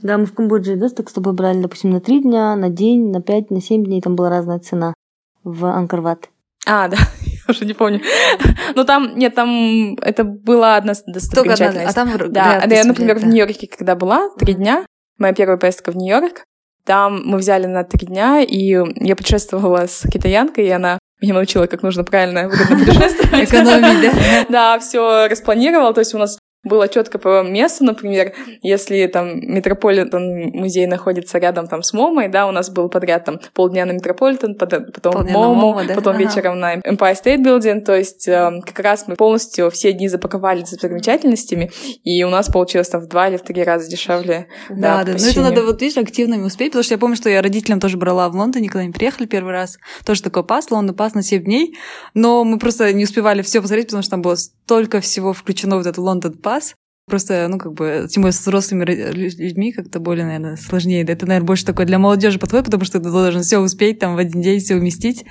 Да, 0.00 0.16
мы 0.16 0.26
в 0.26 0.32
Камбодже, 0.32 0.76
да, 0.76 0.90
так 0.90 1.10
с 1.10 1.12
тобой 1.12 1.32
брали, 1.32 1.60
допустим, 1.60 1.90
на 1.90 2.00
три 2.00 2.20
дня, 2.22 2.54
на 2.54 2.70
день, 2.70 3.10
на 3.10 3.20
пять, 3.20 3.50
на 3.50 3.60
семь 3.60 3.84
дней, 3.84 4.00
там 4.00 4.14
была 4.14 4.30
разная 4.30 4.60
цена 4.60 4.94
в 5.42 5.64
Анкарват. 5.66 6.28
А, 6.66 6.86
да, 6.88 6.98
я 7.20 7.42
уже 7.48 7.64
не 7.64 7.74
помню. 7.74 8.00
Но 8.76 8.84
там, 8.84 9.16
нет, 9.16 9.34
там 9.34 9.96
это 9.96 10.22
была 10.22 10.76
одна 10.76 10.94
Только 10.94 11.08
одна, 11.08 11.14
достопримечательность. 11.14 11.90
а 11.90 11.92
там... 11.92 12.16
Да, 12.32 12.62
да, 12.64 12.74
я, 12.76 12.84
например, 12.84 13.18
в. 13.18 13.24
Нью-Йорке, 13.26 13.66
когда 13.66 13.96
была, 13.96 14.30
три 14.38 14.54
дня, 14.54 14.86
моя 15.18 15.34
первая 15.34 15.58
поездка 15.58 15.90
в 15.90 15.96
Нью-Йорк, 15.96 16.44
там 16.88 17.20
мы 17.22 17.36
взяли 17.36 17.66
на 17.66 17.84
три 17.84 18.06
дня, 18.06 18.40
и 18.40 18.78
я 18.96 19.14
путешествовала 19.14 19.86
с 19.86 20.08
китаянкой, 20.10 20.68
и 20.68 20.70
она 20.70 20.98
меня 21.20 21.34
научила, 21.34 21.66
как 21.66 21.82
нужно 21.82 22.02
правильно 22.02 22.48
выгодно 22.48 22.78
путешествовать. 22.78 23.46
Экономить, 23.46 24.00
да? 24.02 24.12
Да, 24.48 24.78
все 24.78 25.28
распланировала, 25.28 25.92
то 25.92 26.00
есть 26.00 26.14
у 26.14 26.18
нас 26.18 26.38
было 26.64 26.88
четко 26.88 27.18
по 27.18 27.42
месту, 27.42 27.84
например, 27.84 28.34
если 28.62 29.06
там 29.06 29.40
Метрополитен 29.40 30.50
музей 30.58 30.86
находится 30.86 31.38
рядом 31.38 31.68
там 31.68 31.82
с 31.82 31.92
MoMA 31.92 32.16
й, 32.16 32.28
да, 32.28 32.46
у 32.46 32.50
нас 32.50 32.68
был 32.70 32.88
подряд 32.88 33.24
там 33.24 33.38
полдня 33.54 33.86
на 33.86 33.92
Метрополитен, 33.92 34.54
потом 34.56 34.86
Полдня 35.02 35.32
MoMA, 35.32 35.54
MoMA, 35.54 35.84
да? 35.84 35.94
потом 35.94 36.16
Ага. 36.16 36.24
вечером 36.24 36.58
на 36.58 36.76
Empire 36.76 37.14
State 37.14 37.44
Building, 37.44 37.80
то 37.80 37.96
есть 37.96 38.26
э, 38.28 38.60
как 38.66 38.78
раз 38.80 39.06
мы 39.06 39.16
полностью 39.16 39.70
все 39.70 39.92
дни 39.92 40.08
запаковали 40.08 40.60
достопримечательностями, 40.60 41.70
и 42.02 42.24
у 42.24 42.30
нас 42.30 42.48
получилось 42.48 42.88
там 42.88 43.02
в 43.02 43.06
два 43.06 43.28
или 43.28 43.36
в 43.36 43.42
три 43.42 43.62
раза 43.62 43.88
дешевле. 43.88 44.48
Да, 44.68 45.04
да. 45.04 45.12
Ну, 45.18 45.26
это 45.28 45.40
надо 45.40 45.62
вот, 45.64 45.80
видишь, 45.80 45.96
активными 45.96 46.42
успеть, 46.42 46.72
потому 46.72 46.82
что 46.82 46.94
я 46.94 46.98
помню, 46.98 47.16
что 47.16 47.30
я 47.30 47.40
родителям 47.40 47.80
тоже 47.80 47.96
брала 47.96 48.28
в 48.28 48.34
Лондоне, 48.34 48.68
когда 48.68 48.80
они 48.80 48.92
приехали 48.92 49.26
первый 49.26 49.52
раз. 49.52 49.78
Тоже 50.04 50.22
такой 50.22 50.44
pass, 50.44 50.70
London 50.70 50.96
Pass 50.96 51.14
на 51.14 51.22
7 51.22 51.44
дней. 51.44 51.76
Но 52.14 52.44
мы 52.44 52.58
просто 52.58 52.92
не 52.92 53.04
успевали 53.04 53.42
все 53.42 53.60
посмотреть, 53.60 53.86
потому 53.86 54.02
что 54.02 54.10
там 54.10 54.22
было 54.22 54.36
столько 54.36 55.00
всего 55.00 55.32
включено 55.32 55.76
в 55.76 55.80
этот 55.80 55.98
London 55.98 56.34
Pass. 56.34 56.74
Просто, 57.08 57.46
ну, 57.48 57.58
как 57.58 57.72
бы, 57.72 58.06
тем 58.10 58.22
более 58.22 58.32
с 58.32 58.40
взрослыми 58.40 58.84
ро- 58.84 59.12
лю- 59.12 59.30
людьми 59.38 59.72
как-то 59.72 59.98
более, 60.00 60.24
наверное, 60.26 60.56
сложнее. 60.56 61.04
Да, 61.04 61.12
это, 61.14 61.26
наверное, 61.26 61.46
больше 61.46 61.64
такое 61.64 61.86
для 61.86 61.98
молодежи 61.98 62.38
подходит, 62.38 62.66
потому 62.66 62.84
что 62.84 62.98
ты 63.00 63.10
должен 63.10 63.42
все 63.42 63.58
успеть 63.58 63.98
там 63.98 64.14
в 64.14 64.18
один 64.18 64.42
день, 64.42 64.60
все 64.60 64.74
уместить. 64.76 65.24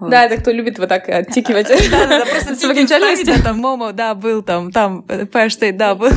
Вот. 0.00 0.10
Да, 0.10 0.24
это 0.24 0.36
кто 0.40 0.50
любит 0.50 0.78
вот 0.78 0.88
так 0.88 1.08
от 1.08 1.18
tick 1.18 1.38
ивать. 1.38 1.68
Да, 1.90 2.06
да, 2.06 2.24
просто 2.26 2.50
достопримечательности. 2.50 3.24
да, 3.26 3.42
там 3.42 3.58
MoMA, 3.58 3.92
да, 3.92 4.14
был 4.14 4.42
там, 4.42 4.70
там, 4.72 5.04
Empire 5.08 5.48
State, 5.48 5.76
да, 5.76 5.94
был. 5.94 6.08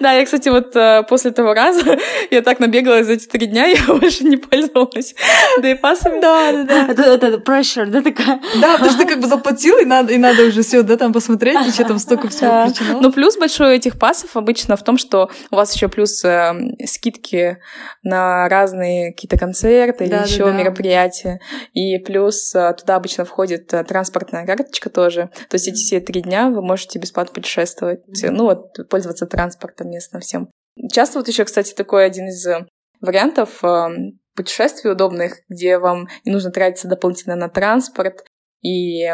Да, 0.00 0.12
я, 0.12 0.24
кстати, 0.24 0.48
вот 0.48 0.74
э, 0.76 1.02
после 1.08 1.30
того 1.30 1.54
раза 1.54 1.98
я 2.30 2.42
так 2.42 2.60
набегала 2.60 3.02
за 3.04 3.12
эти 3.12 3.26
три 3.26 3.46
дня, 3.46 3.66
я 3.66 3.82
больше 3.86 4.24
не 4.24 4.36
пользовалась 4.36 5.14
дейпассами. 5.60 6.20
Да, 6.20 6.64
да, 6.64 6.94
да. 6.94 7.14
Это, 7.14 7.26
pressure, 7.38 7.86
да, 7.86 8.02
такая? 8.02 8.40
Да, 8.60 8.72
потому 8.74 8.90
что 8.90 9.00
ты 9.00 9.06
как 9.06 9.20
бы 9.20 9.26
заплатил, 9.26 9.78
и 9.78 9.84
надо, 9.84 10.12
и 10.12 10.18
надо 10.18 10.44
уже 10.46 10.62
все, 10.62 10.82
да, 10.82 10.96
там 10.96 11.12
посмотреть, 11.12 11.66
и 11.66 11.70
что 11.70 11.84
там 11.84 11.98
столько 11.98 12.28
всего 12.28 12.59
Да. 12.66 12.70
включено. 12.72 13.00
Но 13.00 13.12
плюс 13.12 13.36
большой 13.36 13.76
этих 13.76 13.98
пассов 13.98 14.36
обычно 14.36 14.76
в 14.76 14.82
том, 14.84 14.98
что 14.98 15.30
у 15.50 15.56
вас 15.56 15.74
еще 15.74 15.88
плюс 15.88 16.24
э, 16.24 16.52
скидки 16.84 17.58
на 18.02 18.48
разные 18.48 19.12
какие-то 19.12 19.38
концерты 19.38 20.04
или 20.04 20.10
Да, 20.10 20.22
еще 20.22 20.44
да. 20.44 20.52
мероприятия. 20.52 21.40
И 21.72 21.98
плюс 21.98 22.54
э, 22.54 22.74
туда 22.74 22.96
обычно 22.96 23.24
входит 23.24 23.72
э, 23.74 23.84
транспортная 23.84 24.46
карточка 24.46 24.90
тоже. 24.90 25.30
То 25.48 25.56
есть 25.56 25.68
эти 25.68 25.76
все 25.76 26.00
три 26.00 26.22
дня 26.22 26.48
вы 26.50 26.62
можете 26.62 26.98
бесплатно 26.98 27.34
путешествовать. 27.34 28.00
Ну 28.22 28.44
вот, 28.44 28.88
пользоваться 28.88 29.26
транспортом 29.26 29.90
местным 29.90 30.20
всем. 30.20 30.48
Часто 30.92 31.18
вот 31.18 31.28
еще, 31.28 31.44
кстати, 31.44 31.74
такой 31.74 32.06
один 32.06 32.28
из 32.28 32.46
э, 32.46 32.66
вариантов 33.00 33.62
э, 33.64 33.88
путешествий 34.34 34.90
удобных, 34.92 35.38
где 35.48 35.78
вам 35.78 36.08
не 36.24 36.32
нужно 36.32 36.50
тратиться 36.50 36.88
дополнительно 36.88 37.36
на 37.36 37.48
транспорт 37.48 38.24
и 38.62 39.08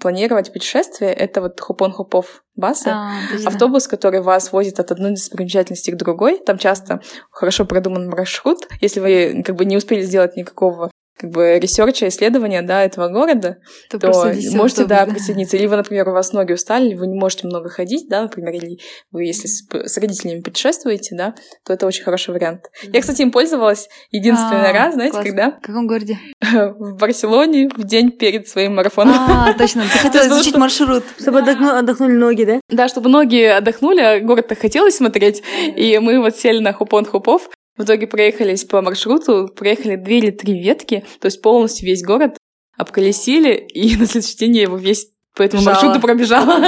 планировать 0.00 0.52
путешествие, 0.52 1.12
это 1.12 1.40
вот 1.40 1.60
hop-on 1.60 1.99
hop-off 1.99 2.44
bus 2.54 2.76
ы. 2.76 2.90
А. 2.90 3.14
Автобус, 3.46 3.88
который 3.88 4.20
вас 4.20 4.52
возит 4.52 4.78
от 4.78 4.92
одной 4.92 5.10
достопримечательности 5.10 5.90
к 5.90 5.96
другой, 5.96 6.38
там 6.38 6.58
часто 6.58 7.00
хорошо 7.30 7.64
продуман 7.64 8.08
маршрут. 8.08 8.68
Если 8.80 9.00
вы 9.00 9.42
как 9.44 9.56
бы 9.56 9.64
не 9.64 9.76
успели 9.76 10.02
сделать 10.02 10.36
никакого 10.36 10.91
как 11.22 11.30
бы 11.30 11.58
research 11.58 11.98
а, 11.98 12.08
исследования, 12.08 12.60
да, 12.62 12.82
этого 12.84 13.08
города, 13.08 13.58
То 13.88 13.98
то 13.98 14.08
можете, 14.08 14.48
автобус, 14.48 14.74
да, 14.88 15.06
присоединиться. 15.06 15.56
Либо, 15.56 15.76
например, 15.76 16.08
у 16.08 16.12
вас 16.12 16.32
ноги 16.32 16.52
устали, 16.52 16.94
вы 16.94 17.06
не 17.06 17.18
можете 17.18 17.46
много 17.46 17.68
ходить, 17.70 18.08
да, 18.08 18.22
например, 18.22 18.52
или 18.54 18.78
вы, 19.12 19.24
если 19.24 19.46
с, 19.46 19.64
с 19.72 19.98
родителями 19.98 20.40
путешествуете, 20.40 21.14
да, 21.16 21.34
то 21.64 21.72
это 21.72 21.86
очень 21.86 22.02
хороший 22.02 22.34
вариант. 22.34 22.70
Я, 22.82 23.00
кстати, 23.00 23.22
им 23.22 23.30
пользовалась 23.30 23.88
единственный 24.10 24.68
А, 24.70 24.72
раз, 24.72 24.94
знаете, 24.94 25.12
класс. 25.12 25.24
когда? 25.26 25.50
В 25.52 25.60
каком 25.60 25.86
городе? 25.86 26.18
В 26.52 26.96
Барселоне 26.98 27.68
в 27.68 27.84
день 27.84 28.10
перед 28.10 28.48
своим 28.48 28.74
марафоном. 28.74 29.14
А, 29.16 29.54
точно. 29.54 29.82
Ты 29.82 29.88
хотела 29.98 30.22
потому 30.24 30.40
изучить 30.40 30.56
маршрут. 30.56 31.04
Чтобы 31.20 31.38
отдохну- 31.40 31.78
отдохнули 31.78 32.12
ноги, 32.12 32.44
да? 32.44 32.60
Да, 32.68 32.88
чтобы 32.88 33.08
ноги 33.08 33.42
отдохнули, 33.44 34.00
а 34.00 34.20
город-то 34.20 34.54
хотелось 34.56 34.96
смотреть. 34.96 35.42
И 35.76 35.98
мы 35.98 36.20
вот 36.20 36.36
сели 36.36 36.58
на 36.58 36.72
хупон-хупов. 36.72 37.48
В 37.76 37.84
итоге 37.84 38.06
проехались 38.06 38.64
по 38.64 38.82
маршруту, 38.82 39.48
проехали 39.48 39.96
две 39.96 40.18
или 40.18 40.30
три 40.30 40.62
ветки, 40.62 41.04
то 41.20 41.26
есть 41.26 41.40
полностью 41.40 41.86
весь 41.86 42.04
город 42.04 42.36
обколесили, 42.76 43.54
и 43.54 43.96
на 43.98 44.06
следующий 44.06 44.36
день 44.36 44.56
я 44.56 44.62
его 44.62 44.76
весь 44.76 45.08
по 45.34 45.42
этому 45.42 45.62
Бежала. 45.62 45.74
маршруту 45.74 46.00
пробежала. 46.00 46.58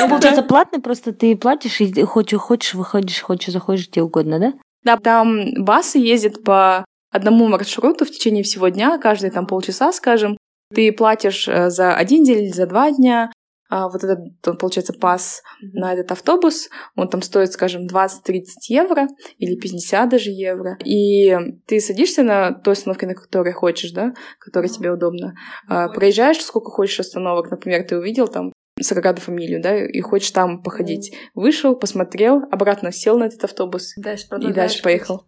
Ну, 0.00 0.08
получается, 0.08 0.42
платный, 0.42 0.80
просто 0.80 1.12
ты 1.12 1.36
платишь, 1.36 1.80
и 1.80 2.02
хочешь, 2.02 2.40
хочешь, 2.40 2.74
выходишь, 2.74 3.20
хочешь, 3.20 3.52
заходишь, 3.52 3.90
тебе 3.90 4.02
угодно, 4.02 4.38
да? 4.38 4.54
Да, 4.84 4.96
там 4.96 5.64
басы 5.64 5.98
ездят 5.98 6.42
по 6.42 6.84
одному 7.10 7.48
маршруту 7.48 8.04
в 8.04 8.10
течение 8.10 8.42
всего 8.42 8.68
дня, 8.68 8.98
каждые 8.98 9.30
там 9.30 9.46
полчаса, 9.46 9.92
скажем. 9.92 10.36
Ты 10.74 10.92
платишь 10.92 11.46
э, 11.48 11.70
за 11.70 11.94
один 11.94 12.24
день 12.24 12.44
или 12.44 12.52
за 12.52 12.66
два 12.66 12.90
дня. 12.90 13.30
А 13.68 13.88
вот 13.88 14.04
этот, 14.04 14.58
получается, 14.58 14.92
пас 14.92 15.42
на 15.60 15.92
этот 15.92 16.12
автобус, 16.12 16.68
он 16.94 17.08
там 17.08 17.22
стоит, 17.22 17.52
скажем, 17.52 17.86
20-30 17.86 18.44
евро 18.68 19.08
или 19.38 19.56
50 19.56 20.08
даже 20.08 20.30
евро. 20.30 20.78
И 20.84 21.36
ты 21.66 21.80
садишься 21.80 22.22
на 22.22 22.52
той 22.52 22.74
остановке, 22.74 23.06
на 23.06 23.14
которой 23.14 23.52
хочешь, 23.52 23.90
да, 23.92 24.14
которая 24.38 24.68
тебе 24.68 24.90
удобно. 24.90 25.34
А, 25.68 25.88
проезжаешь 25.88 26.42
сколько 26.42 26.70
хочешь 26.70 27.00
остановок, 27.00 27.50
например, 27.50 27.84
ты 27.86 27.96
увидел 27.96 28.28
там 28.28 28.52
Сагараду 28.78 29.22
фамилию, 29.22 29.62
да, 29.62 29.74
и 29.74 30.00
хочешь 30.00 30.30
там 30.32 30.62
походить. 30.62 31.14
Вышел, 31.34 31.74
посмотрел, 31.74 32.42
обратно 32.50 32.92
сел 32.92 33.18
на 33.18 33.24
этот 33.24 33.42
автобус 33.44 33.94
Дальше 33.96 34.26
и 34.38 34.52
дальше 34.52 34.82
поехал. 34.82 35.22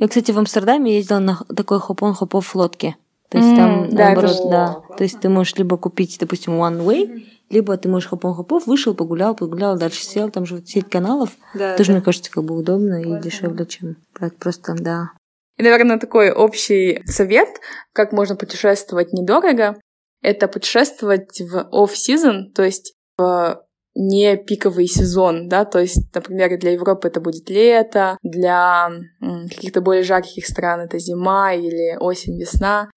Я, 0.00 0.08
кстати, 0.08 0.32
в 0.32 0.38
Амстердаме 0.38 0.96
ездила 0.96 1.20
на 1.20 1.38
такой 1.54 1.78
хопон-хопов 1.78 2.52
лодке. 2.56 2.96
То 3.28 3.38
есть 3.38 3.50
М, 3.50 3.56
там, 3.56 3.90
да, 3.90 4.06
наоборот, 4.06 4.36
это 4.40 4.48
да. 4.48 4.82
То 4.96 5.04
есть 5.04 5.20
ты 5.20 5.28
можешь 5.28 5.54
либо 5.54 5.76
купить, 5.76 6.16
допустим, 6.18 6.54
one 6.54 6.84
way, 6.84 7.22
либо 7.50 7.76
ты 7.76 7.88
можешь 7.88 8.08
хопон-хопов, 8.08 8.66
вышел, 8.66 8.94
погулял, 8.94 9.34
погулял, 9.34 9.76
дальше 9.76 10.04
сел, 10.04 10.30
там 10.30 10.46
же 10.46 10.56
вот 10.56 10.68
сеть 10.68 10.88
каналов. 10.88 11.30
Да, 11.54 11.76
Тоже, 11.76 11.90
да. 11.90 11.96
мне 11.96 12.04
кажется, 12.04 12.30
как 12.30 12.44
бы 12.44 12.56
удобно 12.56 13.02
и 13.02 13.20
дешевле, 13.20 13.66
чем 13.66 13.96
брать 14.18 14.36
просто, 14.36 14.74
да. 14.78 15.10
И, 15.58 15.62
наверное, 15.62 15.98
такой 15.98 16.30
общий 16.30 17.02
совет, 17.04 17.48
как 17.92 18.12
можно 18.12 18.36
путешествовать 18.36 19.12
недорого, 19.12 19.78
это 20.22 20.48
путешествовать 20.48 21.40
в 21.40 21.68
off-season, 21.72 22.52
то 22.54 22.62
есть 22.62 22.94
в 23.18 23.62
не 23.94 24.36
пиковый 24.36 24.86
сезон, 24.86 25.48
да, 25.48 25.64
то 25.64 25.80
есть, 25.80 26.14
например, 26.14 26.56
для 26.58 26.72
Европы 26.72 27.08
это 27.08 27.20
будет 27.20 27.50
лето, 27.50 28.16
для 28.22 28.90
каких-то 29.20 29.80
более 29.80 30.04
жарких 30.04 30.46
стран 30.46 30.80
это 30.80 30.98
зима 30.98 31.52
или 31.54 31.96
осень, 31.98 32.38
весна, 32.38 32.88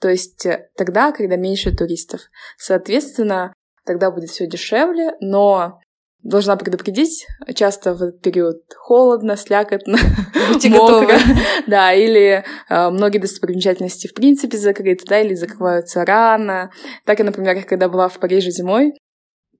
то 0.00 0.08
есть 0.08 0.46
тогда, 0.76 1.12
когда 1.12 1.36
меньше 1.36 1.74
туристов. 1.74 2.20
Соответственно, 2.58 3.54
тогда 3.84 4.10
будет 4.10 4.30
все 4.30 4.46
дешевле, 4.46 5.12
но 5.20 5.80
должна 6.22 6.56
предупредить, 6.56 7.26
часто 7.54 7.94
в 7.94 8.02
этот 8.02 8.20
период 8.20 8.62
холодно, 8.76 9.36
слякотно, 9.36 9.98
Будьте 10.52 10.68
мокро. 10.70 11.06
готовы. 11.06 11.18
Да, 11.66 11.92
или 11.92 12.44
э, 12.68 12.90
многие 12.90 13.18
достопримечательности 13.18 14.06
в 14.06 14.14
принципе 14.14 14.56
закрыты, 14.56 15.04
да, 15.06 15.20
или 15.20 15.34
закрываются 15.34 16.04
рано. 16.04 16.70
Так 17.04 17.18
я, 17.18 17.24
например, 17.24 17.64
когда 17.64 17.88
была 17.88 18.08
в 18.08 18.18
Париже 18.18 18.50
зимой, 18.50 18.94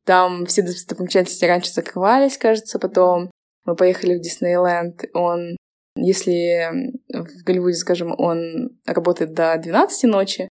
там 0.04 0.46
все 0.46 0.62
достопримечательности 0.62 1.44
раньше 1.44 1.72
закрывались, 1.72 2.38
кажется, 2.38 2.78
потом 2.78 3.30
мы 3.64 3.76
поехали 3.76 4.16
в 4.16 4.20
Диснейленд, 4.20 5.04
он 5.14 5.56
Если 5.96 6.68
в 7.08 7.44
Голливуде, 7.44 7.76
скажем, 7.76 8.14
он 8.18 8.70
работает 8.86 9.34
до 9.34 9.56
12 9.58 10.04
ночи, 10.04 10.48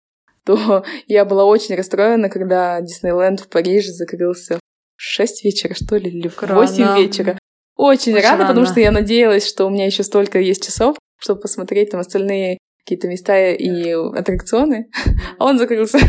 то 0.47 0.83
я 1.07 1.25
была 1.25 1.45
очень 1.45 1.75
расстроена, 1.75 2.29
когда 2.29 2.81
Диснейленд 2.81 3.41
в 3.41 3.49
Париже 3.49 3.91
закрылся 3.91 4.55
в 4.55 4.59
6 4.95 5.43
вечера, 5.43 5.75
что 5.75 5.97
ли, 5.97 6.09
или 6.09 6.27
в 6.29 6.41
8 6.41 6.97
вечера. 6.97 7.37
Очень, 7.75 8.13
очень 8.13 8.23
рада, 8.23 8.43
рано. 8.43 8.47
потому 8.47 8.65
что 8.65 8.79
я 8.79 8.89
надеялась, 8.89 9.47
что 9.47 9.65
у 9.67 9.69
меня 9.69 9.85
еще 9.85 10.01
столько 10.01 10.39
есть 10.39 10.65
часов, 10.65 10.97
чтобы 11.19 11.41
посмотреть 11.41 11.91
там 11.91 11.99
остальные 11.99 12.57
какие-то 12.83 13.07
места 13.07 13.51
и 13.51 13.91
аттракционы, 13.91 14.89
а 15.37 15.45
он 15.45 15.59
закрылся. 15.59 15.99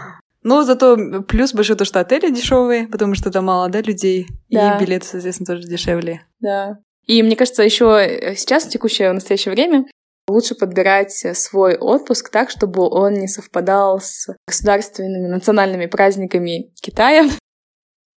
Но 0.42 0.62
зато 0.62 1.22
плюс 1.26 1.52
большой 1.52 1.76
то, 1.76 1.84
что 1.84 2.00
отели 2.00 2.30
дешевые, 2.30 2.86
потому 2.86 3.14
что 3.14 3.30
там 3.30 3.46
мало, 3.46 3.68
да, 3.68 3.82
людей. 3.82 4.28
Да. 4.48 4.78
И 4.78 4.80
билеты, 4.80 5.04
соответственно, 5.04 5.46
тоже 5.46 5.68
дешевле. 5.68 6.22
Да. 6.40 6.78
И 7.04 7.22
мне 7.22 7.36
кажется, 7.36 7.64
еще 7.64 8.34
сейчас, 8.36 8.64
в 8.64 8.70
текущее, 8.70 9.10
в 9.10 9.14
настоящее 9.14 9.52
время, 9.52 9.84
лучше 10.28 10.54
подбирать 10.54 11.12
свой 11.12 11.76
отпуск 11.76 12.30
так, 12.30 12.50
чтобы 12.50 12.88
он 12.88 13.14
не 13.14 13.28
совпадал 13.28 14.00
с 14.00 14.28
государственными 14.46 15.26
национальными 15.28 15.86
праздниками 15.86 16.72
Китая. 16.80 17.28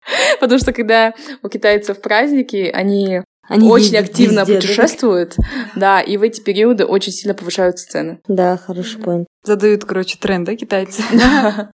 Потому 0.39 0.59
что 0.59 0.73
когда 0.73 1.13
у 1.43 1.49
китайцев 1.49 2.01
праздники, 2.01 2.69
они, 2.73 3.21
они 3.47 3.69
очень 3.69 3.97
активно 3.97 4.41
везде, 4.41 4.55
путешествуют, 4.55 5.35
да? 5.37 5.43
да, 5.75 6.01
и 6.01 6.17
в 6.17 6.23
эти 6.23 6.41
периоды 6.41 6.85
очень 6.85 7.11
сильно 7.11 7.33
повышаются 7.33 7.87
цены. 7.87 8.19
Да, 8.27 8.57
хороший 8.57 8.99
поинт. 9.01 9.27
Задают, 9.43 9.85
короче, 9.85 10.17
тренд, 10.17 10.45
да, 10.45 10.55
китайцы? 10.55 11.03
Да. 11.11 11.71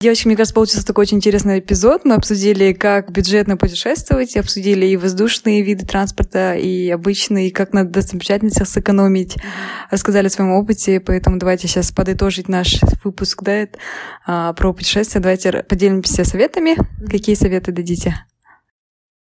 Девочки, 0.00 0.28
мне 0.28 0.36
кажется, 0.36 0.54
получился 0.54 0.86
такой 0.86 1.02
очень 1.02 1.16
интересный 1.16 1.58
эпизод. 1.58 2.04
Мы 2.04 2.14
обсудили, 2.14 2.72
как 2.72 3.10
бюджетно 3.10 3.56
путешествовать, 3.56 4.36
обсудили 4.36 4.86
и 4.86 4.96
воздушные 4.96 5.62
виды 5.62 5.84
транспорта, 5.84 6.54
и 6.54 6.88
обычные, 6.88 7.48
и 7.48 7.50
как 7.50 7.72
на 7.72 7.82
достопримечательностях 7.82 8.68
сэкономить. 8.68 9.34
Рассказали 9.90 10.28
о 10.28 10.30
своем 10.30 10.52
опыте, 10.52 11.00
поэтому 11.00 11.40
давайте 11.40 11.66
сейчас 11.66 11.90
подытожить 11.90 12.48
наш 12.48 12.76
выпуск 13.02 13.42
да, 13.42 13.66
а, 14.24 14.52
про 14.52 14.72
путешествия. 14.72 15.20
Давайте 15.20 15.64
поделимся 15.64 16.22
советами. 16.22 16.76
Какие 17.10 17.34
советы 17.34 17.72
дадите? 17.72 18.24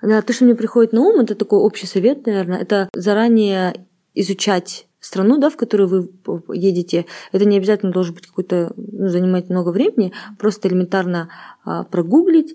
Да, 0.00 0.22
то, 0.22 0.32
что 0.32 0.44
мне 0.44 0.54
приходит 0.54 0.92
на 0.92 1.00
ум, 1.00 1.18
это 1.18 1.34
такой 1.34 1.58
общий 1.58 1.88
совет, 1.88 2.26
наверное, 2.26 2.60
это 2.60 2.88
заранее 2.94 3.74
изучать 4.14 4.86
страну, 5.00 5.38
да, 5.38 5.50
в 5.50 5.56
которую 5.56 5.88
вы 5.88 6.42
едете, 6.54 7.06
это 7.32 7.44
не 7.44 7.56
обязательно 7.56 7.92
должен 7.92 8.14
быть 8.14 8.26
какой-то, 8.26 8.72
ну, 8.76 9.08
занимать 9.08 9.48
много 9.48 9.70
времени, 9.70 10.12
просто 10.38 10.68
элементарно 10.68 11.30
а, 11.64 11.84
прогуглить, 11.84 12.54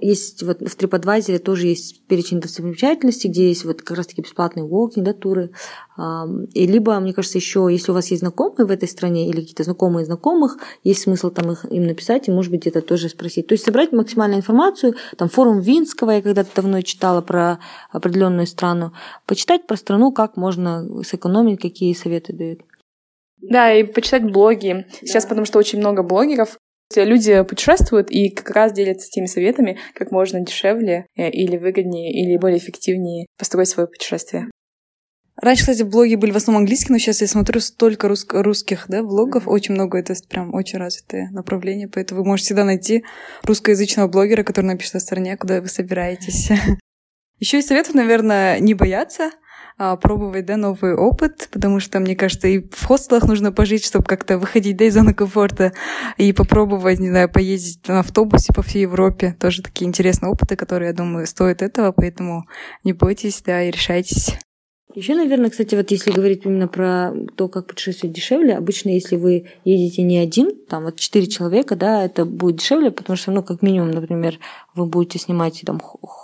есть 0.00 0.42
вот 0.42 0.60
в 0.60 0.76
TripAdvisor 0.76 1.38
тоже 1.38 1.68
есть 1.68 2.06
перечень 2.06 2.40
достопримечательностей, 2.40 3.30
где 3.30 3.48
есть 3.48 3.64
вот 3.64 3.80
как 3.80 3.96
раз-таки 3.96 4.20
бесплатные 4.20 4.66
walking, 4.66 5.02
да, 5.02 5.14
туры. 5.14 5.50
И 6.52 6.66
либо, 6.66 6.98
мне 7.00 7.14
кажется, 7.14 7.38
еще, 7.38 7.68
если 7.70 7.90
у 7.90 7.94
вас 7.94 8.10
есть 8.10 8.20
знакомые 8.20 8.66
в 8.66 8.70
этой 8.70 8.88
стране 8.88 9.28
или 9.28 9.40
какие-то 9.40 9.64
знакомые 9.64 10.04
знакомых, 10.04 10.58
есть 10.84 11.02
смысл 11.02 11.30
там 11.30 11.52
их, 11.52 11.64
им 11.70 11.86
написать 11.86 12.28
и, 12.28 12.30
может 12.30 12.50
быть, 12.50 12.66
это 12.66 12.82
тоже 12.82 13.08
спросить. 13.08 13.46
То 13.46 13.54
есть 13.54 13.64
собрать 13.64 13.92
максимальную 13.92 14.40
информацию, 14.40 14.94
там 15.16 15.28
форум 15.28 15.60
Винского, 15.60 16.10
я 16.10 16.22
когда-то 16.22 16.50
давно 16.54 16.82
читала 16.82 17.22
про 17.22 17.58
определенную 17.90 18.46
страну, 18.46 18.92
почитать 19.26 19.66
про 19.66 19.76
страну, 19.76 20.12
как 20.12 20.36
можно 20.36 21.02
сэкономить, 21.02 21.60
какие 21.60 21.94
советы 21.94 22.34
дают. 22.34 22.60
Да, 23.42 23.72
и 23.72 23.82
почитать 23.82 24.30
блоги. 24.30 24.86
Сейчас, 25.00 25.24
да. 25.24 25.30
потому 25.30 25.46
что 25.46 25.58
очень 25.58 25.80
много 25.80 26.02
блогеров, 26.04 26.58
Люди 26.96 27.42
путешествуют 27.42 28.10
и 28.10 28.30
как 28.30 28.50
раз 28.50 28.72
делятся 28.72 29.08
теми 29.08 29.26
советами, 29.26 29.78
как 29.94 30.10
можно 30.10 30.40
дешевле 30.40 31.06
э, 31.16 31.30
или 31.30 31.56
выгоднее, 31.56 32.12
или 32.12 32.36
более 32.36 32.58
эффективнее 32.58 33.26
построить 33.38 33.68
свое 33.68 33.88
путешествие. 33.88 34.48
Раньше, 35.36 35.62
кстати, 35.62 35.82
блоги 35.82 36.14
были 36.14 36.30
в 36.30 36.36
основном 36.36 36.62
английские, 36.62 36.92
но 36.92 36.98
сейчас 36.98 37.20
я 37.20 37.26
смотрю 37.26 37.60
столько 37.60 38.06
рус- 38.06 38.26
русских 38.30 38.84
да, 38.88 39.02
блогов, 39.02 39.48
очень 39.48 39.74
много, 39.74 39.98
это 39.98 40.14
прям 40.28 40.54
очень 40.54 40.78
развитое 40.78 41.30
направление, 41.32 41.88
поэтому 41.88 42.20
вы 42.20 42.28
можете 42.28 42.48
всегда 42.48 42.64
найти 42.64 43.04
русскоязычного 43.42 44.08
блогера, 44.08 44.44
который 44.44 44.66
напишет 44.66 44.96
о 44.96 45.00
стране, 45.00 45.36
куда 45.36 45.60
вы 45.60 45.68
собираетесь. 45.68 46.50
Еще 47.40 47.58
и 47.58 47.62
советую, 47.62 47.96
наверное, 47.96 48.60
не 48.60 48.74
бояться, 48.74 49.32
пробовать, 50.00 50.46
да, 50.46 50.56
новый 50.56 50.94
опыт, 50.94 51.48
потому 51.52 51.80
что, 51.80 52.00
мне 52.00 52.16
кажется, 52.16 52.48
и 52.48 52.60
в 52.60 52.84
хостелах 52.84 53.24
нужно 53.24 53.52
пожить, 53.52 53.84
чтобы 53.84 54.04
как-то 54.04 54.38
выходить, 54.38 54.76
да, 54.76 54.84
из 54.84 54.94
зоны 54.94 55.14
комфорта 55.14 55.72
и 56.16 56.32
попробовать, 56.32 57.00
не 57.00 57.10
знаю, 57.10 57.28
поездить 57.28 57.86
на 57.88 58.00
автобусе 58.00 58.52
по 58.52 58.62
всей 58.62 58.82
Европе. 58.82 59.36
Тоже 59.38 59.62
такие 59.62 59.88
интересные 59.88 60.30
опыты, 60.30 60.56
которые, 60.56 60.88
я 60.88 60.94
думаю, 60.94 61.26
стоят 61.26 61.62
этого, 61.62 61.92
поэтому 61.92 62.46
не 62.84 62.92
бойтесь, 62.92 63.42
да, 63.44 63.62
и 63.62 63.70
решайтесь. 63.70 64.36
Еще, 64.94 65.14
наверное, 65.14 65.50
кстати, 65.50 65.74
вот 65.74 65.90
если 65.90 66.10
говорить 66.10 66.42
именно 66.44 66.68
про 66.68 67.12
то, 67.34 67.48
как 67.48 67.66
путешествовать 67.66 68.14
дешевле, 68.14 68.56
обычно, 68.56 68.90
если 68.90 69.16
вы 69.16 69.46
едете 69.64 70.02
не 70.02 70.18
один, 70.18 70.52
там 70.68 70.84
вот 70.84 70.96
четыре 70.96 71.26
человека, 71.26 71.76
да, 71.76 72.04
это 72.04 72.24
будет 72.24 72.56
дешевле, 72.56 72.90
потому 72.90 73.16
что, 73.16 73.30
ну, 73.30 73.42
как 73.42 73.62
минимум, 73.62 73.90
например, 73.90 74.38
вы 74.74 74.86
будете 74.86 75.18
снимать 75.18 75.62
там 75.64 75.80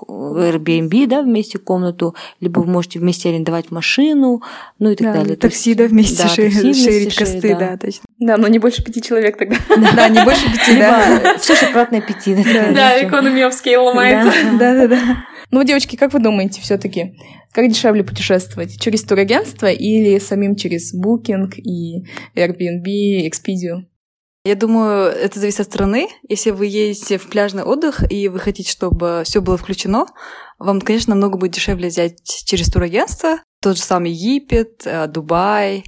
Airbnb, 0.08 1.06
да, 1.06 1.22
вместе 1.22 1.58
комнату, 1.58 2.14
либо 2.40 2.60
вы 2.60 2.66
можете 2.66 2.98
вместе 2.98 3.30
арендовать 3.30 3.70
машину, 3.70 4.42
ну 4.78 4.90
и 4.90 4.96
так 4.96 5.12
да, 5.12 5.20
далее. 5.20 5.36
Такси, 5.36 5.74
да, 5.74 5.84
вместе 5.84 6.22
да, 6.22 6.28
шерить, 6.28 6.54
такси 6.54 6.84
шерить 6.84 7.16
косты, 7.16 7.54
да. 7.54 7.58
да, 7.58 7.76
точно. 7.78 8.04
Да, 8.18 8.36
но 8.36 8.48
не 8.48 8.58
больше 8.58 8.84
пяти 8.84 9.00
человек 9.00 9.38
тогда. 9.38 9.56
Да, 9.96 10.08
не 10.08 10.22
больше 10.24 10.44
пяти, 10.52 10.78
да. 10.78 11.38
Все 11.38 11.54
шоколадное 11.54 12.00
пяти. 12.00 12.36
Да, 12.74 13.02
экономия 13.02 13.48
в 13.48 13.54
скейл 13.54 13.84
ломается. 13.84 14.32
Да, 14.58 14.74
да, 14.74 14.88
да. 14.88 15.24
Ну, 15.50 15.64
девочки, 15.64 15.96
как 15.96 16.12
вы 16.12 16.20
думаете 16.20 16.60
все-таки, 16.60 17.16
как 17.52 17.68
дешевле 17.68 18.04
путешествовать? 18.04 18.78
Через 18.80 19.02
турагентство 19.02 19.66
или 19.66 20.18
самим 20.18 20.56
через 20.56 20.94
Booking 20.94 21.54
и 21.56 22.04
Airbnb, 22.36 23.26
Expedia? 23.26 23.84
Я 24.44 24.54
думаю, 24.54 25.10
это 25.10 25.40
зависит 25.40 25.60
от 25.60 25.66
страны. 25.66 26.08
Если 26.28 26.50
вы 26.50 26.66
едете 26.66 27.18
в 27.18 27.28
пляжный 27.28 27.64
отдых 27.64 28.10
и 28.10 28.28
вы 28.28 28.38
хотите, 28.38 28.70
чтобы 28.70 29.22
все 29.24 29.40
было 29.40 29.56
включено, 29.56 30.06
вам, 30.58 30.80
конечно, 30.80 31.14
намного 31.14 31.38
будет 31.38 31.52
дешевле 31.52 31.88
взять 31.88 32.22
через 32.24 32.70
турагентство. 32.70 33.40
Тот 33.60 33.76
же 33.76 33.82
самый 33.82 34.12
Египет, 34.12 34.82
э, 34.84 35.06
Дубай, 35.08 35.84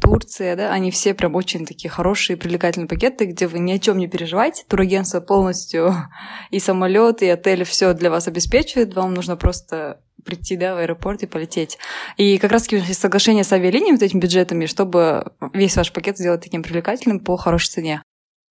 Турция, 0.00 0.56
да, 0.56 0.72
они 0.72 0.90
все 0.90 1.14
прям 1.14 1.34
очень 1.34 1.66
такие 1.66 1.90
хорошие, 1.90 2.36
привлекательные 2.36 2.88
пакеты, 2.88 3.24
где 3.24 3.46
вы 3.46 3.58
ни 3.58 3.72
о 3.72 3.78
чем 3.78 3.98
не 3.98 4.06
переживаете. 4.06 4.64
Турагентство 4.68 5.20
полностью 5.20 5.94
и 6.50 6.58
самолет, 6.58 7.22
и 7.22 7.28
отель 7.28 7.64
все 7.64 7.92
для 7.94 8.10
вас 8.10 8.28
обеспечивает. 8.28 8.94
Вам 8.94 9.14
нужно 9.14 9.36
просто 9.36 10.00
прийти 10.24 10.56
да, 10.56 10.74
в 10.74 10.78
аэропорт 10.78 11.22
и 11.22 11.26
полететь. 11.26 11.78
И 12.16 12.38
как 12.38 12.52
раз-таки 12.52 12.76
есть 12.76 13.00
соглашение 13.00 13.44
с 13.44 13.52
авиалиниями, 13.52 13.96
вот 13.96 14.02
этими 14.02 14.20
бюджетами, 14.20 14.66
чтобы 14.66 15.32
весь 15.52 15.76
ваш 15.76 15.92
пакет 15.92 16.18
сделать 16.18 16.42
таким 16.42 16.62
привлекательным 16.62 17.20
по 17.20 17.36
хорошей 17.36 17.70
цене. 17.70 18.02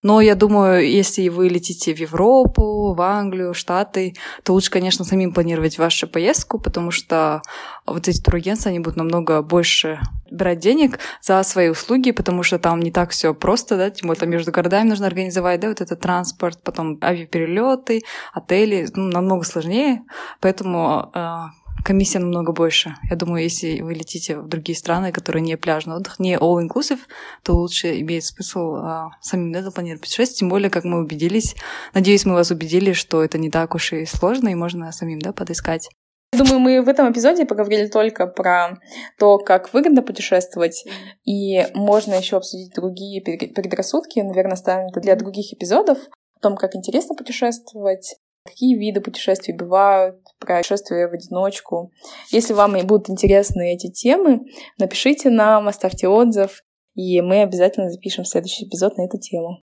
Но 0.01 0.21
я 0.21 0.35
думаю, 0.35 0.89
если 0.89 1.27
вы 1.27 1.49
летите 1.49 1.93
в 1.93 1.99
Европу, 1.99 2.93
в 2.93 3.01
Англию, 3.01 3.53
Штаты, 3.53 4.15
то 4.43 4.53
лучше, 4.53 4.71
конечно, 4.71 5.03
самим 5.03 5.33
планировать 5.33 5.77
вашу 5.77 6.07
поездку, 6.07 6.59
потому 6.59 6.91
что 6.91 7.41
вот 7.85 8.07
эти 8.07 8.21
турагентства, 8.21 8.69
они 8.69 8.79
будут 8.79 8.95
намного 8.95 9.41
больше 9.41 9.99
брать 10.31 10.59
денег 10.59 10.99
за 11.21 11.43
свои 11.43 11.69
услуги, 11.69 12.11
потому 12.11 12.43
что 12.43 12.59
там 12.59 12.79
не 12.79 12.91
так 12.91 13.09
все 13.09 13.33
просто, 13.33 13.77
да, 13.77 13.89
тем 13.89 14.07
более 14.07 14.19
там 14.19 14.29
между 14.29 14.51
городами 14.51 14.89
нужно 14.89 15.07
организовать, 15.07 15.59
да, 15.59 15.67
вот 15.69 15.81
этот 15.81 15.99
транспорт, 15.99 16.59
потом 16.63 16.97
авиаперелеты, 17.01 18.03
отели, 18.33 18.87
ну, 18.95 19.07
намного 19.07 19.43
сложнее, 19.43 20.03
поэтому 20.39 21.11
э, 21.13 21.35
комиссия 21.83 22.19
намного 22.19 22.51
больше. 22.51 22.95
Я 23.09 23.15
думаю, 23.15 23.43
если 23.43 23.81
вы 23.81 23.93
летите 23.93 24.37
в 24.37 24.47
другие 24.47 24.77
страны, 24.77 25.11
которые 25.11 25.41
не 25.41 25.57
пляжный 25.57 25.95
отдых, 25.95 26.19
не 26.19 26.35
all-inclusive, 26.35 26.99
то 27.43 27.55
лучше 27.55 27.99
имеет 27.99 28.23
смысл 28.25 28.75
а, 28.75 29.09
самим 29.21 29.51
да, 29.51 29.61
запланировать 29.61 30.01
путешествие. 30.01 30.39
Тем 30.39 30.49
более, 30.49 30.69
как 30.69 30.83
мы 30.83 30.99
убедились, 30.99 31.55
надеюсь, 31.93 32.25
мы 32.25 32.33
вас 32.33 32.51
убедили, 32.51 32.93
что 32.93 33.23
это 33.23 33.37
не 33.37 33.49
так 33.49 33.75
уж 33.75 33.93
и 33.93 34.05
сложно, 34.05 34.49
и 34.49 34.55
можно 34.55 34.91
самим 34.91 35.19
да, 35.19 35.33
подыскать. 35.33 35.89
Думаю, 36.31 36.59
мы 36.59 36.81
в 36.83 36.87
этом 36.87 37.11
эпизоде 37.11 37.45
поговорили 37.45 37.87
только 37.87 38.27
про 38.27 38.77
то, 39.17 39.39
как 39.39 39.73
выгодно 39.73 40.03
путешествовать, 40.03 40.85
и 41.25 41.65
можно 41.73 42.13
еще 42.13 42.37
обсудить 42.37 42.73
другие 42.75 43.21
предрассудки, 43.21 44.19
наверное, 44.19 44.55
станет 44.55 44.93
для 45.01 45.15
других 45.15 45.53
эпизодов, 45.53 45.97
о 46.35 46.39
том, 46.41 46.55
как 46.55 46.75
интересно 46.75 47.15
путешествовать, 47.15 48.15
какие 48.49 48.77
виды 48.77 49.01
путешествий 49.01 49.55
бывают, 49.55 50.17
про 50.39 50.57
путешествия 50.57 51.07
в 51.07 51.13
одиночку. 51.13 51.91
Если 52.31 52.53
вам 52.53 52.75
будут 52.85 53.09
интересны 53.09 53.73
эти 53.73 53.91
темы, 53.91 54.41
напишите 54.77 55.29
нам, 55.29 55.67
оставьте 55.67 56.07
отзыв, 56.07 56.61
и 56.95 57.21
мы 57.21 57.43
обязательно 57.43 57.89
запишем 57.89 58.25
следующий 58.25 58.65
эпизод 58.65 58.97
на 58.97 59.03
эту 59.05 59.19
тему. 59.19 59.61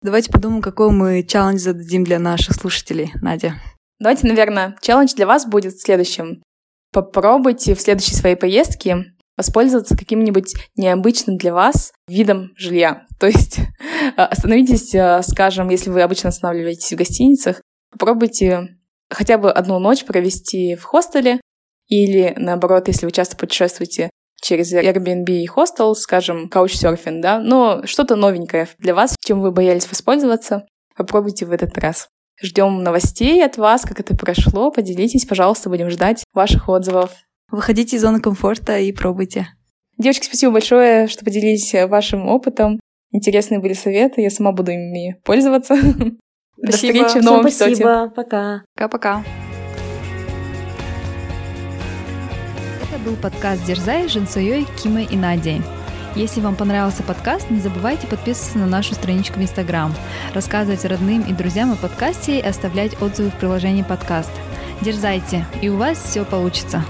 Давайте 0.00 0.30
подумаем, 0.30 0.62
какой 0.62 0.90
мы 0.90 1.22
челлендж 1.24 1.58
зададим 1.58 2.04
для 2.04 2.18
наших 2.18 2.54
слушателей, 2.54 3.10
Надя. 3.20 3.54
Давайте, 3.98 4.28
наверное, 4.28 4.76
челлендж 4.80 5.14
для 5.14 5.26
вас 5.26 5.44
будет 5.44 5.78
следующим. 5.78 6.42
Попробуйте 6.92 7.74
в 7.74 7.80
следующей 7.80 8.14
своей 8.14 8.36
поездке 8.36 9.04
воспользоваться 9.36 9.96
каким-нибудь 9.96 10.54
необычным 10.76 11.36
для 11.36 11.54
вас 11.54 11.92
видом 12.08 12.52
жилья. 12.56 13.06
То 13.20 13.26
есть 13.26 13.58
остановитесь, 14.16 14.94
э, 14.94 15.22
скажем, 15.22 15.70
если 15.70 15.90
вы 15.90 16.02
обычно 16.02 16.28
останавливаетесь 16.28 16.92
в 16.92 16.96
гостиницах, 16.96 17.62
Попробуйте 17.98 18.76
хотя 19.10 19.38
бы 19.38 19.50
одну 19.50 19.78
ночь 19.78 20.04
провести 20.04 20.76
в 20.76 20.84
хостеле 20.84 21.40
или, 21.88 22.34
наоборот, 22.36 22.88
если 22.88 23.06
вы 23.06 23.12
часто 23.12 23.36
путешествуете, 23.36 24.10
через 24.40 24.72
Airbnb 24.72 25.24
и 25.30 25.48
Hostel, 25.48 25.94
скажем, 25.94 26.48
Couchsurfing, 26.52 27.20
да, 27.20 27.40
но 27.40 27.84
что-то 27.86 28.14
новенькое 28.14 28.68
для 28.78 28.94
вас, 28.94 29.16
чем 29.24 29.40
вы 29.40 29.50
боялись 29.50 29.88
воспользоваться, 29.90 30.66
попробуйте 30.96 31.46
в 31.46 31.52
этот 31.52 31.76
раз. 31.78 32.08
Ждем 32.40 32.84
новостей 32.84 33.44
от 33.44 33.56
вас, 33.56 33.82
как 33.82 33.98
это 33.98 34.16
прошло. 34.16 34.70
Поделитесь, 34.70 35.24
пожалуйста, 35.24 35.68
будем 35.68 35.90
ждать 35.90 36.22
ваших 36.32 36.68
отзывов. 36.68 37.10
Выходите 37.50 37.96
из 37.96 38.02
зоны 38.02 38.20
комфорта 38.20 38.78
и 38.78 38.92
пробуйте. 38.92 39.48
Девочки, 39.96 40.26
спасибо 40.26 40.52
большое, 40.52 41.08
что 41.08 41.24
поделились 41.24 41.74
вашим 41.88 42.28
опытом. 42.28 42.78
Интересные 43.10 43.58
были 43.58 43.72
советы, 43.72 44.20
я 44.20 44.30
сама 44.30 44.52
буду 44.52 44.70
ими 44.70 45.20
пользоваться. 45.24 45.74
До 46.60 46.72
встречи 46.72 47.18
в 47.18 47.22
новом 47.22 47.46
Всем 47.48 47.68
спасибо, 47.68 48.12
пока. 48.14 48.62
Пока-пока. 48.74 49.22
Это 52.82 52.98
был 53.04 53.14
подкаст 53.14 53.64
«Дерзай» 53.64 54.08
с 54.08 54.12
Жансуей, 54.12 54.66
Кимой 54.82 55.04
и 55.04 55.16
Надей. 55.16 55.62
Если 56.16 56.40
вам 56.40 56.56
понравился 56.56 57.04
подкаст, 57.04 57.48
не 57.50 57.60
забывайте 57.60 58.08
подписываться 58.08 58.58
на 58.58 58.66
нашу 58.66 58.94
страничку 58.94 59.38
в 59.38 59.42
Инстаграм, 59.42 59.94
рассказывать 60.34 60.84
родным 60.84 61.22
и 61.22 61.32
друзьям 61.32 61.70
о 61.72 61.76
подкасте 61.76 62.40
и 62.40 62.42
оставлять 62.42 63.00
отзывы 63.00 63.30
в 63.30 63.36
приложении 63.36 63.82
подкаст. 63.82 64.32
Дерзайте, 64.80 65.46
и 65.62 65.68
у 65.68 65.76
вас 65.76 66.02
все 66.02 66.24
получится. 66.24 66.82